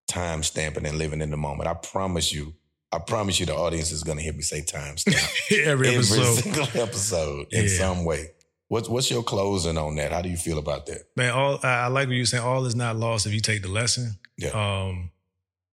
time 0.07 0.43
stamping 0.43 0.85
and 0.85 0.97
living 0.97 1.21
in 1.21 1.31
the 1.31 1.37
moment. 1.37 1.69
I 1.69 1.73
promise 1.73 2.31
you, 2.33 2.53
I 2.91 2.99
promise 2.99 3.39
you 3.39 3.45
the 3.45 3.55
audience 3.55 3.91
is 3.91 4.03
gonna 4.03 4.21
hear 4.21 4.33
me 4.33 4.41
say 4.41 4.61
time 4.63 4.97
stamp 4.97 5.17
Every 5.51 5.65
every 5.65 5.87
episode. 5.89 6.35
single 6.35 6.67
episode 6.81 7.47
in 7.51 7.63
Yeah. 7.63 7.77
some 7.77 8.05
way. 8.05 8.31
What's 8.67 8.87
what's 8.89 9.11
your 9.11 9.23
closing 9.23 9.77
on 9.77 9.95
that? 9.95 10.11
How 10.11 10.21
do 10.21 10.29
you 10.29 10.37
feel 10.37 10.57
about 10.57 10.85
that? 10.87 11.01
Man, 11.17 11.31
all 11.31 11.59
I 11.63 11.87
like 11.87 12.07
what 12.07 12.15
you 12.15 12.25
saying. 12.25 12.43
All 12.43 12.65
is 12.65 12.75
not 12.75 12.95
lost 12.95 13.25
if 13.25 13.33
you 13.33 13.41
take 13.41 13.61
the 13.63 13.67
lesson. 13.67 14.13
Yeah. 14.37 14.49
Um, 14.49 15.11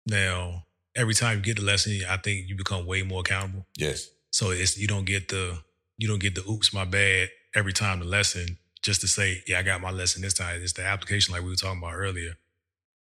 now 0.05 0.65
every 0.95 1.13
time 1.13 1.37
you 1.37 1.43
get 1.43 1.57
the 1.57 1.63
lesson, 1.63 1.99
I 2.09 2.17
think 2.17 2.47
you 2.47 2.55
become 2.55 2.85
way 2.85 3.01
more 3.03 3.21
accountable. 3.21 3.65
Yes. 3.77 4.09
So 4.31 4.51
it's 4.51 4.77
you 4.77 4.87
don't 4.87 5.05
get 5.05 5.29
the 5.29 5.59
you 5.97 6.07
don't 6.07 6.19
get 6.19 6.35
the 6.35 6.43
oops 6.49 6.73
my 6.73 6.85
bad 6.85 7.29
every 7.55 7.73
time 7.73 7.99
the 7.99 8.05
lesson 8.05 8.57
just 8.81 9.01
to 9.01 9.07
say 9.07 9.41
yeah 9.47 9.59
I 9.59 9.63
got 9.63 9.81
my 9.81 9.91
lesson 9.91 10.21
this 10.21 10.33
time. 10.33 10.61
It's 10.61 10.73
the 10.73 10.83
application 10.83 11.33
like 11.33 11.43
we 11.43 11.49
were 11.49 11.55
talking 11.55 11.79
about 11.79 11.95
earlier. 11.95 12.35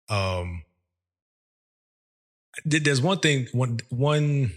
Um, 0.09 0.63
there's 2.65 3.01
one 3.01 3.19
thing 3.19 3.47
one 3.51 3.79
one 3.89 4.51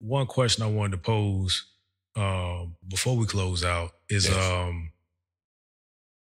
one 0.00 0.26
question 0.26 0.62
I 0.64 0.66
wanted 0.66 0.92
to 0.92 0.98
pose 0.98 1.64
um, 2.16 2.76
before 2.88 3.16
we 3.16 3.26
close 3.26 3.64
out 3.64 3.92
is 4.08 4.26
Yes. 4.28 4.34
um 4.36 4.92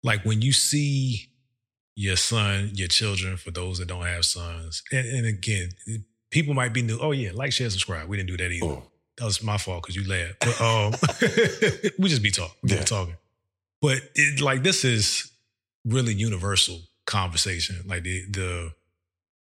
like 0.02 0.24
when 0.24 0.42
you 0.42 0.52
see 0.52 1.28
your 1.96 2.16
son, 2.16 2.70
your 2.74 2.88
children, 2.88 3.36
for 3.36 3.50
those 3.50 3.78
that 3.78 3.88
don't 3.88 4.04
have 4.04 4.24
sons, 4.24 4.82
and, 4.92 5.06
and 5.06 5.26
again, 5.26 5.70
people 6.30 6.54
might 6.54 6.72
be 6.72 6.82
new. 6.82 6.98
Oh 7.00 7.12
yeah, 7.12 7.30
like, 7.32 7.52
share, 7.52 7.70
subscribe. 7.70 8.08
We 8.08 8.16
didn't 8.16 8.28
do 8.28 8.36
that 8.36 8.50
either. 8.50 8.66
Ooh. 8.66 8.82
That 9.18 9.26
was 9.26 9.42
my 9.42 9.58
fault 9.58 9.82
because 9.82 9.94
you 9.94 10.08
laughed. 10.08 10.40
But 10.40 10.60
um, 10.60 10.92
we 11.98 12.08
just 12.08 12.22
be 12.22 12.32
talking. 12.32 12.56
Yeah. 12.64 12.82
talking. 12.82 13.16
But 13.80 13.98
it, 14.16 14.40
like 14.40 14.62
this 14.64 14.84
is 14.84 15.30
really 15.84 16.14
universal 16.14 16.80
conversation. 17.06 17.76
Like 17.86 18.02
the 18.02 18.24
the 18.30 18.72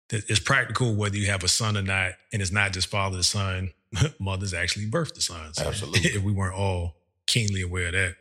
that 0.09 0.29
it's 0.29 0.41
practical 0.41 0.95
whether 0.95 1.17
you 1.17 1.27
have 1.27 1.45
a 1.45 1.49
son 1.49 1.77
or 1.77 1.83
not, 1.83 2.13
and 2.33 2.43
it's 2.43 2.51
not 2.51 2.73
just 2.73 2.89
father 2.89 3.19
to 3.19 3.23
son. 3.23 3.71
Mothers 4.19 4.55
actually 4.55 4.87
birth 4.87 5.15
the 5.15 5.21
sons. 5.21 5.61
Absolutely. 5.61 6.11
if 6.11 6.23
we 6.25 6.33
weren't 6.33 6.57
all 6.57 6.97
keenly 7.27 7.63
aware 7.63 7.87
of 7.87 7.93
that. 7.93 8.17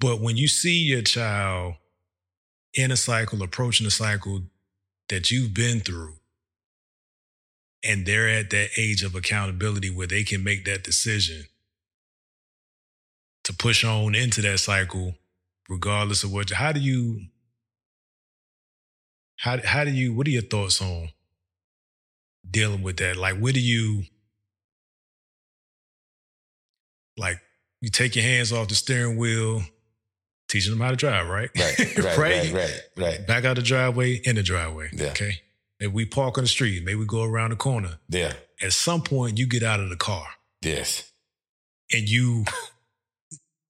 But 0.00 0.20
when 0.20 0.36
you 0.36 0.48
see 0.48 0.82
your 0.82 1.02
child 1.02 1.74
in 2.74 2.90
a 2.90 2.96
cycle, 2.96 3.42
approaching 3.42 3.86
a 3.86 3.90
cycle 3.90 4.42
that 5.08 5.30
you've 5.30 5.54
been 5.54 5.80
through, 5.80 6.14
and 7.84 8.06
they're 8.06 8.28
at 8.28 8.50
that 8.50 8.70
age 8.76 9.02
of 9.02 9.14
accountability 9.14 9.90
where 9.90 10.06
they 10.06 10.24
can 10.24 10.42
make 10.42 10.64
that 10.64 10.82
decision 10.82 11.44
to 13.44 13.52
push 13.52 13.84
on 13.84 14.14
into 14.14 14.40
that 14.42 14.58
cycle, 14.58 15.14
regardless 15.68 16.24
of 16.24 16.32
what. 16.32 16.50
How 16.50 16.72
do 16.72 16.80
you? 16.80 17.26
How 19.36 19.58
how 19.64 19.84
do 19.84 19.90
you? 19.90 20.14
What 20.14 20.26
are 20.26 20.30
your 20.30 20.42
thoughts 20.42 20.80
on 20.80 21.10
dealing 22.50 22.82
with 22.82 22.96
that? 22.96 23.16
Like, 23.16 23.38
where 23.38 23.52
do 23.52 23.60
you? 23.60 24.04
Like, 27.16 27.38
you 27.80 27.90
take 27.90 28.16
your 28.16 28.24
hands 28.24 28.52
off 28.52 28.68
the 28.68 28.74
steering 28.74 29.18
wheel, 29.18 29.62
teaching 30.54 30.72
them 30.72 30.80
how 30.80 30.90
to 30.90 30.96
drive, 30.96 31.28
right? 31.28 31.50
Right. 31.58 31.96
Right. 31.98 32.16
right. 32.16 32.52
Right. 32.52 32.80
Right. 32.96 33.26
Back 33.26 33.44
out 33.44 33.56
the 33.56 33.62
driveway, 33.62 34.14
in 34.14 34.36
the 34.36 34.42
driveway. 34.42 34.90
Yeah. 34.92 35.08
Okay. 35.08 35.40
If 35.80 35.92
we 35.92 36.04
park 36.06 36.38
on 36.38 36.44
the 36.44 36.48
street, 36.48 36.84
maybe 36.84 36.96
we 37.00 37.06
go 37.06 37.24
around 37.24 37.50
the 37.50 37.56
corner. 37.56 37.98
Yeah. 38.08 38.34
At 38.62 38.72
some 38.72 39.02
point, 39.02 39.36
you 39.38 39.46
get 39.46 39.62
out 39.64 39.80
of 39.80 39.88
the 39.90 39.96
car 39.96 40.26
Yes. 40.62 41.10
and 41.92 42.08
you 42.08 42.44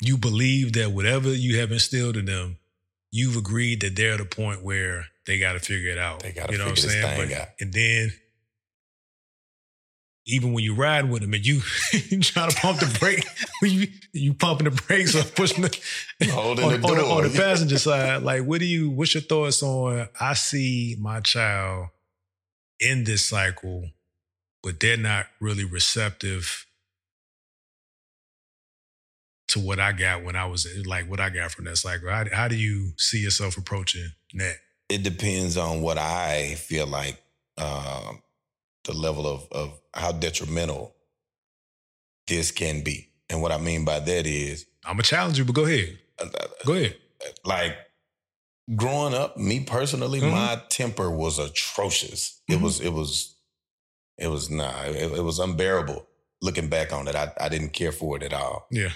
you 0.03 0.18
believe 0.18 0.74
that 0.74 0.93
whatever 0.93 1.32
you 1.32 1.59
have 1.61 1.72
instilled 1.72 2.16
in 2.18 2.26
them, 2.26 2.59
you've 3.11 3.37
agreed 3.37 3.80
that 3.80 3.97
they're 3.97 4.12
at 4.14 4.20
a 4.20 4.24
point 4.26 4.62
where 4.62 5.07
they 5.26 5.39
got 5.39 5.55
to 5.55 5.61
figure 5.61 5.91
it 5.91 5.99
out. 5.99 6.20
They 6.20 6.32
gotta 6.32 6.53
you 6.53 6.59
know 6.59 6.64
what 6.64 6.70
I'm 6.72 6.76
saying? 6.91 7.28
thing 7.28 7.39
out. 7.39 7.49
And 7.61 7.72
then 7.72 8.12
even 10.27 10.53
when 10.53 10.64
you 10.64 10.75
ride 10.75 11.11
with 11.11 11.22
them 11.22 11.35
and 11.35 11.45
you 11.45 11.61
you 11.93 12.20
try 12.20 12.49
to 12.49 12.57
pump 12.57 12.81
the 12.81 12.97
brake, 12.99 13.25
you 13.62 13.89
you 14.12 14.35
pumping 14.35 14.64
the 14.64 14.70
brakes 14.70 15.14
or 15.14 15.25
pushing 15.25 15.62
the 15.62 15.81
Holding 16.31 16.64
on, 16.72 16.81
the 16.81 16.89
on 16.89 16.97
door. 16.97 17.18
on 17.18 17.22
the 17.25 17.37
passenger 17.37 17.79
side, 17.79 18.22
like 18.22 18.45
what 18.45 18.61
do 18.61 18.66
you 18.66 18.91
what's 18.91 19.14
your 19.14 19.22
thoughts 19.22 19.62
on 19.62 20.09
I 20.20 20.35
see 20.35 20.97
my 20.99 21.20
child 21.20 21.89
in 22.81 23.05
this 23.05 23.25
cycle, 23.27 23.91
but 24.62 24.81
they're 24.81 24.97
not 24.97 25.27
really 25.41 25.64
receptive 25.64 26.66
to 29.49 29.61
what 29.61 29.79
I 29.79 29.93
got 29.93 30.25
when 30.25 30.37
I 30.37 30.47
was 30.47 30.66
like 30.87 31.09
what 31.09 31.20
I 31.20 31.29
got 31.29 31.51
from 31.51 31.66
that 31.66 31.77
cycle. 31.77 32.09
How, 32.09 32.25
how 32.33 32.49
do 32.49 32.57
you 32.57 32.93
see 32.97 33.18
yourself 33.18 33.57
approaching 33.57 34.09
that? 34.35 34.57
it 34.89 35.03
depends 35.03 35.57
on 35.57 35.81
what 35.81 35.99
I 35.99 36.55
feel 36.57 36.87
like 36.87 37.20
um, 37.59 38.20
the 38.85 38.93
level 38.93 39.26
of, 39.26 39.47
of 39.53 39.80
how 39.95 40.12
detrimental 40.12 40.95
this 42.26 42.51
can 42.51 42.82
be. 42.82 43.11
And 43.30 43.41
what 43.43 43.53
I 43.53 43.59
mean 43.59 43.85
by 43.85 44.01
that 44.01 44.26
is, 44.26 44.66
I'm 44.85 44.99
a 44.99 45.03
challenge 45.03 45.39
you, 45.39 45.45
but 45.45 45.55
go 45.55 45.64
ahead. 45.64 45.99
uh, 46.18 46.28
Go 46.64 46.74
ahead. 46.74 46.97
like, 47.45 47.76
growing 48.76 49.14
up, 49.14 49.37
me 49.37 49.61
personally, 49.61 50.20
Mhm. 50.20 50.30
my 50.30 50.62
temper 50.68 51.11
was 51.11 51.39
atrocious. 51.39 52.41
It 52.49 52.55
Mhm. 52.59 52.62
was, 52.62 52.80
it 52.80 52.91
was, 52.93 53.35
it 54.18 54.28
was 54.28 54.51
nah, 54.51 54.85
it, 54.85 55.12
it 55.12 55.22
was 55.22 55.39
unbearable. 55.39 56.07
Looking 56.43 56.68
back 56.68 56.93
on 56.93 57.09
it, 57.09 57.14
I, 57.16 57.32
I 57.41 57.49
didn't 57.49 57.70
care 57.70 57.93
for 57.93 58.16
it 58.16 58.22
at 58.22 58.32
all. 58.35 58.66
Yeah. 58.70 58.93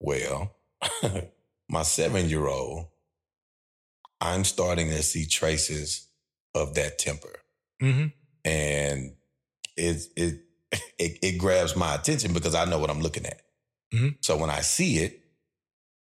Well, 0.00 0.56
my 1.68 1.82
seven 1.82 2.28
year 2.28 2.46
old, 2.46 2.86
I'm 4.20 4.44
starting 4.44 4.88
to 4.88 5.02
see 5.02 5.26
traces 5.26 6.08
of 6.54 6.74
that 6.74 6.98
temper. 6.98 7.34
Mm-hmm. 7.82 8.06
And 8.44 9.12
it 9.76 10.02
it 10.16 10.40
it, 10.98 11.18
it 11.22 11.38
grabs 11.38 11.76
my 11.76 11.94
attention 11.94 12.32
because 12.32 12.54
I 12.54 12.64
know 12.64 12.78
what 12.78 12.90
I'm 12.90 13.00
looking 13.00 13.26
at. 13.26 13.40
Mhm. 13.94 14.16
So 14.20 14.36
when 14.36 14.50
I 14.50 14.60
see 14.60 14.98
it, 14.98 15.20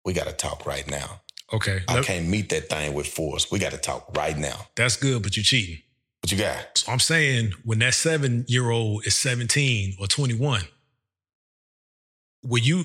we 0.04 0.12
got 0.12 0.26
to 0.26 0.32
talk 0.32 0.64
right 0.66 0.88
now. 0.88 1.20
Okay. 1.52 1.80
I 1.88 2.00
can't 2.02 2.26
meet 2.28 2.48
that 2.50 2.68
thing 2.68 2.94
with 2.94 3.06
force. 3.06 3.50
We 3.52 3.58
got 3.58 3.72
to 3.72 3.78
talk 3.78 4.16
right 4.16 4.36
now. 4.36 4.66
that's 4.76 4.96
good, 4.96 5.22
but 5.22 5.36
you're 5.36 5.44
cheating. 5.44 5.78
What 6.22 6.32
you 6.32 6.38
got? 6.38 6.78
So 6.78 6.90
I'm 6.90 6.98
saying 6.98 7.52
when 7.64 7.78
that 7.80 7.94
seven 7.94 8.44
year 8.48 8.70
old 8.70 9.06
is 9.06 9.14
17 9.14 9.96
or 10.00 10.06
21, 10.08 10.62
will 12.42 12.58
you, 12.62 12.84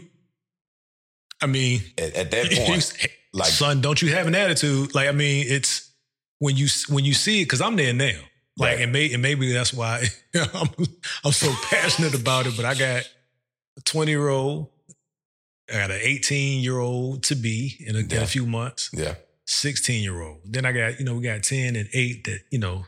I 1.41 1.47
mean, 1.47 1.81
At, 1.97 2.15
at 2.15 2.31
that 2.31 2.51
point, 2.67 2.93
like 3.33 3.47
son, 3.49 3.81
don't 3.81 4.01
you 4.01 4.09
have 4.13 4.27
an 4.27 4.35
attitude? 4.35 4.93
Like, 4.93 5.07
I 5.07 5.11
mean, 5.11 5.45
it's 5.47 5.89
when 6.39 6.55
you 6.55 6.67
when 6.89 7.03
you 7.05 7.13
see 7.13 7.41
it, 7.41 7.45
because 7.45 7.61
I'm 7.61 7.75
there 7.75 7.93
now. 7.93 8.19
Like, 8.57 8.75
Right. 8.75 8.81
and, 8.81 8.91
may, 8.91 9.13
and 9.13 9.21
maybe 9.21 9.51
that's 9.53 9.73
why 9.73 10.03
I'm 10.35 10.69
I'm 11.23 11.31
so 11.31 11.51
passionate 11.69 12.13
about 12.13 12.47
it. 12.47 12.55
But 12.55 12.65
I 12.65 12.73
got 12.75 13.03
a 13.77 13.81
20 13.81 14.11
year 14.11 14.27
old, 14.29 14.69
I 15.69 15.73
got 15.73 15.91
an 15.91 15.99
18 16.01 16.61
year 16.61 16.77
old 16.77 17.23
to 17.23 17.35
be 17.35 17.77
in 17.79 17.95
a, 17.95 17.99
in 17.99 18.17
a 18.23 18.27
few 18.27 18.45
months, 18.45 18.89
yeah, 18.93 19.15
16 19.45 20.03
year 20.03 20.21
old. 20.21 20.39
Then 20.45 20.65
I 20.65 20.71
got 20.73 20.99
you 20.99 21.05
know 21.05 21.15
we 21.15 21.23
got 21.23 21.43
10 21.43 21.75
and 21.75 21.87
eight 21.93 22.25
that 22.25 22.39
you 22.51 22.59
know 22.59 22.85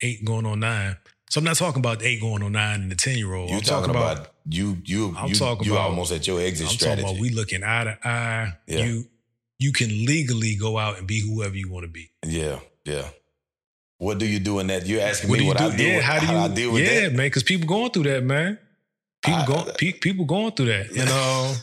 eight 0.00 0.24
going 0.24 0.46
on 0.46 0.60
nine. 0.60 0.96
So 1.30 1.38
I'm 1.38 1.44
not 1.44 1.56
talking 1.56 1.80
about 1.80 2.00
the 2.00 2.06
eight 2.08 2.20
going 2.20 2.42
on 2.42 2.52
nine 2.52 2.80
and 2.82 2.90
the 2.90 2.94
10 2.96 3.16
year 3.18 3.32
old. 3.34 3.50
you 3.50 3.56
I'm 3.56 3.62
talking, 3.62 3.92
talking 3.94 4.02
about, 4.02 4.18
about 4.18 4.32
you 4.48 4.78
you 4.84 5.14
I'm 5.16 5.28
you, 5.28 5.34
talking 5.34 5.66
you 5.66 5.72
about- 5.74 5.90
almost 5.90 6.10
at 6.12 6.26
your 6.26 6.40
exit 6.40 6.68
I'm 6.68 6.72
strategy. 6.74 7.02
talking 7.02 7.16
about 7.16 7.22
we 7.22 7.30
looking 7.30 7.62
eye 7.62 7.84
to 7.84 7.98
eye. 8.08 8.52
Yeah. 8.66 8.84
You 8.84 9.04
you 9.58 9.72
can 9.72 9.88
legally 10.06 10.56
go 10.56 10.76
out 10.78 10.98
and 10.98 11.06
be 11.06 11.20
whoever 11.20 11.54
you 11.56 11.70
want 11.70 11.84
to 11.84 11.88
be. 11.90 12.10
yeah, 12.26 12.58
yeah. 12.84 13.08
What 14.02 14.18
do 14.18 14.26
you 14.26 14.40
do 14.40 14.58
in 14.58 14.66
that? 14.66 14.84
You're 14.84 15.00
asking 15.02 15.30
What 15.30 15.38
me 15.38 15.38
do 15.40 15.44
you 15.44 15.48
what 15.50 15.58
do? 15.58 15.64
I 15.64 15.76
do. 15.76 15.84
yeah, 15.84 16.00
how 16.00 16.18
do 16.18 16.26
you 16.32 16.38
I 16.38 16.48
deal 16.48 16.72
with 16.72 16.84
that? 16.84 16.92
Yeah, 16.94 17.00
that? 17.02 17.12
man, 17.12 17.26
because 17.26 17.44
people 17.44 17.68
going 17.68 17.90
through 17.92 18.02
that, 18.10 18.24
man. 18.24 18.58
People 19.24 19.40
I- 19.42 19.46
go, 19.46 19.72
pe- 19.78 19.92
people 19.92 20.24
going 20.24 20.50
through 20.52 20.66
that. 20.66 20.90
You 20.90 21.04
know, 21.04 21.54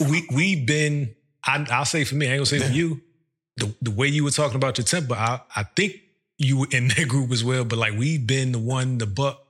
we 0.10 0.26
we've 0.34 0.66
been 0.66 1.14
I, 1.46 1.64
I'll 1.70 1.84
say 1.84 2.02
for 2.04 2.16
me, 2.16 2.26
I 2.26 2.30
ain't 2.32 2.38
gonna 2.38 2.46
say 2.46 2.58
for 2.58 2.72
you. 2.72 3.00
The 3.56 3.72
the 3.82 3.90
way 3.92 4.08
you 4.08 4.24
were 4.24 4.32
talking 4.32 4.56
about 4.56 4.78
your 4.78 4.84
temper, 4.84 5.14
I 5.14 5.40
I 5.54 5.62
think 5.76 5.92
you 6.38 6.58
were 6.58 6.66
in 6.72 6.88
that 6.96 7.06
group 7.08 7.30
as 7.30 7.44
well. 7.44 7.64
But 7.64 7.78
like 7.78 7.92
we've 7.96 8.26
been 8.26 8.50
the 8.52 8.58
one 8.58 8.98
to 8.98 9.06
buck 9.06 9.40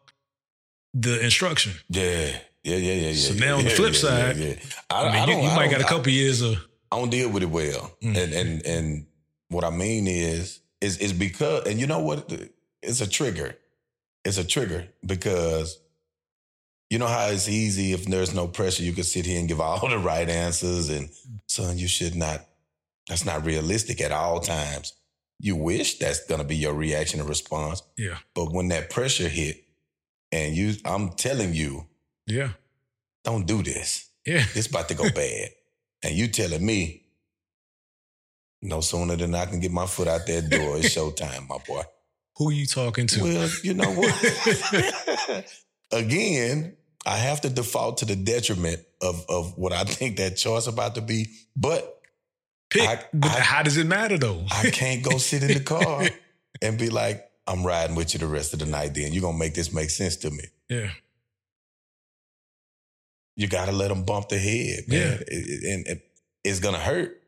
the 0.93 1.25
instruction. 1.25 1.73
Yeah, 1.89 2.37
yeah, 2.63 2.77
yeah, 2.77 2.77
yeah. 2.77 2.93
yeah 3.09 3.15
So 3.15 3.33
yeah, 3.33 3.47
now 3.47 3.57
on 3.59 3.65
the 3.65 3.71
flip 3.71 3.95
yeah, 3.95 3.99
side, 3.99 4.37
yeah, 4.37 4.47
yeah. 4.49 4.55
I, 4.91 5.03
I 5.03 5.07
mean, 5.07 5.15
I 5.17 5.21
you, 5.27 5.33
don't- 5.33 5.43
you 5.45 5.51
might 5.57 5.71
got 5.71 5.81
a 5.81 5.85
couple 5.85 6.13
years 6.13 6.43
of 6.43 6.59
I 6.93 6.99
don't 6.99 7.11
deal 7.11 7.31
with 7.31 7.43
it 7.43 7.51
well. 7.51 7.97
Mm. 8.03 8.17
And 8.23 8.33
and 8.35 8.67
and 8.67 9.07
what 9.49 9.65
I 9.65 9.71
mean 9.71 10.07
is 10.07 10.61
is 10.85 10.99
is 10.99 11.13
because 11.13 11.67
and 11.67 11.81
you 11.81 11.87
know 11.87 12.01
what 12.01 12.31
it's 12.83 13.01
a 13.01 13.09
trigger. 13.09 13.57
It's 14.25 14.39
a 14.39 14.45
trigger 14.45 14.87
because 15.05 15.79
you 16.91 16.99
know 16.99 17.07
how 17.07 17.27
it's 17.29 17.49
easy 17.49 17.93
if 17.93 18.05
there's 18.05 18.35
no 18.35 18.47
pressure 18.47 18.83
you 18.83 18.93
can 18.93 19.05
sit 19.05 19.27
here 19.27 19.39
and 19.39 19.49
give 19.49 19.61
all 19.61 19.89
the 19.95 19.99
right 19.99 20.29
answers 20.29 20.89
and 20.91 21.09
son 21.47 21.79
you 21.79 21.89
should 21.89 22.15
not 22.15 22.47
that's 23.09 23.25
not 23.25 23.45
realistic 23.45 24.01
at 24.01 24.13
all 24.13 24.41
times. 24.41 24.95
You 25.41 25.57
wish 25.57 25.99
that's 25.99 26.27
going 26.27 26.41
to 26.41 26.47
be 26.47 26.57
your 26.57 26.73
reaction 26.75 27.21
and 27.21 27.29
response, 27.29 27.83
yeah, 27.99 28.19
but 28.35 28.53
when 28.53 28.69
that 28.69 28.89
pressure 28.89 29.29
hit 29.29 29.65
and 30.33 30.55
you 30.57 30.75
I'm 30.85 31.11
telling 31.11 31.53
you 31.55 31.87
yeah, 32.27 32.51
don't 33.25 33.47
do 33.47 33.63
this. 33.63 34.09
yeah. 34.27 34.45
It's 34.55 34.69
about 34.69 34.89
to 34.89 34.95
go 34.95 35.05
bad. 35.15 35.49
And 36.03 36.15
you 36.15 36.29
telling 36.29 36.65
me 36.65 37.04
no 38.65 38.81
sooner 38.81 39.15
than 39.17 39.35
I 39.35 39.47
can 39.47 39.61
get 39.61 39.71
my 39.71 39.87
foot 39.87 40.09
out 40.09 40.27
that 40.27 40.49
door, 40.51 40.79
it's 40.79 40.95
showtime, 40.95 41.49
my 41.49 41.59
boy. 41.67 41.83
Who 42.37 42.49
are 42.49 42.53
you 42.53 42.67
talking 42.67 43.07
to? 43.09 43.23
Well, 43.23 43.49
you 43.63 43.75
know 43.75 43.91
what? 43.93 45.45
Again, 45.93 46.77
I 47.07 47.17
have 47.19 47.43
to 47.43 47.51
default 47.51 47.99
to 47.99 48.07
the 48.07 48.17
detriment 48.17 48.81
of, 49.01 49.25
of 49.29 49.57
what 49.57 49.73
I 49.73 49.85
think 49.85 50.17
that 50.17 50.37
choice 50.37 50.67
about 50.67 50.95
to 50.97 51.01
be. 51.01 51.27
But 51.55 52.01
Pick. 52.71 52.89
I- 52.89 53.05
but 53.13 53.31
I- 53.31 53.41
how 53.41 53.63
does 53.63 53.77
it 53.77 53.87
matter 53.87 54.19
though? 54.19 54.45
I 54.51 54.71
can't 54.71 55.03
go 55.05 55.19
sit 55.19 55.43
in 55.45 55.53
the 55.53 55.61
car 55.65 56.07
and 56.63 56.77
be 56.79 56.91
like, 56.91 57.25
I'm 57.47 57.63
riding 57.65 57.95
with 57.95 58.15
you 58.15 58.19
the 58.21 58.27
rest 58.27 58.55
of 58.55 58.59
the 58.61 58.67
night, 58.67 58.95
then. 58.95 59.13
You're 59.13 59.21
going 59.21 59.35
to 59.35 59.39
make 59.39 59.55
this 59.55 59.73
make 59.73 59.91
sense 59.91 60.17
to 60.17 60.31
me. 60.31 60.45
yeah, 60.71 60.91
you 63.37 63.49
got 63.49 63.67
to 63.67 63.73
let 63.73 63.89
them 63.89 64.05
bump 64.05 64.29
the 64.29 64.39
head, 64.39 64.85
man. 64.89 64.99
Yeah. 64.99 65.15
It- 65.15 65.29
it- 65.29 65.73
and 65.75 65.87
it- 65.87 66.11
it's 66.45 66.61
gonna 66.61 66.79
hurt, 66.79 67.23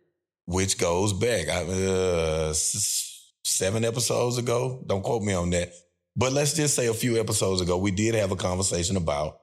which 0.46 0.78
goes 0.78 1.12
back 1.12 1.48
I, 1.48 1.62
uh, 1.62 2.52
seven 3.44 3.84
episodes 3.84 4.38
ago. 4.38 4.82
Don't 4.86 5.02
quote 5.02 5.22
me 5.22 5.34
on 5.34 5.50
that, 5.50 5.72
but 6.16 6.32
let's 6.32 6.54
just 6.54 6.74
say 6.74 6.86
a 6.86 6.94
few 6.94 7.20
episodes 7.20 7.60
ago, 7.60 7.76
we 7.76 7.90
did 7.90 8.14
have 8.14 8.32
a 8.32 8.36
conversation 8.36 8.96
about 8.96 9.38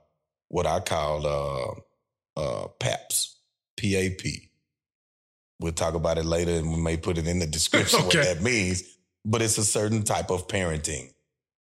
what 0.47 0.65
I 0.65 0.79
called 0.79 1.25
uh, 1.25 2.39
uh, 2.39 2.67
PAPS, 2.79 3.37
P 3.77 3.95
A 3.95 4.09
P. 4.11 4.49
We'll 5.59 5.71
talk 5.73 5.93
about 5.93 6.17
it 6.17 6.25
later, 6.25 6.51
and 6.51 6.71
we 6.71 6.81
may 6.81 6.97
put 6.97 7.17
it 7.17 7.27
in 7.27 7.39
the 7.39 7.47
description 7.47 7.99
Okay. 8.07 8.17
what 8.19 8.27
that 8.27 8.41
means. 8.41 8.83
But 9.25 9.41
it's 9.41 9.57
a 9.57 9.63
certain 9.63 10.03
type 10.03 10.29
of 10.31 10.47
parenting. 10.49 11.11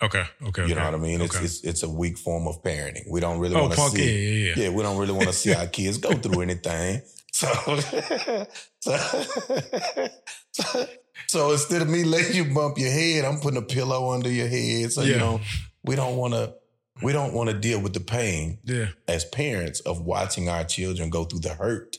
okay, 0.02 0.24
okay. 0.48 0.66
You 0.66 0.74
know 0.74 0.84
what 0.84 0.94
I 0.94 0.98
mean? 0.98 1.20
It's, 1.20 1.36
Okay. 1.36 1.44
it's 1.44 1.62
it's 1.62 1.82
a 1.84 1.88
weak 1.88 2.18
form 2.18 2.48
of 2.48 2.62
parenting. 2.62 3.04
We 3.08 3.20
don't 3.20 3.38
really 3.38 3.54
oh, 3.54 3.62
want 3.62 3.74
to 3.74 3.80
see. 3.90 4.04
Yeah, 4.04 4.10
yeah, 4.10 4.54
yeah. 4.56 4.62
Yeah, 4.64 4.68
we 4.76 4.82
don't 4.82 4.98
really 4.98 5.12
want 5.12 5.28
to 5.28 5.32
see 5.32 5.54
our 5.54 5.66
kids 5.68 5.98
go 5.98 6.12
through 6.12 6.40
anything. 6.42 7.02
So, 7.44 8.46
so, 8.80 8.96
so, 10.52 10.86
so 11.26 11.52
instead 11.52 11.82
of 11.82 11.88
me 11.88 12.04
letting 12.04 12.34
you 12.36 12.54
bump 12.54 12.78
your 12.78 12.90
head, 12.90 13.24
I'm 13.24 13.40
putting 13.40 13.58
a 13.58 13.62
pillow 13.62 14.12
under 14.12 14.30
your 14.30 14.48
head. 14.48 14.92
So 14.92 15.02
you 15.02 15.12
Yeah. 15.12 15.18
know, 15.18 15.40
we 15.84 15.96
don't 15.96 16.16
want 16.16 16.34
to 16.34 16.54
we 17.02 17.12
don't 17.12 17.32
want 17.34 17.50
to 17.50 17.58
deal 17.58 17.80
with 17.80 17.92
the 17.92 18.00
pain 18.00 18.58
Yeah. 18.64 18.86
as 19.08 19.24
parents 19.24 19.80
of 19.80 20.02
watching 20.02 20.48
our 20.48 20.64
children 20.64 21.10
go 21.10 21.24
through 21.24 21.40
the 21.40 21.54
hurt, 21.54 21.96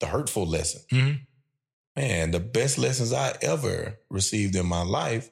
the 0.00 0.06
hurtful 0.06 0.46
lesson. 0.46 0.82
Mhm. 0.90 1.20
Man, 1.94 2.30
the 2.32 2.40
best 2.40 2.76
lessons 2.76 3.12
I 3.12 3.36
ever 3.40 3.98
received 4.10 4.56
in 4.56 4.66
my 4.66 4.82
life 4.82 5.30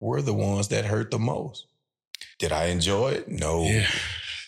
were 0.00 0.20
the 0.20 0.34
ones 0.34 0.68
that 0.68 0.84
hurt 0.84 1.10
the 1.10 1.18
most. 1.18 1.66
Did 2.38 2.52
I 2.52 2.66
enjoy 2.66 3.12
it? 3.12 3.28
No. 3.28 3.64
Yeah. 3.64 3.88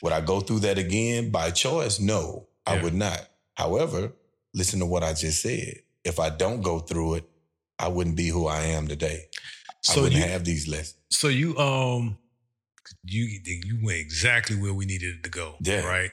Would 0.03 0.13
I 0.13 0.21
go 0.21 0.41
through 0.41 0.61
that 0.61 0.77
again 0.77 1.31
by 1.31 1.51
choice? 1.51 1.99
No, 1.99 2.49
I 2.67 2.83
would 2.83 2.95
not. 2.95 3.27
However, 3.55 4.13
listen 4.57 4.81
to 4.81 4.87
what 4.87 5.05
I 5.05 5.13
just 5.13 5.43
said. 5.43 5.75
If 6.05 6.19
I 6.19 6.31
don't 6.31 6.63
go 6.63 6.81
through 6.81 7.15
it, 7.17 7.25
I 7.79 7.89
wouldn't 7.89 8.17
be 8.17 8.29
who 8.29 8.47
I 8.49 8.63
am 8.63 8.89
today. 8.89 9.27
I 9.69 9.73
So 9.83 10.03
wouldn't 10.03 10.21
you, 10.21 10.27
have 10.27 10.45
these 10.45 10.67
lessons. 10.67 10.97
so 11.11 11.29
you, 11.29 11.57
um, 11.59 12.17
you, 13.05 13.41
you 13.45 13.79
went 13.85 13.99
exactly 14.01 14.57
where 14.57 14.73
we 14.75 14.87
needed 14.87 15.17
it 15.17 15.23
to 15.25 15.31
go. 15.31 15.57
Yeah. 15.61 15.85
Right. 15.87 16.11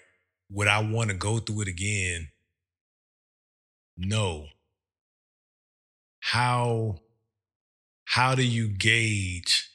Would 0.51 0.67
I 0.67 0.79
want 0.81 1.09
to 1.09 1.15
go 1.15 1.39
through 1.39 1.61
it 1.61 1.67
again? 1.69 2.27
No. 3.97 4.47
How, 6.19 6.99
how 8.05 8.35
do 8.35 8.43
you 8.43 8.67
gauge 8.67 9.69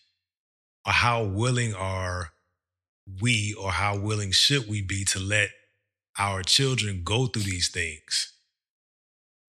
or 0.87 0.93
how 0.93 1.25
willing 1.25 1.75
are 1.75 2.33
we 3.21 3.55
or 3.55 3.71
how 3.71 3.99
willing 3.99 4.31
should 4.33 4.69
we 4.69 4.83
be 4.83 5.05
to 5.07 5.19
let 5.19 5.49
our 6.19 6.43
children 6.43 7.03
go 7.05 7.27
through 7.27 7.43
these 7.43 7.69
things? 7.69 8.33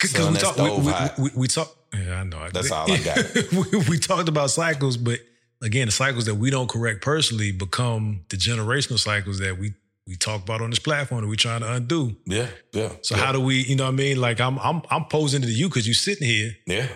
Son, 0.04 0.28
we 0.34 0.39
that's 0.39 0.56
talk, 0.56 1.18
we, 1.18 1.24
we, 1.24 1.30
we, 1.30 1.30
we 1.36 1.47
talk. 1.47 1.76
Yeah, 1.93 2.22
I 2.22 2.24
know. 2.24 2.47
That's 2.52 2.72
all 2.72 2.91
I 2.91 2.97
got. 2.97 3.18
we, 3.72 3.80
we 3.89 4.00
talked 4.00 4.30
about 4.30 4.50
cycles, 4.52 4.95
but 4.97 5.20
again, 5.62 5.88
the 5.88 5.91
cycles 5.91 6.26
that 6.26 6.36
we 6.36 6.50
don't 6.50 6.70
correct 6.70 7.02
personally 7.02 7.52
become 7.52 8.22
the 8.30 8.38
generational 8.38 9.00
cycles 9.00 9.39
that 9.39 9.58
we 9.58 9.74
we 10.08 10.16
talk 10.16 10.41
about 10.41 10.62
on 10.62 10.72
this 10.72 10.80
platform 10.80 11.22
that 11.22 11.28
we're 11.28 11.36
trying 11.36 11.62
to 11.62 11.72
undo. 11.72 12.16
Yeah, 12.26 12.47
yeah. 12.74 12.89
So 13.02 13.16
yeah, 13.16 13.26
how 13.26 13.32
do 13.32 13.39
we, 13.39 13.64
you 13.64 13.76
know 13.76 13.84
what 13.86 13.93
I 13.93 13.97
mean? 13.97 14.20
Like 14.22 14.39
I'm 14.41 14.58
I'm 14.60 14.82
I'm 14.89 15.06
posing 15.06 15.41
to 15.43 15.47
you 15.47 15.68
because 15.70 15.86
you're 15.88 15.93
sitting 15.93 16.28
here, 16.28 16.52
Yeah, 16.66 16.88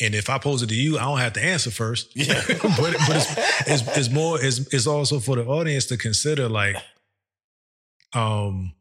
and 0.00 0.14
if 0.14 0.30
I 0.30 0.38
pose 0.38 0.62
it 0.62 0.68
to 0.68 0.74
you, 0.76 0.98
I 0.98 1.02
don't 1.02 1.18
have 1.18 1.32
to 1.34 1.44
answer 1.44 1.70
first. 1.70 2.14
yeah. 2.14 2.40
but 2.48 2.60
but 2.62 2.94
it's, 3.16 3.68
it's 3.68 3.96
it's 3.98 4.10
more 4.10 4.40
it's 4.40 4.58
it's 4.72 4.86
also 4.86 5.18
for 5.18 5.36
the 5.36 5.44
audience 5.46 5.86
to 5.86 5.96
consider 5.96 6.48
like 6.48 6.76
um 8.12 8.72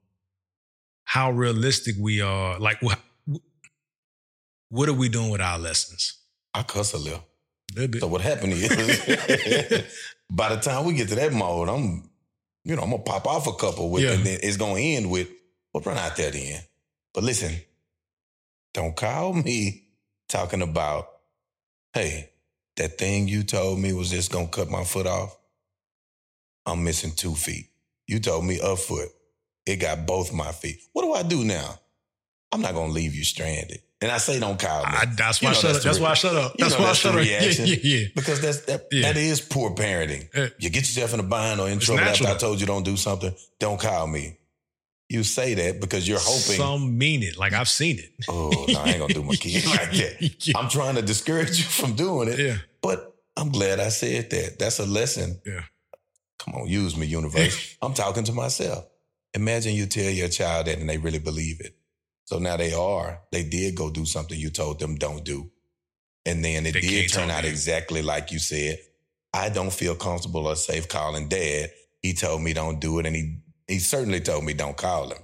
how 1.04 1.32
realistic 1.32 1.96
we 2.00 2.22
are. 2.22 2.60
Like 2.60 2.82
what 4.70 4.88
are 4.90 4.94
we 4.94 5.10
doing 5.10 5.30
with 5.30 5.42
our 5.42 5.60
lessons? 5.60 6.14
I 6.54 6.64
cuss 6.64 6.94
a 6.94 6.98
little. 6.98 7.24
A 7.72 7.76
little 7.76 7.88
bit. 7.90 8.02
So 8.02 8.08
what 8.08 8.22
happened 8.22 8.54
is, 8.54 8.70
by 10.32 10.56
the 10.56 10.62
time 10.62 10.86
we 10.86 10.94
get 10.94 11.10
to 11.10 11.16
that 11.16 11.34
mode, 11.34 11.70
I'm, 11.70 12.10
you 12.64 12.76
know, 12.76 12.82
I'm 12.82 12.90
gonna 12.92 13.04
pop 13.04 13.28
off 13.28 13.48
a 13.48 13.54
couple 13.54 13.90
with, 13.90 14.04
Yeah. 14.04 14.12
and 14.14 14.24
then 14.26 14.40
it's 14.42 14.58
gonna 14.58 14.80
end 14.80 15.10
with, 15.10 15.28
"Well, 15.74 15.84
run 15.84 15.98
out 15.98 16.16
there 16.16 16.32
then." 16.32 16.62
But 17.14 17.24
listen, 17.24 17.56
don't 18.74 18.96
call 18.96 19.34
me 19.34 19.84
talking 20.28 20.62
about, 20.62 21.10
hey, 21.94 22.30
that 22.78 22.98
thing 22.98 23.28
you 23.28 23.44
told 23.44 23.80
me 23.80 23.94
was 23.94 24.10
just 24.10 24.32
gonna 24.32 24.48
cut 24.48 24.70
my 24.70 24.84
foot 24.84 25.08
off. 25.08 25.38
I'm 26.66 26.84
missing 26.84 27.12
two 27.16 27.36
feet. 27.36 27.68
You 28.08 28.20
told 28.20 28.46
me 28.46 28.60
a 28.62 28.76
foot. 28.76 29.10
It 29.66 29.78
got 29.78 30.06
both 30.08 30.34
my 30.34 30.52
feet. 30.52 30.80
What 30.94 31.04
do 31.04 31.14
I 31.14 31.24
do 31.24 31.44
now? 31.44 31.80
I'm 32.52 32.62
not 32.62 32.74
gonna 32.74 32.92
leave 32.94 33.14
you 33.16 33.24
stranded. 33.24 33.82
And 34.02 34.10
I 34.10 34.18
say, 34.18 34.40
don't 34.40 34.58
call 34.58 34.84
me. 34.86 34.92
I, 34.94 35.06
that's 35.14 35.42
why 35.42 35.50
I 35.50 35.54
shut 35.54 35.74
that's 35.74 35.78
up. 35.80 35.84
That's 35.84 36.00
why 36.00 36.10
I 36.12 36.14
shut 36.14 36.36
up. 36.36 36.54
you 36.58 36.64
That's 36.66 36.78
why 36.78 36.86
I 36.86 36.88
that's 36.88 37.04
the 37.04 37.10
shut 37.10 37.20
up. 37.20 37.26
Yeah, 37.26 37.66
yeah, 37.66 37.76
yeah. 37.84 38.08
because 38.16 38.40
that's 38.42 38.62
that, 38.62 38.88
Yeah. 38.92 39.02
that 39.12 39.18
is 39.18 39.42
poor 39.42 39.72
parenting. 39.72 40.30
Uh, 40.34 40.50
You 40.58 40.70
get 40.70 40.84
yourself 40.84 41.14
in 41.14 41.20
a 41.20 41.24
bind 41.24 41.60
or 41.60 41.68
in 41.68 41.78
It's 41.78 41.86
trouble 41.86 42.04
after. 42.04 42.26
I 42.28 42.36
told 42.36 42.62
you 42.62 42.66
don't 42.68 42.84
do 42.84 42.96
something. 42.96 43.34
Don't 43.60 43.80
call 43.80 44.08
me. 44.08 44.38
You 45.10 45.24
say 45.24 45.54
that 45.56 45.82
because 45.82 46.08
you're 46.08 46.20
hoping. 46.22 46.56
Some 46.58 46.98
mean 46.98 47.24
it. 47.24 47.38
Like 47.38 47.52
I've 47.54 47.68
seen 47.68 48.00
it. 48.00 48.12
oh 48.30 48.66
no, 48.70 48.80
I 48.80 48.90
ain't 48.90 49.00
gonna 49.00 49.14
do 49.14 49.24
my 49.24 49.36
kid 49.36 49.66
like 49.66 49.92
that. 49.92 50.48
yeah. 50.48 50.58
I'm 50.58 50.70
trying 50.70 50.96
to 50.96 51.02
discourage 51.02 51.58
you 51.58 51.64
from 51.66 51.96
doing 51.96 52.30
it, 52.30 52.40
yeah. 52.40 52.58
but 52.82 53.16
I'm 53.36 53.50
glad 53.50 53.80
I 53.80 53.90
said 53.90 54.30
that. 54.30 54.60
That's 54.60 54.80
a 54.80 54.86
lesson. 54.86 55.42
Yeah. 55.46 55.64
Come 56.38 56.54
on, 56.56 56.68
use 56.68 56.96
me, 56.96 57.06
universe. 57.08 57.76
I'm 57.82 57.94
talking 57.96 58.24
to 58.26 58.34
myself. 58.34 58.86
Imagine 59.34 59.74
you 59.74 59.88
tell 59.88 60.10
your 60.10 60.30
child 60.30 60.68
that 60.68 60.78
and 60.80 60.88
they 60.90 60.98
really 60.98 61.20
believe 61.20 61.60
it. 61.60 61.76
So 62.30 62.38
now 62.38 62.58
they 62.58 62.76
are. 62.76 63.22
They 63.32 63.42
did 63.44 63.74
go 63.74 63.90
do 63.90 64.06
something 64.06 64.40
you 64.40 64.52
told 64.52 64.78
them 64.78 64.98
don't 64.98 65.26
do. 65.26 65.50
And 66.28 66.46
then 66.46 66.68
it 66.68 66.74
They 66.74 66.82
did 66.82 67.10
turn 67.12 67.32
out 67.32 67.44
you. 67.44 67.50
exactly 67.50 68.04
like 68.04 68.32
you 68.32 68.38
said. 68.38 68.78
I 69.34 69.50
don't 69.50 69.74
feel 69.74 69.96
comfortable 69.96 70.46
or 70.46 70.56
safe 70.56 70.88
calling 70.88 71.28
dad. 71.28 71.72
He 72.04 72.14
told 72.14 72.44
me 72.44 72.54
don't 72.54 72.80
do 72.80 73.00
it. 73.00 73.08
And 73.08 73.16
he, 73.16 73.40
he 73.68 73.80
certainly 73.80 74.20
told 74.20 74.44
me 74.44 74.54
don't 74.54 74.78
call 74.78 75.10
him. 75.10 75.18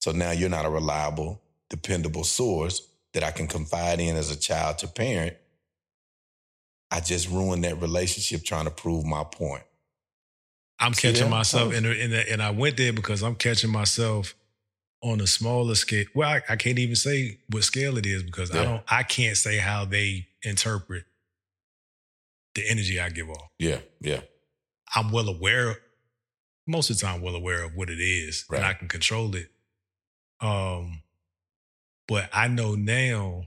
So 0.00 0.10
now 0.10 0.32
you're 0.32 0.48
not 0.48 0.66
a 0.66 0.70
reliable, 0.70 1.40
dependable 1.68 2.24
source 2.24 2.84
that 3.12 3.22
I 3.22 3.30
can 3.30 3.46
confide 3.46 4.00
in 4.00 4.16
as 4.16 4.32
a 4.32 4.36
child 4.36 4.78
to 4.78 4.88
parent. 4.88 5.36
I 6.90 6.98
just 6.98 7.30
ruined 7.30 7.62
that 7.62 7.80
relationship 7.80 8.42
trying 8.42 8.64
to 8.64 8.72
prove 8.72 9.04
my 9.04 9.22
point. 9.22 9.62
I'm 10.80 10.94
catching 10.94 11.26
that? 11.26 11.30
myself, 11.30 11.72
and 11.74 11.86
and 11.86 12.12
and 12.12 12.42
I 12.42 12.50
went 12.50 12.76
there 12.76 12.92
because 12.92 13.22
I'm 13.22 13.36
catching 13.36 13.70
myself 13.70 14.34
on 15.02 15.20
a 15.20 15.26
smaller 15.26 15.74
scale. 15.74 16.04
Well, 16.14 16.28
I, 16.28 16.42
I 16.48 16.56
can't 16.56 16.78
even 16.78 16.96
say 16.96 17.38
what 17.50 17.64
scale 17.64 17.96
it 17.98 18.06
is 18.06 18.22
because 18.22 18.50
I 18.54 18.64
don't. 18.64 18.82
I 18.88 19.02
can't 19.02 19.36
say 19.36 19.58
how 19.58 19.84
they 19.84 20.26
interpret 20.42 21.04
the 22.54 22.68
energy 22.68 23.00
I 23.00 23.08
give 23.10 23.30
off. 23.30 23.48
Yeah, 23.58 23.78
yeah. 24.00 24.20
I'm 24.94 25.10
well 25.12 25.28
aware. 25.28 25.76
Most 26.66 26.90
of 26.90 26.98
the 26.98 27.06
time, 27.06 27.22
well 27.22 27.34
aware 27.34 27.62
of 27.62 27.74
what 27.74 27.90
it 27.90 28.00
is, 28.00 28.44
and 28.50 28.64
I 28.64 28.74
can 28.74 28.88
control 28.88 29.34
it. 29.34 29.50
Um, 30.40 31.02
But 32.08 32.28
I 32.32 32.48
know 32.48 32.74
now 32.74 33.44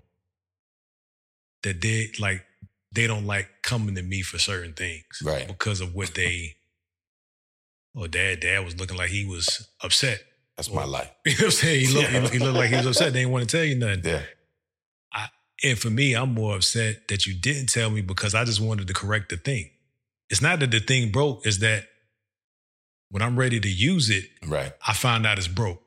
that 1.64 1.82
they 1.82 2.12
like 2.20 2.46
they 2.92 3.08
don't 3.08 3.26
like 3.26 3.50
coming 3.62 3.96
to 3.96 4.02
me 4.02 4.22
for 4.22 4.38
certain 4.40 4.74
things. 4.74 5.22
Right. 5.24 5.48
Because 5.48 5.82
of 5.82 5.94
what 5.96 6.14
they 6.16 6.56
Oh, 7.96 8.08
dad, 8.08 8.40
dad 8.40 8.66
was 8.66 8.80
looking 8.80 8.98
like 8.98 9.10
he 9.12 9.24
was 9.26 9.68
upset. 9.82 10.24
That's 10.58 10.72
my 10.72 10.86
life. 10.86 11.12
You 11.26 11.32
know 11.34 11.38
what 11.38 11.44
I'm 11.46 11.52
saying? 11.52 11.88
He 11.88 11.94
looked, 11.94 12.10
he 12.10 12.38
he 12.38 12.44
looked 12.44 12.58
like 12.58 12.70
he 12.70 12.76
was 12.76 12.86
upset. 12.86 13.14
They 13.14 13.20
didn't 13.20 13.32
want 13.32 13.50
to 13.50 13.58
tell 13.58 13.66
you 13.66 13.76
nothing. 13.76 14.04
Yeah. 14.06 14.22
And 15.64 15.80
for 15.80 15.90
me, 15.90 16.14
I'm 16.14 16.34
more 16.34 16.58
upset 16.58 17.08
that 17.08 17.26
you 17.26 17.34
didn't 17.34 17.68
tell 17.68 17.90
me 17.90 18.02
because 18.02 18.36
I 18.36 18.44
just 18.44 18.60
wanted 18.60 18.88
to 18.88 18.94
correct 18.94 19.30
the 19.30 19.38
thing. 19.38 19.70
It's 20.30 20.42
not 20.42 20.60
that 20.60 20.72
the 20.72 20.80
thing 20.82 21.12
broke, 21.12 21.46
it's 21.46 21.60
that 21.60 21.86
when 23.10 23.22
I'm 23.22 23.38
ready 23.38 23.60
to 23.62 23.70
use 23.70 24.10
it, 24.10 24.26
Right. 24.46 24.74
I 24.86 24.94
find 24.94 25.26
out 25.26 25.38
it's 25.38 25.48
broke. 25.48 25.82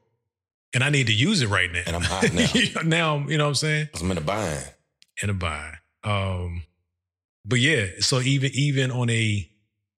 And 0.72 0.82
I 0.82 0.88
need 0.90 1.08
to 1.08 1.12
use 1.12 1.42
it 1.42 1.48
right 1.48 1.70
now. 1.70 1.82
And 1.86 1.96
I'm 1.96 2.02
hot 2.02 2.32
now. 2.32 2.80
now, 2.84 3.28
you 3.28 3.36
know 3.36 3.44
what 3.44 3.48
I'm 3.48 3.54
saying? 3.54 3.88
I'm 4.00 4.10
in 4.10 4.18
a 4.18 4.22
bind. 4.22 4.72
In 5.22 5.30
a 5.30 5.34
bind. 5.34 5.76
Um, 6.04 6.62
but 7.44 7.58
yeah, 7.58 7.86
so 8.00 8.20
even 8.20 8.50
even 8.54 8.90
on 8.90 9.10
a 9.10 9.48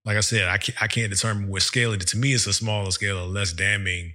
like 0.05 0.17
I 0.17 0.21
said, 0.21 0.49
I 0.49 0.59
can't 0.59 0.83
I 0.83 0.87
can't 0.87 1.11
determine 1.11 1.49
what 1.49 1.63
scale 1.63 1.93
it 1.93 2.03
is. 2.03 2.11
To 2.13 2.17
me, 2.19 2.33
it's 2.33 2.47
a 2.47 2.53
smaller 2.53 2.91
scale, 2.91 3.23
a 3.23 3.27
less 3.27 3.53
damning 3.53 4.15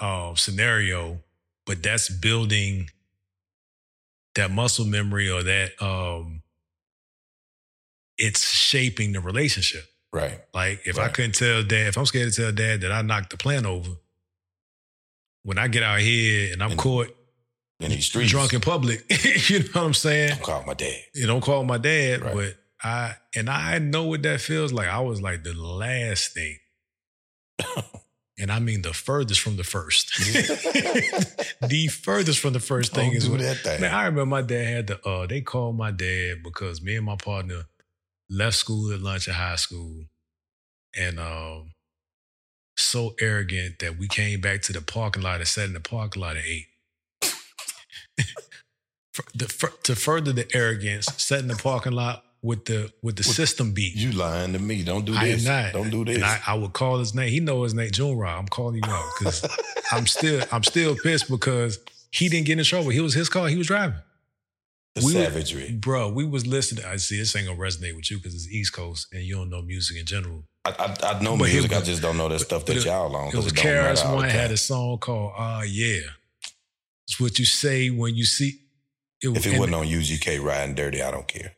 uh, 0.00 0.34
scenario, 0.34 1.20
but 1.66 1.82
that's 1.82 2.08
building 2.08 2.88
that 4.34 4.50
muscle 4.50 4.84
memory 4.86 5.28
or 5.30 5.42
that 5.42 5.70
um 5.82 6.42
it's 8.18 8.50
shaping 8.52 9.12
the 9.12 9.20
relationship. 9.20 9.84
Right. 10.12 10.40
Like 10.52 10.80
if 10.86 10.98
I 10.98 11.02
Right. 11.06 11.14
couldn't 11.14 11.34
tell 11.34 11.62
dad, 11.62 11.88
if 11.88 11.96
I'm 11.98 12.06
scared 12.06 12.32
to 12.32 12.36
tell 12.42 12.52
dad 12.52 12.80
that 12.82 12.92
I 12.92 13.02
knocked 13.02 13.30
the 13.30 13.36
plant 13.36 13.66
over, 13.66 13.90
when 15.42 15.58
I 15.58 15.68
get 15.68 15.82
out 15.82 16.00
here 16.00 16.52
and 16.52 16.62
I'm 16.62 16.72
And 16.72 16.80
caught 16.80 17.16
In 17.80 17.90
these 17.90 18.06
streets. 18.06 18.30
drunk 18.30 18.52
in 18.52 18.60
public, 18.60 19.04
you 19.48 19.60
know 19.60 19.64
what 19.72 19.84
I'm 19.84 19.94
saying? 19.94 20.30
Don't 20.30 20.42
call 20.42 20.62
my 20.64 20.74
dad. 20.74 21.00
You 21.14 21.26
don't 21.26 21.40
call 21.40 21.64
my 21.64 21.78
dad, 21.78 22.20
Right. 22.22 22.34
but 22.34 22.56
I 22.82 23.14
and 23.34 23.48
I 23.48 23.78
know 23.78 24.04
what 24.04 24.22
that 24.22 24.40
feels 24.40 24.72
like. 24.72 24.88
I 24.88 25.00
was 25.00 25.20
like 25.22 25.42
the 25.44 25.54
last 25.54 26.34
thing. 26.34 26.58
and 28.40 28.50
I 28.50 28.58
mean 28.58 28.82
the 28.82 28.92
furthest 28.94 29.40
from 29.40 29.56
the 29.56 29.64
first. 29.64 30.16
the 31.60 31.88
furthest 31.88 32.38
from 32.38 32.54
the 32.54 32.60
first 32.60 32.94
thing 32.94 33.10
Don't 33.10 33.16
is 33.16 33.24
do 33.24 33.32
when 33.32 33.40
that 33.40 33.58
thing. 33.58 33.80
Man, 33.80 33.94
I 33.94 34.04
remember 34.04 34.26
my 34.26 34.42
dad 34.42 34.66
had 34.66 34.86
to 34.88 35.08
uh 35.08 35.26
they 35.26 35.40
called 35.40 35.76
my 35.76 35.90
dad 35.90 36.42
because 36.42 36.82
me 36.82 36.96
and 36.96 37.06
my 37.06 37.16
partner 37.16 37.64
left 38.28 38.56
school 38.56 38.92
at 38.92 39.00
lunch 39.00 39.28
at 39.28 39.34
high 39.34 39.56
school 39.56 40.04
and 40.96 41.20
um 41.20 41.72
so 42.76 43.14
arrogant 43.20 43.78
that 43.80 43.98
we 43.98 44.08
came 44.08 44.40
back 44.40 44.62
to 44.62 44.72
the 44.72 44.80
parking 44.80 45.22
lot 45.22 45.36
and 45.36 45.48
sat 45.48 45.66
in 45.66 45.74
the 45.74 45.80
parking 45.80 46.22
lot 46.22 46.36
and 46.36 46.44
ate. 46.46 46.66
The, 49.34 49.72
to 49.82 49.96
further 49.96 50.32
the 50.32 50.48
arrogance, 50.54 51.06
sat 51.18 51.40
in 51.40 51.48
the 51.48 51.56
parking 51.56 51.92
lot 51.92 52.24
with 52.42 52.64
the 52.64 52.90
with 53.02 53.16
the 53.16 53.22
system 53.22 53.72
beat. 53.72 53.94
You 53.94 54.12
lying 54.12 54.52
to 54.54 54.58
me. 54.58 54.82
Don't 54.82 55.04
do 55.04 55.12
this. 55.12 55.46
I 55.46 55.50
am 55.58 55.64
not. 55.64 55.72
Don't 55.74 55.90
do 55.90 56.04
this. 56.04 56.16
And 56.16 56.24
I, 56.24 56.40
I 56.46 56.54
would 56.54 56.72
call 56.72 56.98
his 56.98 57.14
name. 57.14 57.28
He 57.30 57.40
know 57.40 57.62
his 57.62 57.74
name, 57.74 57.90
June. 57.90 58.22
I'm 58.24 58.48
calling 58.48 58.76
you 58.76 58.90
out 58.90 59.10
because 59.18 59.46
I'm 59.92 60.06
still 60.06 60.42
I'm 60.50 60.62
still 60.62 60.96
pissed 60.96 61.28
because 61.28 61.78
he 62.10 62.28
didn't 62.28 62.46
get 62.46 62.58
in 62.58 62.64
trouble. 62.64 62.90
He 62.90 63.00
was 63.00 63.14
his 63.14 63.28
car. 63.28 63.48
He 63.48 63.56
was 63.56 63.66
driving. 63.66 63.98
the 64.94 65.04
we 65.04 65.14
were- 65.14 65.24
savagery. 65.24 65.72
Bro, 65.72 66.12
we 66.12 66.24
was 66.24 66.46
listening. 66.46 66.84
I 66.84 66.96
see 66.96 67.18
this 67.18 67.36
ain't 67.36 67.46
gonna 67.46 67.58
resonate 67.58 67.94
with 67.94 68.10
you 68.10 68.16
because 68.16 68.34
it's 68.34 68.48
East 68.48 68.72
Coast 68.72 69.08
and 69.12 69.22
you 69.22 69.34
don't 69.36 69.50
know 69.50 69.60
music 69.62 69.98
in 69.98 70.06
general. 70.06 70.44
I, 70.64 70.70
I, 71.02 71.12
I 71.16 71.22
know 71.22 71.36
But 71.36 71.48
music. 71.50 71.72
it 71.72 71.76
I 71.76 71.80
just 71.82 72.02
don't 72.02 72.16
know 72.16 72.28
that 72.28 72.38
stuff 72.40 72.64
that 72.66 72.76
it- 72.76 72.84
y'all 72.84 73.14
on. 73.16 73.28
It 73.28 73.34
was 73.34 73.52
don't 73.52 73.64
matter 73.64 73.94
KRS 73.94 74.04
all 74.04 74.10
the 74.12 74.16
One 74.16 74.28
had 74.28 74.50
a 74.50 74.56
song 74.56 74.98
called 74.98 75.32
Ah 75.36 75.62
Yeah. 75.62 76.00
It's 77.06 77.18
what 77.20 77.38
you 77.38 77.44
say 77.44 77.90
when 77.90 78.14
you 78.14 78.24
see 78.24 78.60
it 79.22 79.36
If 79.36 79.46
it 79.46 79.58
wasn't 79.58 79.74
on 79.74 79.86
UGK 79.86 80.42
riding 80.42 80.74
dirty, 80.74 81.02
I 81.02 81.10
don't 81.10 81.26
care. 81.28 81.52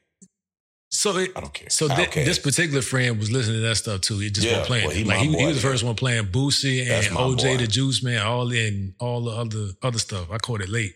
So 1.02 1.16
it, 1.18 1.32
I 1.36 1.40
don't 1.40 1.52
care. 1.52 1.68
so 1.70 1.88
don't 1.88 2.10
care. 2.10 2.24
this 2.24 2.38
particular 2.38 2.82
friend 2.82 3.18
was 3.18 3.30
listening 3.32 3.56
to 3.60 3.66
that 3.68 3.76
stuff 3.76 4.00
too. 4.02 4.18
He 4.18 4.30
just 4.30 4.46
Yeah, 4.46 4.52
wasn't 4.58 4.66
playing. 4.68 4.86
well, 4.86 4.96
he 4.96 5.04
like 5.04 5.18
he, 5.18 5.36
he 5.36 5.46
was 5.46 5.56
the 5.60 5.68
first 5.68 5.82
one 5.84 5.94
playing 5.96 6.26
Boosie 6.26 6.88
and 6.88 7.06
OJ 7.16 7.36
boy. 7.42 7.56
the 7.56 7.66
Juice 7.66 8.02
Man, 8.02 8.22
all 8.24 8.50
in 8.52 8.94
all 9.00 9.20
the 9.22 9.32
other 9.32 9.64
other 9.82 9.98
stuff. 9.98 10.30
I 10.30 10.38
caught 10.38 10.60
it 10.60 10.68
late, 10.68 10.94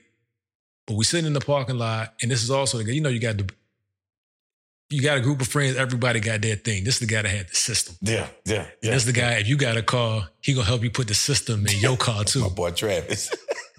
but 0.86 0.94
we 0.94 1.04
sitting 1.04 1.26
in 1.26 1.32
the 1.32 1.40
parking 1.40 1.78
lot, 1.78 2.14
and 2.22 2.30
this 2.30 2.42
is 2.44 2.50
also 2.50 2.78
the 2.78 2.94
you 2.94 3.00
know 3.00 3.08
you 3.08 3.20
got 3.20 3.36
the 3.38 3.48
you 4.88 5.02
got 5.02 5.18
a 5.18 5.20
group 5.20 5.40
of 5.40 5.48
friends. 5.48 5.76
Everybody 5.76 6.20
got 6.20 6.40
their 6.42 6.54
thing. 6.56 6.84
This 6.84 6.94
is 6.94 7.00
the 7.00 7.12
guy 7.12 7.22
that 7.22 7.28
had 7.28 7.48
the 7.48 7.54
system. 7.56 7.96
yeah, 8.02 8.28
yeah, 8.44 8.66
yeah. 8.82 8.92
this 8.92 9.02
is 9.02 9.06
the 9.06 9.12
guy. 9.20 9.32
If 9.38 9.48
you 9.48 9.56
got 9.56 9.76
a 9.76 9.82
car, 9.82 10.28
he 10.40 10.54
gonna 10.54 10.66
help 10.66 10.82
you 10.84 10.90
put 10.90 11.08
the 11.08 11.14
system 11.14 11.66
in 11.66 11.78
your 11.80 11.96
car 11.96 12.22
too. 12.32 12.42
My 12.42 12.48
boy 12.48 12.70
Travis. 12.70 13.28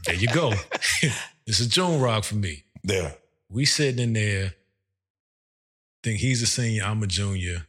There 0.06 0.16
you 0.16 0.28
go. 0.28 0.52
this 1.48 1.60
is 1.62 1.68
Joan 1.68 2.02
Rock 2.02 2.24
for 2.26 2.36
me. 2.36 2.66
yeah. 2.84 3.12
We 3.50 3.64
sitting 3.64 4.04
in 4.04 4.12
there, 4.12 4.56
think 6.08 6.20
he's 6.20 6.42
a 6.42 6.46
senior, 6.48 6.84
I'm 6.84 7.04
a 7.04 7.08
junior. 7.08 7.66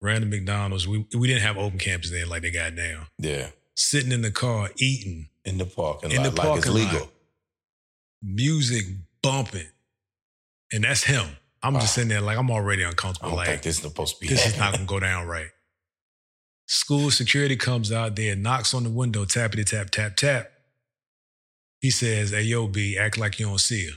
Ran 0.00 0.20
to 0.20 0.26
McDonald's. 0.26 0.86
We 0.86 1.06
we 1.16 1.26
didn't 1.26 1.42
have 1.42 1.56
open 1.58 1.78
campus 1.78 2.10
then 2.10 2.28
like 2.28 2.42
they 2.42 2.50
got 2.52 2.72
now. 2.74 3.08
Yeah. 3.18 3.48
Sitting 3.74 4.12
in 4.12 4.22
the 4.22 4.30
car, 4.30 4.70
eating, 4.76 5.28
In 5.44 5.58
the 5.58 5.64
parking 5.66 6.10
In 6.12 6.18
lot. 6.18 6.22
the 6.22 6.30
like 6.42 6.56
it's 6.58 6.66
parking 6.66 6.72
legal. 6.74 7.00
lot. 7.00 7.10
music 8.22 8.84
bumping. 9.22 9.66
And 10.72 10.84
that's 10.84 11.02
him. 11.04 11.26
I'm 11.62 11.74
Wow. 11.74 11.80
just 11.80 11.94
sitting 11.94 12.08
there 12.08 12.20
like 12.20 12.38
I'm 12.38 12.50
already 12.50 12.84
I 12.84 12.90
uncomfortable. 12.90 13.30
don't 13.30 13.38
Like 13.38 13.48
think 13.48 13.62
this 13.62 13.76
is 13.76 13.82
supposed 13.82 14.14
to 14.16 14.20
be 14.20 14.28
this 14.28 14.46
is 14.46 14.56
not 14.56 14.72
gonna 14.74 14.84
go 14.84 15.00
down 15.00 15.26
right. 15.26 15.48
School 16.66 17.10
security 17.10 17.56
comes 17.56 17.90
out 17.90 18.14
there, 18.14 18.36
knocks 18.36 18.74
on 18.74 18.84
the 18.84 18.90
window, 18.90 19.24
tappity 19.24 19.64
tap, 19.64 19.90
tap, 19.90 20.16
tap. 20.16 20.50
He 21.80 21.90
says, 21.90 22.30
Hey 22.30 22.42
yo, 22.42 22.68
B, 22.68 22.96
act 22.98 23.18
like 23.18 23.38
you 23.40 23.46
don't 23.46 23.58
see 23.58 23.86
her. 23.86 23.96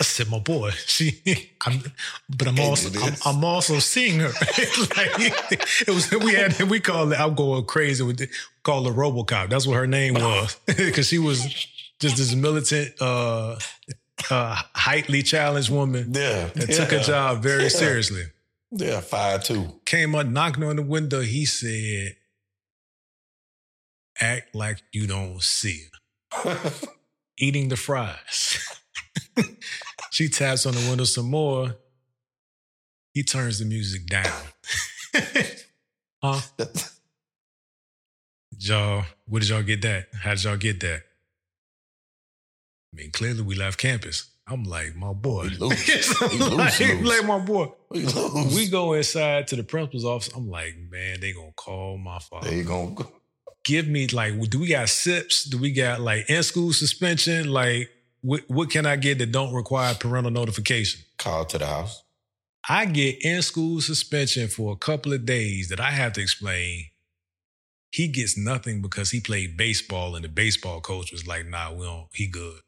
I 0.00 0.02
said, 0.02 0.30
my 0.30 0.38
boy, 0.38 0.70
she, 0.86 1.20
I'm, 1.66 1.82
but 2.28 2.48
I'm 2.48 2.58
also, 2.58 2.88
I'm. 3.00 3.14
I'm 3.26 3.44
also 3.44 3.78
seeing 3.80 4.18
her. 4.20 4.28
like, 4.96 5.12
it 5.86 5.88
was, 5.90 6.10
we 6.10 6.34
had, 6.34 6.58
we 6.62 6.80
called 6.80 7.12
it, 7.12 7.20
I'm 7.20 7.34
going 7.34 7.64
crazy 7.66 8.02
with 8.02 8.20
it, 8.22 8.30
call 8.62 8.84
her 8.84 8.92
RoboCop. 8.92 9.50
That's 9.50 9.66
what 9.66 9.74
her 9.76 9.86
name 9.86 10.14
was. 10.14 10.56
Cause 10.94 11.06
she 11.08 11.18
was 11.18 11.44
just 12.00 12.16
this 12.16 12.34
militant, 12.34 12.94
uh, 13.00 13.58
uh, 14.30 14.62
heightly 14.74 15.22
challenged 15.22 15.70
woman 15.70 16.12
Yeah. 16.14 16.46
that 16.54 16.68
yeah. 16.70 16.76
took 16.76 16.90
her 16.92 17.00
job 17.00 17.42
very 17.42 17.64
Yeah. 17.64 17.68
seriously. 17.68 18.24
Yeah, 18.72 19.00
five 19.00 19.44
two. 19.44 19.80
Came 19.84 20.14
up, 20.14 20.26
knocking 20.28 20.62
on 20.62 20.76
the 20.76 20.82
window. 20.82 21.22
He 21.22 21.44
said, 21.44 22.14
"Act 24.20 24.54
like 24.54 24.78
you 24.92 25.08
don't 25.08 25.42
see 25.42 25.86
her." 26.32 26.72
Eating 27.36 27.68
the 27.68 27.76
fries. 27.76 28.58
She 30.10 30.28
taps 30.28 30.66
on 30.66 30.74
the 30.74 30.80
window 30.88 31.04
some 31.04 31.30
more. 31.30 31.76
He 33.14 33.22
turns 33.22 33.58
the 33.58 33.64
music 33.64 34.06
down. 34.06 34.42
huh? 36.22 36.40
Y'all, 38.58 39.04
where 39.26 39.40
did 39.40 39.48
y'all 39.48 39.62
get 39.62 39.82
that? 39.82 40.06
How 40.22 40.34
did 40.34 40.44
y'all 40.44 40.56
get 40.56 40.80
that? 40.80 41.02
I 42.92 42.96
mean, 42.96 43.10
clearly 43.10 43.42
we 43.42 43.54
left 43.54 43.78
campus. 43.78 44.30
I'm 44.46 44.64
like, 44.64 44.96
my 44.96 45.12
boy. 45.12 45.44
We 45.44 45.56
lose. 45.56 46.20
We 46.20 46.38
lose, 46.38 46.52
like, 46.52 46.80
lose. 46.80 47.02
like 47.02 47.24
my 47.24 47.38
boy. 47.38 47.72
we 47.90 48.04
lose. 48.04 48.54
We 48.54 48.68
go 48.68 48.94
inside 48.94 49.46
to 49.48 49.56
the 49.56 49.62
principal's 49.62 50.04
office. 50.04 50.32
I'm 50.34 50.50
like, 50.50 50.76
man, 50.90 51.20
they 51.20 51.32
gonna 51.32 51.52
call 51.56 51.98
my 51.98 52.18
father. 52.18 52.50
They 52.50 52.62
gonna 52.62 52.96
Give 53.62 53.86
me 53.86 54.06
like, 54.08 54.40
do 54.50 54.58
we 54.58 54.68
got 54.68 54.88
SIPs? 54.88 55.44
Do 55.44 55.58
we 55.58 55.70
got 55.72 56.00
like 56.00 56.28
in 56.28 56.42
school 56.42 56.72
suspension? 56.72 57.50
Like, 57.52 57.90
what 58.22 58.42
what 58.48 58.70
can 58.70 58.86
I 58.86 58.96
get 58.96 59.18
that 59.18 59.32
don't 59.32 59.52
require 59.54 59.94
parental 59.94 60.30
notification? 60.30 61.02
Call 61.18 61.44
to 61.46 61.58
the 61.58 61.66
house. 61.66 62.02
I 62.68 62.84
get 62.86 63.24
in 63.24 63.40
school 63.42 63.80
suspension 63.80 64.48
for 64.48 64.72
a 64.72 64.76
couple 64.76 65.12
of 65.12 65.24
days 65.24 65.68
that 65.68 65.80
I 65.80 65.90
have 65.90 66.12
to 66.14 66.20
explain. 66.20 66.86
He 67.92 68.06
gets 68.06 68.36
nothing 68.38 68.82
because 68.82 69.10
he 69.10 69.20
played 69.20 69.56
baseball 69.56 70.14
and 70.14 70.24
the 70.24 70.28
baseball 70.28 70.80
coach 70.80 71.10
was 71.10 71.26
like, 71.26 71.46
nah, 71.46 71.72
we 71.72 71.84
don't, 71.84 72.06
he 72.12 72.28
good. 72.28 72.60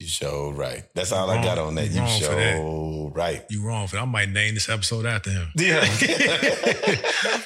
You 0.00 0.08
show 0.08 0.50
right. 0.50 0.82
That's 0.94 1.12
all 1.12 1.30
I 1.30 1.40
got 1.44 1.58
on 1.58 1.76
that. 1.76 1.90
You 1.90 2.00
Wrong 2.00 2.18
showed 2.18 3.12
right. 3.14 3.44
You 3.48 3.64
wrong 3.64 3.86
for 3.86 3.96
that. 3.96 4.02
I 4.02 4.06
might 4.06 4.30
name 4.30 4.54
this 4.54 4.68
episode 4.68 5.06
after 5.06 5.30
him. 5.30 5.48
Yeah. 5.56 5.84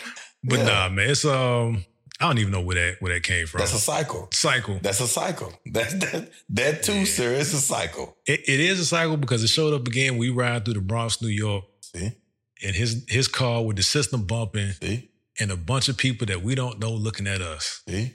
But 0.48 0.60
Yeah. 0.60 0.64
nah, 0.64 0.88
man, 0.90 1.10
it's 1.10 1.24
um, 1.24 1.84
I 2.20 2.26
don't 2.28 2.38
even 2.38 2.52
know 2.52 2.62
where 2.62 2.76
that 2.76 2.96
where 3.00 3.12
that 3.12 3.22
came 3.22 3.46
from. 3.46 3.58
That's 3.58 3.74
a 3.74 3.78
cycle. 3.78 4.28
cycle. 4.32 4.78
That's 4.82 5.00
a 5.00 5.06
cycle. 5.06 5.52
That 5.66 5.90
that 6.00 6.30
that 6.50 6.82
too, 6.82 6.94
Yeah. 7.00 7.04
sir. 7.04 7.32
It's 7.34 7.52
a 7.52 7.60
cycle. 7.60 8.16
It, 8.26 8.40
it 8.48 8.60
is 8.60 8.80
a 8.80 8.84
cycle 8.86 9.16
because 9.18 9.44
it 9.44 9.48
showed 9.48 9.74
up 9.74 9.86
again. 9.86 10.16
We 10.16 10.30
ride 10.30 10.64
through 10.64 10.74
the 10.74 10.80
Bronx, 10.80 11.20
New 11.20 11.28
York, 11.28 11.64
See, 11.82 12.12
and 12.64 12.74
his 12.74 13.04
his 13.08 13.28
car 13.28 13.62
with 13.64 13.76
the 13.76 13.82
system 13.82 14.24
bumping, 14.24 14.72
see, 14.82 15.10
and 15.38 15.50
a 15.50 15.56
bunch 15.56 15.88
of 15.90 15.98
people 15.98 16.26
that 16.28 16.42
we 16.42 16.54
don't 16.54 16.78
know 16.78 16.92
looking 16.92 17.26
at 17.26 17.42
us. 17.42 17.82
see. 17.88 18.14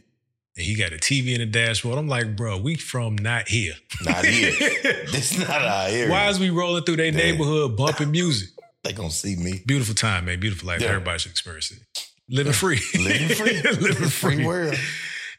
And 0.58 0.66
he 0.66 0.76
got 0.76 0.91
a 0.91 0.97
TV 0.97 1.34
in 1.34 1.39
the 1.39 1.45
dashboard. 1.45 1.97
I'm 1.97 2.10
like, 2.10 2.36
bro, 2.36 2.58
we 2.58 2.76
from 2.76 3.16
not 3.16 3.47
here. 3.47 3.74
Not 4.04 4.26
here. 4.26 4.52
this 5.10 5.38
not 5.39 5.49
our 5.62 5.88
area. 5.88 6.10
Why 6.12 6.28
is 6.28 6.39
we 6.41 6.49
rolling 6.49 6.84
through 6.84 6.97
their 6.97 7.12
neighborhood 7.14 7.78
bumping 7.78 8.12
music? 8.12 8.49
they 8.84 8.91
gonna 8.93 9.12
see 9.12 9.36
me? 9.38 9.62
Beautiful 9.66 9.95
time, 9.95 10.26
man. 10.26 10.39
Beautiful 10.41 10.68
life. 10.68 10.82
Yeah. 10.82 10.89
Everybody 10.89 11.20
should 11.20 11.32
experience 11.32 11.72
it. 11.72 12.08
living 12.38 12.53
free, 12.53 12.79
living 12.97 13.36
free, 13.36 13.61
living 13.61 14.09
free 14.09 14.45
world. 14.45 14.75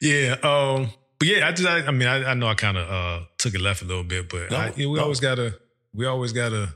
Yeah. 0.01 0.37
Um. 0.43 0.91
But 1.19 1.29
yeah, 1.29 1.47
I 1.47 1.53
just, 1.53 1.69
I, 1.69 1.87
I 1.87 1.91
mean, 1.93 2.09
I, 2.09 2.33
I 2.33 2.35
know 2.35 2.49
I 2.49 2.55
kind 2.55 2.77
of 2.77 2.89
uh 2.91 3.25
took 3.39 3.55
it 3.55 3.61
left 3.61 3.81
a 3.83 3.85
little 3.85 4.03
bit, 4.05 4.29
but 4.29 4.51
No, 4.51 4.57
I, 4.57 4.73
you 4.77 4.87
know, 4.87 4.91
we 4.91 4.97
no. 4.99 5.03
always 5.05 5.21
gotta, 5.21 5.55
we 5.95 6.05
always 6.07 6.33
gotta 6.33 6.75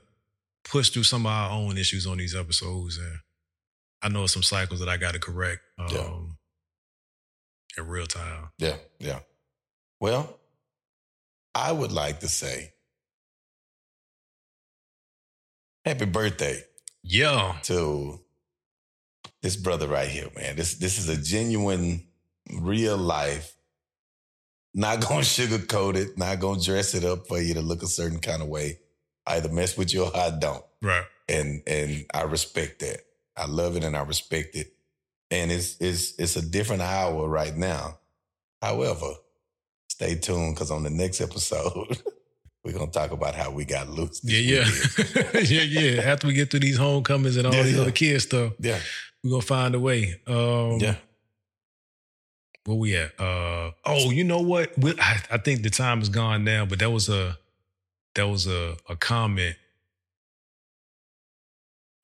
push 0.65 0.91
through 0.91 1.03
some 1.03 1.27
of 1.27 1.33
our 1.33 1.51
own 1.51 1.77
issues 1.77 2.07
on 2.07 2.17
these 2.19 2.35
episodes, 2.37 2.97
and 2.99 3.19
I 4.03 4.09
know 4.09 4.27
some 4.29 4.45
cycles 4.45 4.79
that 4.81 4.89
I 4.89 4.99
got 4.99 5.15
to 5.15 5.19
correct. 5.19 5.63
Um, 5.79 5.89
Yeah. 5.91 6.11
In 7.83 7.89
real 7.89 8.07
time. 8.07 8.51
Yeah, 8.59 8.77
yeah. 9.01 9.19
Well, 10.01 10.39
I 11.55 11.73
would 11.73 11.91
like 11.93 12.21
to 12.21 12.29
say 12.29 12.73
happy 15.85 16.05
birthday 16.05 16.63
Yeah. 17.03 17.59
to 17.65 18.21
this 19.47 19.55
brother 19.55 19.87
right 19.87 20.09
here, 20.09 20.29
man. 20.35 20.57
This 20.57 20.75
this 20.75 20.99
is 20.99 21.09
a 21.09 21.17
genuine, 21.17 22.03
real 22.61 22.97
life. 22.97 23.55
Not 24.75 25.01
gonna 25.01 25.21
sugarcoat 25.37 25.95
it, 25.95 26.19
not 26.19 26.41
gonna 26.41 26.61
dress 26.61 26.95
it 26.95 27.05
up 27.05 27.29
for 27.29 27.41
you 27.41 27.55
to 27.55 27.63
look 27.63 27.85
a 27.85 27.87
certain 27.87 28.19
kind 28.19 28.43
of 28.43 28.49
way. 28.49 28.81
I 29.25 29.37
either 29.37 29.49
mess 29.49 29.77
with 29.77 29.95
you 29.95 30.05
or 30.05 30.17
I 30.17 30.31
don't. 30.31 30.65
Right. 30.83 31.05
And 31.29 31.63
and 31.69 32.05
I 32.13 32.23
respect 32.23 32.81
that. 32.81 32.99
I 33.37 33.47
love 33.47 33.77
it 33.77 33.85
and 33.85 33.97
I 33.97 34.03
respect 34.03 34.57
it. 34.57 34.73
And 35.31 35.53
it's 35.53 35.77
it's 35.81 36.15
it's 36.19 36.35
a 36.35 36.43
different 36.43 36.83
hour 36.83 37.29
right 37.29 37.57
now. 37.57 37.99
However, 38.61 39.13
stay 39.89 40.17
tuned 40.17 40.57
because 40.57 40.73
on 40.73 40.83
the 40.83 40.91
next 40.91 41.21
episode, 41.21 42.03
we're 42.65 42.73
gonna 42.73 42.91
talk 42.91 43.13
about 43.13 43.37
how 43.37 43.53
we 43.53 43.65
got 43.65 43.89
loose. 43.91 44.21
Yeah. 44.25 44.41
Yeah. 44.41 45.25
yeah. 45.41 45.63
Yeah. 45.63 46.03
After 46.03 46.27
we 46.27 46.33
get 46.35 46.51
through 46.51 46.61
these 46.61 46.79
homecomings 46.79 47.37
and 47.37 47.47
all 47.47 47.55
Yeah, 47.55 47.63
these 47.63 47.77
yeah. 47.77 47.83
other 47.83 47.93
kids 47.93 48.25
stuff, 48.25 48.53
Yeah. 48.59 48.81
We're 49.27 49.31
gonna 49.33 49.43
find 49.43 49.75
a 49.75 49.81
way. 49.81 50.21
Um, 50.27 50.79
Yeah. 50.81 50.97
Where 52.65 52.77
we 52.77 52.97
at? 52.97 53.19
Uh, 53.21 53.71
oh, 53.85 54.11
you 54.11 54.25
know 54.25 54.41
what? 54.41 54.77
We, 54.79 54.93
I, 54.99 55.21
I 55.31 55.39
think 55.39 55.63
the 55.63 55.71
time 55.71 56.01
is 56.03 56.09
gone 56.09 56.43
now, 56.45 56.65
but 56.67 56.79
that 56.81 56.91
was 56.91 57.09
a 57.09 57.39
that 58.15 58.25
was 58.29 58.47
a, 58.47 58.77
a 58.89 58.97
comment 58.97 59.57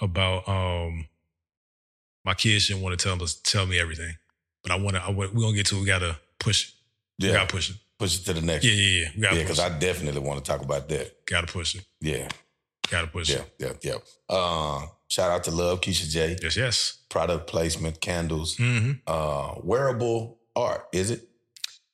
about 0.01 0.49
um 0.49 1.07
my 2.25 2.35
kids 2.35 2.65
shouldn't 2.65 2.83
want 2.85 2.99
to 2.99 3.03
tell 3.09 3.21
us 3.23 3.35
tell 3.35 3.67
me 3.67 3.79
everything, 3.81 4.15
but 4.63 4.71
I 4.73 4.77
want 4.77 4.95
to. 4.97 5.03
I 5.03 5.11
we're 5.11 5.29
gonna 5.29 5.53
get 5.55 5.67
to. 5.67 5.77
it. 5.77 5.81
We 5.81 5.87
gotta 5.87 6.17
push. 6.39 6.69
it. 6.69 6.75
We 7.21 7.29
Yeah. 7.29 7.35
gotta 7.35 7.53
push 7.53 7.71
it. 7.71 7.77
Push 7.99 8.21
it 8.21 8.25
to 8.27 8.33
the 8.35 8.41
next. 8.43 8.65
Yeah, 8.65 8.73
yeah, 8.73 9.09
yeah. 9.17 9.31
We 9.33 9.37
Yeah, 9.39 9.43
because. 9.43 9.59
I 9.61 9.77
definitely 9.79 10.21
want 10.21 10.45
to 10.45 10.49
talk 10.49 10.63
about 10.63 10.89
that. 10.89 11.27
gotta 11.27 11.47
push 11.49 11.75
it. 11.75 11.85
Yeah. 12.01 12.29
Gotta 12.89 13.09
push 13.09 13.31
it. 13.31 13.45
Yeah. 13.59 13.67
it. 13.69 13.79
Yeah. 13.85 13.93
Yeah. 13.95 14.37
Uh, 14.37 14.87
shout 15.13 15.31
out 15.31 15.45
to 15.45 15.51
Love 15.51 15.81
Keisha 15.83 16.09
J. 16.09 16.37
Yes, 16.43 16.57
yes. 16.57 16.99
Product 17.09 17.47
placement, 17.47 18.01
candles, 18.01 18.57
hmm 18.57 18.93
uh, 19.07 19.55
wearable 19.63 20.39
art. 20.57 20.83
Is 20.93 21.11
it? 21.11 21.29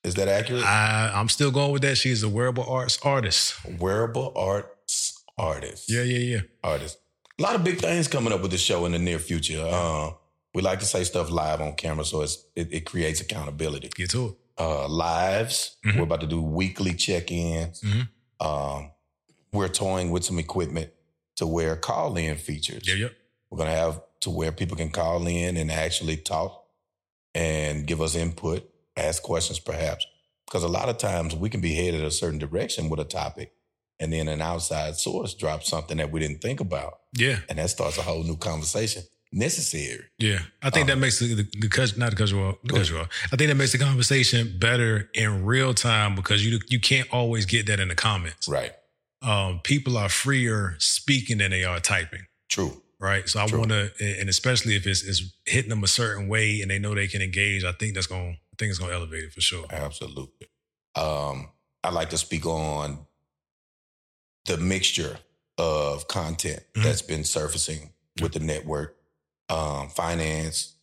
Is 0.05 0.15
that 0.15 0.29
accurate? 0.29 0.65
I 0.65 1.11
I'm 1.15 1.29
still 1.29 1.51
going 1.51 1.73
with 1.73 1.83
that. 1.83 1.97
She's 1.99 2.23
a 2.23 2.29
wearable 2.29 2.65
arts 2.65 2.99
artist. 3.03 3.55
wearable 3.79 4.33
arts 4.37 5.23
artist. 5.37 5.91
Yeah, 5.91 6.03
yeah, 6.05 6.19
yeah. 6.37 6.41
artist. 6.63 6.99
A 7.39 7.43
lot 7.43 7.55
of 7.57 7.63
big 7.65 7.79
things 7.79 8.09
coming 8.09 8.33
up 8.33 8.41
with 8.43 8.51
the 8.53 8.59
show 8.59 8.85
in 8.87 8.93
the 8.93 8.99
near 8.99 9.19
future. 9.19 9.63
Uh, 9.65 10.11
we 10.55 10.63
like 10.63 10.79
to 10.81 10.87
say 10.87 11.05
stuff 11.05 11.31
live 11.31 11.61
on 11.61 11.75
camera, 11.75 12.05
so 12.05 12.23
it's, 12.23 12.45
it, 12.57 12.73
it 12.73 12.81
creates 12.85 13.21
accountability. 13.21 13.89
Get 13.95 14.11
to 14.11 14.27
it. 14.29 14.35
Uh, 14.59 14.89
lives, 14.89 15.77
Mhm. 15.87 15.97
we're 15.97 16.03
about 16.03 16.21
to 16.23 16.27
do 16.27 16.43
weekly 16.43 16.95
check-ins. 16.95 17.81
Mhm. 17.83 18.09
Um, 18.41 18.91
we're 19.53 19.69
toying 19.69 20.11
with 20.11 20.25
some 20.25 20.39
equipment 20.41 20.91
to 21.39 21.47
where 21.47 21.75
call-in 21.77 22.37
features. 22.37 22.83
Yeah, 22.87 22.95
yeah. 22.95 23.09
We're 23.51 23.59
gonna 23.59 23.71
have 23.75 24.01
to 24.21 24.31
where 24.31 24.53
people 24.53 24.77
can 24.77 24.91
call 24.91 25.27
in 25.27 25.57
and 25.57 25.71
actually 25.71 26.17
talk 26.19 26.65
and 27.35 27.87
give 27.87 28.01
us 28.01 28.15
input, 28.15 28.69
ask 28.97 29.23
questions 29.23 29.59
perhaps. 29.59 30.07
Because 30.47 30.63
a 30.65 30.69
lot 30.69 30.89
of 30.89 30.97
times 30.99 31.35
we 31.37 31.51
can 31.51 31.61
be 31.61 31.75
headed 31.75 32.03
a 32.03 32.11
certain 32.11 32.39
direction 32.39 32.89
with 32.89 33.01
a 33.01 33.05
topic, 33.05 33.53
and 34.01 34.13
then 34.13 34.29
an 34.29 34.41
outside 34.41 34.97
source 34.97 35.35
drops 35.35 35.69
something 35.69 35.99
that 35.99 36.11
we 36.11 36.21
didn't 36.21 36.41
think 36.41 36.61
about 36.61 37.01
Yeah, 37.17 37.41
and 37.49 37.59
that 37.59 37.71
starts 37.71 37.99
a 37.99 38.03
whole 38.03 38.23
new 38.25 38.37
conversation 38.37 39.03
necessary. 39.31 40.05
yeah. 40.19 40.39
I 40.63 40.71
think 40.71 40.85
Um, 40.85 40.89
that 40.89 40.97
makes 40.97 41.19
the, 41.19 41.35
the, 41.35 41.43
the 41.43 41.95
not 41.99 42.11
the 42.11 42.17
casual, 42.17 42.59
the 42.65 42.73
casual. 42.73 43.07
I 43.31 43.37
think 43.37 43.49
that 43.51 43.57
makes 43.57 43.73
the 43.73 43.79
conversation 43.79 44.57
better 44.59 45.11
in 45.15 45.45
real 45.45 45.75
time 45.75 46.15
because 46.15 46.45
you 46.45 46.59
you 46.69 46.81
can't 46.81 47.09
always 47.13 47.45
get 47.45 47.67
that 47.67 47.79
in 47.79 47.89
the 47.89 47.95
comments. 47.95 48.49
Right. 48.49 48.73
Um, 49.23 49.61
people 49.65 49.97
are 49.97 50.09
freer 50.09 50.77
speaking 50.79 51.39
than 51.39 51.51
they 51.51 51.65
are 51.65 51.81
typing. 51.81 52.27
True. 52.49 52.83
Right. 53.01 53.29
So 53.29 53.41
I 53.41 53.45
want 53.45 53.71
to, 53.71 53.91
and 54.01 54.29
especially 54.29 54.75
if 54.75 54.87
it's, 54.87 55.05
it's 55.05 55.23
hitting 55.45 55.71
them 55.71 55.85
a 55.85 55.89
certain 55.89 56.27
way 56.29 56.61
and 56.63 56.71
they 56.71 56.79
know 56.81 56.95
they 56.95 57.07
can 57.07 57.23
engage, 57.23 57.65
I 57.65 57.73
think 57.73 57.95
that's 57.95 58.09
going, 58.09 58.39
I 58.53 58.55
think 58.59 58.71
it's 58.71 58.79
going 58.79 58.91
to 58.91 58.97
elevate 58.97 59.25
it 59.25 59.33
for 59.33 59.41
sure. 59.41 59.67
Absolutely. 59.71 60.49
Um, 60.97 61.49
I 61.85 61.91
like 61.91 62.11
to 62.11 62.19
speak 62.19 62.45
on 62.45 63.07
the 64.47 64.57
mixture 64.57 65.19
of 65.59 66.09
content 66.09 66.63
Mhm. 66.75 66.83
that's 66.83 67.03
been 67.03 67.23
surfacing 67.25 67.93
with 68.21 68.33
the 68.33 68.41
network, 68.41 68.97
um, 69.49 69.91
finance, 69.91 70.75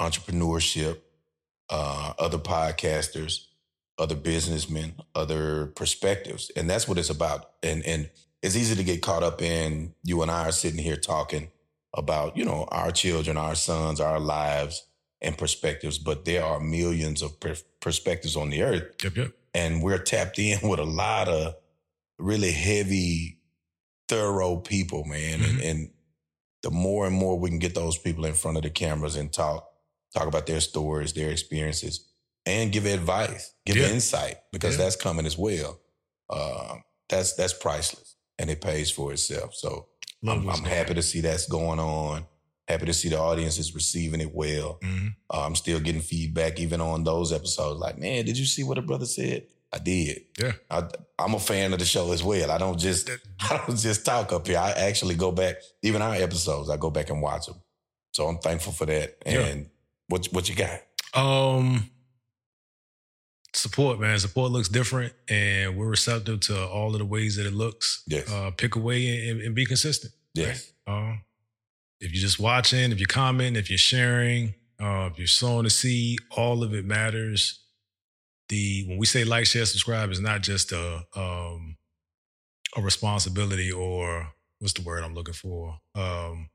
entrepreneurship, 0.00 1.00
uh, 1.70 2.12
other 2.18 2.38
podcasters, 2.38 3.45
other 3.98 4.14
businessmen, 4.14 4.94
other 5.14 5.66
perspectives, 5.66 6.50
and 6.56 6.68
that's 6.68 6.86
what 6.88 6.98
it's 6.98 7.10
about. 7.10 7.50
And 7.62 7.84
and 7.84 8.10
it's 8.42 8.56
easy 8.56 8.74
to 8.76 8.84
get 8.84 9.02
caught 9.02 9.22
up 9.22 9.42
in 9.42 9.94
you 10.02 10.22
and 10.22 10.30
I 10.30 10.48
are 10.48 10.52
sitting 10.52 10.82
here 10.82 10.96
talking 10.96 11.50
about 11.94 12.36
you 12.36 12.44
know 12.44 12.66
our 12.70 12.90
children, 12.90 13.36
our 13.36 13.54
sons, 13.54 14.00
our 14.00 14.20
lives 14.20 14.86
and 15.22 15.36
perspectives, 15.38 15.98
but 15.98 16.24
there 16.24 16.44
are 16.44 16.60
millions 16.60 17.22
of 17.22 17.40
per- 17.40 17.56
perspectives 17.80 18.36
on 18.36 18.50
the 18.50 18.62
earth, 18.62 18.84
Yep. 19.02 19.16
Yep. 19.16 19.32
and 19.54 19.82
we're 19.82 19.98
tapped 19.98 20.38
in 20.38 20.58
with 20.68 20.78
a 20.78 20.84
lot 20.84 21.26
of 21.28 21.54
really 22.18 22.52
heavy, 22.52 23.38
thorough 24.08 24.56
people, 24.56 25.04
man. 25.04 25.34
And, 25.34 25.42
mm-hmm. 25.42 25.68
and 25.68 25.90
the 26.62 26.70
more 26.70 27.06
and 27.06 27.14
more 27.16 27.38
we 27.38 27.48
can 27.48 27.58
get 27.58 27.74
those 27.74 27.96
people 27.98 28.24
in 28.24 28.34
front 28.34 28.56
of 28.56 28.62
the 28.62 28.70
cameras 28.70 29.16
and 29.16 29.32
talk, 29.32 29.68
talk 30.14 30.26
about 30.26 30.46
their 30.46 30.60
stories, 30.60 31.12
their 31.12 31.30
experiences, 31.30 32.06
and 32.46 32.72
give 32.72 32.86
advice, 32.86 33.52
give 33.66 33.76
Yeah. 33.76 33.88
insight, 33.88 34.36
because 34.52 34.76
Yeah. 34.78 34.84
that's 34.84 34.96
coming 34.96 35.26
as 35.26 35.36
well. 35.36 35.80
Uh, 36.30 36.76
that's 37.08 37.34
that's 37.34 37.52
priceless, 37.52 38.14
and 38.38 38.48
it 38.50 38.60
pays 38.60 38.90
for 38.90 39.12
itself. 39.12 39.54
So 39.54 39.88
Love 40.22 40.38
I'm, 40.38 40.48
I'm 40.50 40.64
happy 40.64 40.94
to 40.94 41.02
see 41.02 41.20
that's 41.20 41.46
going 41.46 41.78
on. 41.78 42.26
Happy 42.66 42.86
to 42.86 42.94
see 42.94 43.08
the 43.10 43.18
audience 43.18 43.58
is 43.58 43.74
receiving 43.74 44.20
it 44.20 44.34
well. 44.34 44.78
Mhm. 44.82 45.14
Uh, 45.32 45.42
I'm 45.44 45.54
still 45.54 45.78
getting 45.78 46.00
feedback 46.00 46.58
even 46.58 46.80
on 46.80 47.04
those 47.04 47.32
episodes. 47.32 47.78
Like, 47.78 47.98
man, 47.98 48.24
did 48.24 48.36
you 48.38 48.46
see 48.46 48.64
what 48.64 48.78
a 48.78 48.82
brother 48.82 49.06
said? 49.06 49.46
I 49.72 49.78
did. 49.78 50.22
Yeah. 50.40 50.52
I, 50.70 50.88
I'm 51.18 51.34
a 51.34 51.38
fan 51.40 51.72
of 51.72 51.78
the 51.78 51.84
show 51.84 52.10
as 52.12 52.22
well. 52.24 52.50
I 52.50 52.58
don't 52.58 52.78
just 52.78 53.08
I 53.40 53.62
don't 53.66 53.76
just 53.78 54.04
talk 54.04 54.32
up 54.32 54.46
here. 54.46 54.58
I 54.58 54.70
actually 54.72 55.14
go 55.16 55.30
back. 55.32 55.56
Even 55.82 56.02
our 56.02 56.14
episodes, 56.14 56.70
I 56.70 56.76
go 56.76 56.90
back 56.90 57.10
and 57.10 57.20
watch 57.22 57.46
them. 57.46 57.60
So 58.12 58.26
I'm 58.26 58.38
thankful 58.38 58.72
for 58.72 58.86
that. 58.86 59.16
Yeah. 59.26 59.40
And 59.46 59.70
what 60.08 60.26
what 60.32 60.48
you 60.48 60.54
got? 60.56 60.80
Um, 61.14 61.88
support, 63.56 63.98
man. 64.00 64.18
Support 64.18 64.52
looks 64.52 64.68
different, 64.68 65.12
and 65.28 65.76
we're 65.76 65.88
receptive 65.88 66.40
to 66.40 66.66
all 66.66 66.92
of 66.92 66.98
the 66.98 67.04
ways 67.04 67.36
that 67.36 67.46
it 67.46 67.52
looks. 67.52 68.02
Yes. 68.06 68.30
Uh, 68.30 68.50
pick 68.50 68.76
away 68.76 69.28
and, 69.28 69.40
and 69.40 69.54
be 69.54 69.66
consistent. 69.66 70.12
Yes. 70.34 70.72
Um, 70.86 71.22
if 72.00 72.12
you're 72.12 72.20
just 72.20 72.38
watching, 72.38 72.92
if 72.92 72.98
you're 72.98 73.06
commenting, 73.06 73.56
if 73.56 73.70
you're 73.70 73.78
sharing, 73.78 74.54
uh, 74.80 75.08
if 75.10 75.18
you're 75.18 75.26
sowing 75.26 75.66
a 75.66 75.70
seed, 75.70 76.18
all 76.36 76.62
of 76.62 76.74
it 76.74 76.84
matters. 76.84 77.60
The 78.48 78.84
when 78.86 78.98
we 78.98 79.06
say 79.06 79.24
like, 79.24 79.46
share, 79.46 79.64
subscribe, 79.64 80.10
is 80.10 80.20
not 80.20 80.42
just 80.42 80.72
a 80.72 81.04
um, 81.16 81.76
a 82.76 82.82
responsibility 82.82 83.72
or 83.72 84.28
what's 84.60 84.74
the 84.74 84.82
word 84.82 85.02
I'm 85.02 85.14
looking 85.14 85.34
for? 85.34 85.78
Um, 85.94 86.50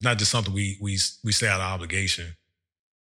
not 0.00 0.18
just 0.18 0.30
something 0.30 0.52
we 0.52 0.78
we 0.80 0.98
we 1.24 1.32
say 1.32 1.48
out 1.48 1.60
of 1.60 1.66
obligation. 1.66 2.36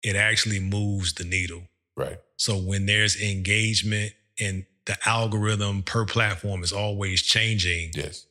It 0.03 0.15
actually 0.15 0.59
moves 0.59 1.13
the 1.13 1.23
needle. 1.23 1.63
Right. 1.95 2.17
So 2.37 2.57
when 2.57 2.85
there's 2.85 3.19
engagement 3.21 4.13
and 4.39 4.65
the 4.85 4.97
algorithm 5.07 5.81
per 5.83 6.05
platform 6.05 6.63
is 6.63 6.71
always 6.71 7.21
changing, 7.21 7.91
Yes. 7.95 8.25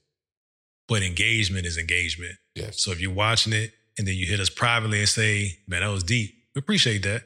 but 0.86 1.02
engagement 1.02 1.66
is 1.66 1.78
engagement. 1.78 2.34
Yes. 2.54 2.80
So 2.80 2.92
if 2.92 3.00
you're 3.00 3.10
watching 3.12 3.52
it 3.52 3.72
and 3.98 4.06
then 4.06 4.14
you 4.14 4.26
hit 4.26 4.38
us 4.40 4.50
privately 4.50 5.00
and 5.00 5.08
say, 5.08 5.58
man, 5.66 5.80
that 5.80 5.88
was 5.88 6.04
deep, 6.04 6.34
we 6.54 6.58
appreciate 6.60 7.02
that. 7.02 7.22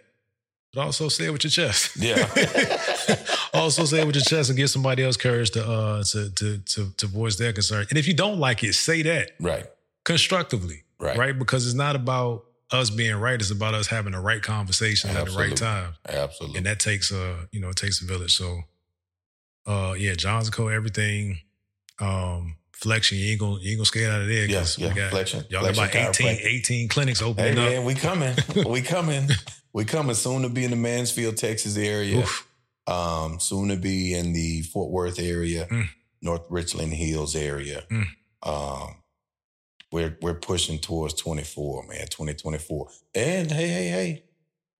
But 0.72 0.82
also 0.82 1.08
say 1.08 1.26
it 1.26 1.32
with 1.32 1.44
your 1.44 1.50
chest. 1.50 1.96
Yeah. 1.96 2.26
also 3.54 3.84
say 3.84 4.00
it 4.00 4.06
with 4.06 4.16
your 4.16 4.24
chest 4.24 4.50
and 4.50 4.56
give 4.56 4.70
somebody 4.70 5.02
else 5.02 5.16
courage 5.16 5.50
to 5.52 5.66
uh 5.66 6.02
to 6.04 6.30
to 6.34 6.58
to, 6.58 6.90
to 6.96 7.06
voice 7.06 7.36
their 7.36 7.52
concern. 7.52 7.86
And 7.88 7.98
if 7.98 8.06
you 8.06 8.14
don't 8.14 8.38
like 8.38 8.62
it, 8.62 8.74
say 8.74 9.02
that 9.02 9.32
right. 9.40 9.66
constructively. 10.04 10.84
Right. 11.00 11.16
Right? 11.16 11.38
Because 11.38 11.66
it's 11.66 11.74
not 11.74 11.96
about 11.96 12.44
us 12.70 12.90
being 12.90 13.16
right, 13.16 13.40
it's 13.40 13.50
about 13.50 13.74
us 13.74 13.86
having 13.86 14.12
the 14.12 14.20
right 14.20 14.42
conversation 14.42 15.10
at 15.16 15.24
the 15.26 15.32
right 15.32 15.56
time 15.56 15.94
Absolutely. 16.08 16.58
and 16.58 16.66
that 16.66 16.78
takes 16.80 17.10
a 17.12 17.48
you 17.52 17.60
know 17.60 17.70
it 17.70 17.76
takes 17.76 18.02
a 18.02 18.04
village 18.04 18.34
so 18.34 18.60
uh 19.66 19.94
yeah 19.96 20.14
john's 20.14 20.50
co 20.50 20.68
everything 20.68 21.38
um 22.00 22.54
Flexion, 22.72 23.18
you 23.18 23.32
ain't 23.32 23.40
gonna 23.40 23.58
you 23.60 23.70
ain't 23.70 23.78
gonna 23.78 23.86
skate 23.86 24.06
out 24.08 24.20
of 24.20 24.28
there. 24.28 24.46
'cause 24.46 24.78
yeah, 24.78 24.94
got, 24.94 25.10
Flexion- 25.10 25.44
Y'all 25.50 25.62
got 25.64 25.72
about 25.74 25.96
18, 25.96 26.38
18 26.42 26.88
clinics 26.88 27.18
Hey 27.18 27.26
opening 27.26 27.58
up. 27.58 27.64
man, 27.70 27.84
we 27.84 27.94
coming. 27.96 28.36
we 28.68 28.82
coming. 28.82 29.28
We 29.72 29.84
coming 29.84 30.14
soon 30.14 30.42
to 30.42 30.48
be 30.48 30.62
in 30.64 30.70
the 30.70 30.76
Mansfield, 30.76 31.36
Texas 31.38 31.76
area. 31.76 32.18
Oof. 32.18 32.46
Um, 32.86 33.40
soon 33.40 33.70
to 33.70 33.76
be 33.76 34.14
in 34.14 34.32
the 34.32 34.62
Fort 34.62 34.92
Worth 34.92 35.18
area, 35.18 35.66
Mm. 35.68 35.88
North 36.22 36.42
Richland 36.50 36.92
Hills 36.94 37.34
area. 37.34 37.82
Mm. 37.90 38.06
Um, 38.44 38.94
we're 39.90 40.16
we're 40.20 40.34
pushing 40.34 40.78
towards 40.78 41.14
24, 41.14 41.84
man, 41.86 42.06
2024. 42.08 42.88
And 43.14 43.50
hey, 43.50 43.68
hey, 43.68 43.88
hey, 43.88 44.24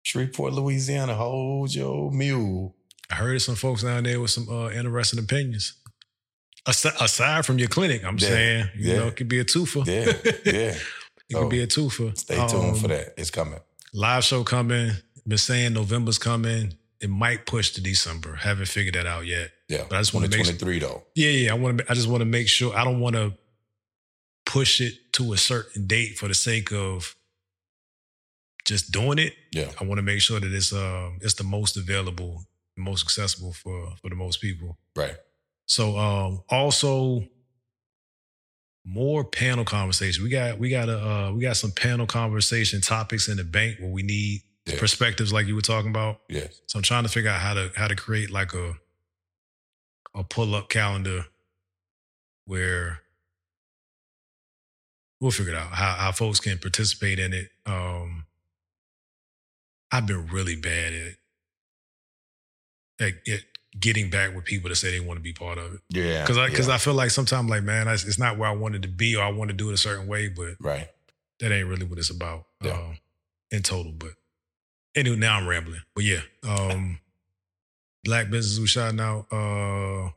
Shreveport, 0.02 0.52
Louisiana, 0.52 1.14
hold 1.14 1.74
your 1.74 2.10
mule. 2.10 2.74
I 3.10 3.14
heard 3.14 3.40
some 3.40 3.54
folks 3.54 3.82
down 3.82 4.04
there 4.04 4.20
with 4.20 4.30
some 4.30 4.48
uh, 4.50 4.70
interesting 4.70 5.18
opinions. 5.18 5.74
Aside, 6.66 6.92
aside 7.00 7.46
from 7.46 7.58
your 7.58 7.68
clinic, 7.68 8.04
I'm 8.04 8.18
Yeah, 8.18 8.28
saying, 8.28 8.68
you 8.76 8.90
yeah. 8.92 8.98
know, 8.98 9.06
it 9.06 9.16
could 9.16 9.28
be 9.28 9.38
a 9.38 9.44
twofer. 9.44 9.86
Yeah, 9.86 10.12
yeah. 10.44 10.72
it 10.72 10.82
So, 11.32 11.40
could 11.40 11.50
be 11.50 11.62
a 11.62 11.66
twofer. 11.66 12.16
Stay 12.18 12.36
tuned 12.36 12.52
Um, 12.52 12.74
for 12.74 12.88
that. 12.88 13.14
It's 13.16 13.30
coming. 13.30 13.60
Live 13.94 14.24
show 14.24 14.44
coming. 14.44 14.92
Been 15.26 15.38
saying 15.38 15.72
November's 15.72 16.18
coming. 16.18 16.74
It 17.00 17.08
might 17.08 17.46
push 17.46 17.70
to 17.72 17.80
December. 17.80 18.34
Haven't 18.34 18.66
figured 18.68 18.94
that 18.96 19.06
out 19.06 19.24
yet. 19.26 19.50
Yeah. 19.68 19.84
But 19.88 19.96
I 19.96 20.00
just 20.00 20.12
wanna 20.12 20.26
make- 20.28 20.32
2023 20.44 20.78
though. 20.80 21.04
Yeah, 21.14 21.30
yeah. 21.30 21.50
I 21.52 21.54
want 21.54 21.78
to. 21.78 21.90
I 21.90 21.94
just 21.94 22.08
want 22.08 22.20
to 22.20 22.24
make 22.26 22.48
sure. 22.48 22.74
I 22.76 22.84
don't 22.84 23.00
want 23.00 23.14
to 23.16 23.32
push 24.48 24.80
it 24.80 24.94
to 25.12 25.32
a 25.32 25.36
certain 25.36 25.86
date 25.86 26.18
for 26.18 26.26
the 26.26 26.34
sake 26.34 26.72
of 26.72 27.14
just 28.64 28.90
doing 28.90 29.18
it. 29.18 29.34
Yeah. 29.52 29.70
I 29.80 29.84
want 29.84 29.98
to 29.98 30.02
make 30.02 30.20
sure 30.20 30.40
that 30.40 30.52
it's 30.52 30.72
uh 30.72 31.10
it's 31.20 31.34
the 31.34 31.44
most 31.44 31.76
available, 31.76 32.44
most 32.76 33.04
accessible 33.04 33.52
for 33.52 33.94
for 34.02 34.08
the 34.10 34.16
most 34.16 34.40
people. 34.40 34.76
Right. 34.96 35.16
So 35.66 35.96
um 35.98 36.42
also 36.48 37.24
more 38.84 39.22
panel 39.24 39.64
conversation. 39.64 40.24
We 40.24 40.30
got 40.30 40.58
we 40.58 40.70
got 40.70 40.88
a 40.88 40.98
uh, 40.98 41.32
we 41.32 41.42
got 41.42 41.56
some 41.56 41.70
panel 41.72 42.06
conversation 42.06 42.80
topics 42.80 43.28
in 43.28 43.36
the 43.36 43.44
bank 43.44 43.78
where 43.80 43.90
we 43.90 44.02
need 44.02 44.42
Yeah. 44.66 44.78
perspectives 44.78 45.30
like 45.32 45.46
you 45.46 45.54
were 45.54 45.60
talking 45.74 45.90
about. 45.90 46.20
Yes. 46.28 46.60
So 46.66 46.78
I'm 46.78 46.82
trying 46.82 47.02
to 47.04 47.10
figure 47.10 47.30
out 47.30 47.40
how 47.40 47.54
to 47.54 47.70
how 47.76 47.88
to 47.88 47.94
create 47.96 48.30
like 48.30 48.54
a 48.54 48.74
a 50.14 50.24
pull 50.24 50.54
up 50.54 50.68
calendar 50.70 51.26
where 52.46 53.00
we'll 55.20 55.30
figure 55.30 55.52
it 55.52 55.58
out 55.58 55.70
how 55.72 55.92
how 55.94 56.12
folks 56.12 56.40
can 56.40 56.58
participate 56.58 57.18
in 57.18 57.32
it. 57.32 57.50
Um 57.66 58.24
I've 59.90 60.06
been 60.06 60.26
really 60.28 60.56
bad 60.56 60.92
at 60.92 61.14
at, 63.00 63.14
at 63.28 63.40
getting 63.78 64.10
back 64.10 64.34
with 64.34 64.44
people 64.44 64.68
that 64.68 64.76
say 64.76 64.90
they 64.90 65.04
want 65.04 65.18
to 65.18 65.22
be 65.22 65.32
part 65.32 65.58
of 65.58 65.74
it. 65.74 65.80
Yeah. 65.90 66.22
Because 66.22 66.38
I 66.38 66.48
because 66.48 66.68
yeah. 66.68 66.74
I 66.74 66.78
feel 66.78 66.94
like 66.94 67.10
sometimes 67.10 67.48
like 67.48 67.62
man, 67.62 67.88
it's 67.88 68.04
it's 68.04 68.18
not 68.18 68.38
where 68.38 68.48
I 68.48 68.54
wanted 68.54 68.82
to 68.82 68.88
be 68.88 69.16
or 69.16 69.22
I 69.22 69.30
want 69.30 69.50
to 69.50 69.56
do 69.56 69.70
it 69.70 69.74
a 69.74 69.78
certain 69.78 70.06
way, 70.06 70.28
but 70.28 70.54
right. 70.60 70.88
that 71.40 71.52
ain't 71.52 71.68
really 71.68 71.86
what 71.86 71.98
it's 71.98 72.10
about 72.10 72.46
Yeah. 72.62 72.72
um, 72.72 72.98
in 73.50 73.62
total. 73.62 73.92
But 73.92 74.10
anyway, 74.94 75.16
now 75.16 75.36
I'm 75.36 75.46
rambling. 75.46 75.82
But 75.94 76.04
yeah, 76.04 76.20
um, 76.46 76.98
black 78.04 78.30
business 78.30 78.58
we 78.58 78.66
shouting 78.66 79.00
out. 79.00 79.26
Uh, 79.32 80.10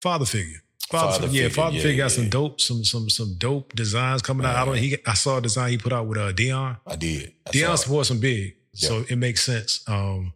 father 0.00 0.24
figure. 0.26 0.62
Father, 0.88 1.12
Father 1.12 1.26
figure, 1.28 1.42
yeah, 1.42 1.48
father 1.48 1.76
yeah, 1.76 1.82
figure 1.82 2.04
got 2.04 2.10
some 2.10 2.28
dope, 2.28 2.60
some 2.60 2.84
some 2.84 3.08
some 3.08 3.34
dope 3.38 3.74
designs 3.74 4.20
coming 4.20 4.46
out. 4.46 4.56
I 4.56 4.64
don't. 4.64 4.76
He, 4.76 4.96
I 5.06 5.14
saw 5.14 5.38
a 5.38 5.40
design 5.40 5.70
he 5.70 5.78
put 5.78 5.92
out 5.92 6.06
with 6.06 6.18
uh 6.18 6.32
Dion. 6.32 6.76
I 6.86 6.96
did. 6.96 7.32
I 7.46 7.50
Dion 7.50 7.76
supports 7.78 8.08
some 8.08 8.20
big, 8.20 8.56
so 8.74 9.04
it 9.08 9.16
makes 9.16 9.42
sense. 9.42 9.84
Um, 9.86 10.32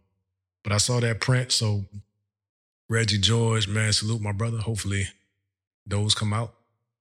but 0.62 0.72
I 0.72 0.78
saw 0.78 0.98
that 1.00 1.20
print, 1.20 1.52
so 1.52 1.84
Reggie 2.88 3.18
George, 3.18 3.68
man, 3.68 3.92
salute 3.92 4.20
my 4.20 4.32
brother. 4.32 4.58
Hopefully, 4.58 5.06
those 5.86 6.14
come 6.14 6.32
out. 6.32 6.54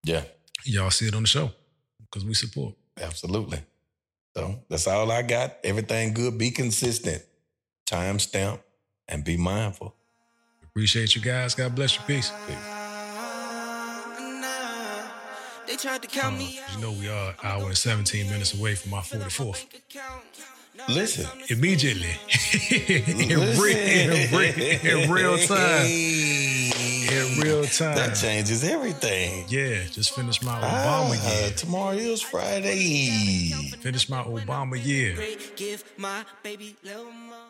Yeah. 0.04 0.24
Y'all 0.66 0.92
see 0.92 1.08
it 1.08 1.16
on 1.16 1.24
the 1.24 1.28
show 1.28 1.52
because 2.00 2.26
we 2.26 2.34
support. 2.34 2.76
Absolutely. 3.00 3.60
So 4.36 4.60
that's 4.70 4.88
all 4.88 5.12
I 5.12 5.22
got. 5.22 5.58
Everything 5.64 6.14
good. 6.14 6.38
Be 6.38 6.52
consistent. 6.52 7.24
Time 7.86 8.20
stamp 8.20 8.62
and 9.08 9.24
be 9.24 9.38
mindful. 9.38 9.96
Appreciate 10.64 11.16
you 11.16 11.22
guys. 11.22 11.56
God 11.56 11.76
bless 11.76 11.96
you. 11.96 12.02
Peace. 12.08 12.32
They 15.68 15.76
tried 15.76 16.02
to 16.04 16.08
count 16.08 16.36
Uh, 16.36 16.40
me 16.40 16.60
you 16.76 16.82
know 16.82 16.92
we 16.92 17.08
are 17.10 17.34
hour 17.44 17.66
and 17.68 17.78
17 17.78 18.30
minutes 18.30 18.54
away 18.54 18.76
from 18.76 18.94
our 18.94 19.02
44th. 19.04 19.66
Listen. 20.90 21.26
Immediately. 21.50 22.10
in, 22.70 23.40
real, 23.58 23.78
in, 23.78 24.36
real, 24.36 25.04
in 25.04 25.12
real 25.12 25.38
time. 25.38 25.86
In 25.86 27.40
real 27.42 27.64
time. 27.66 27.96
That 27.96 28.16
changes 28.16 28.64
everything. 28.64 29.46
Yeah, 29.48 29.86
just 29.90 30.14
finished 30.14 30.44
my 30.44 30.60
Ah, 30.62 31.08
Obama 31.08 31.16
year. 31.42 31.52
tomorrow 31.56 31.96
is 31.96 32.22
Friday. 32.22 33.52
Finished 33.82 34.10
my 34.10 34.22
Obama 34.24 34.76
year. 34.84 35.16
Give 35.56 35.82
my 35.98 36.26
baby 36.44 36.76
little 36.84 37.06
more. 37.06 37.45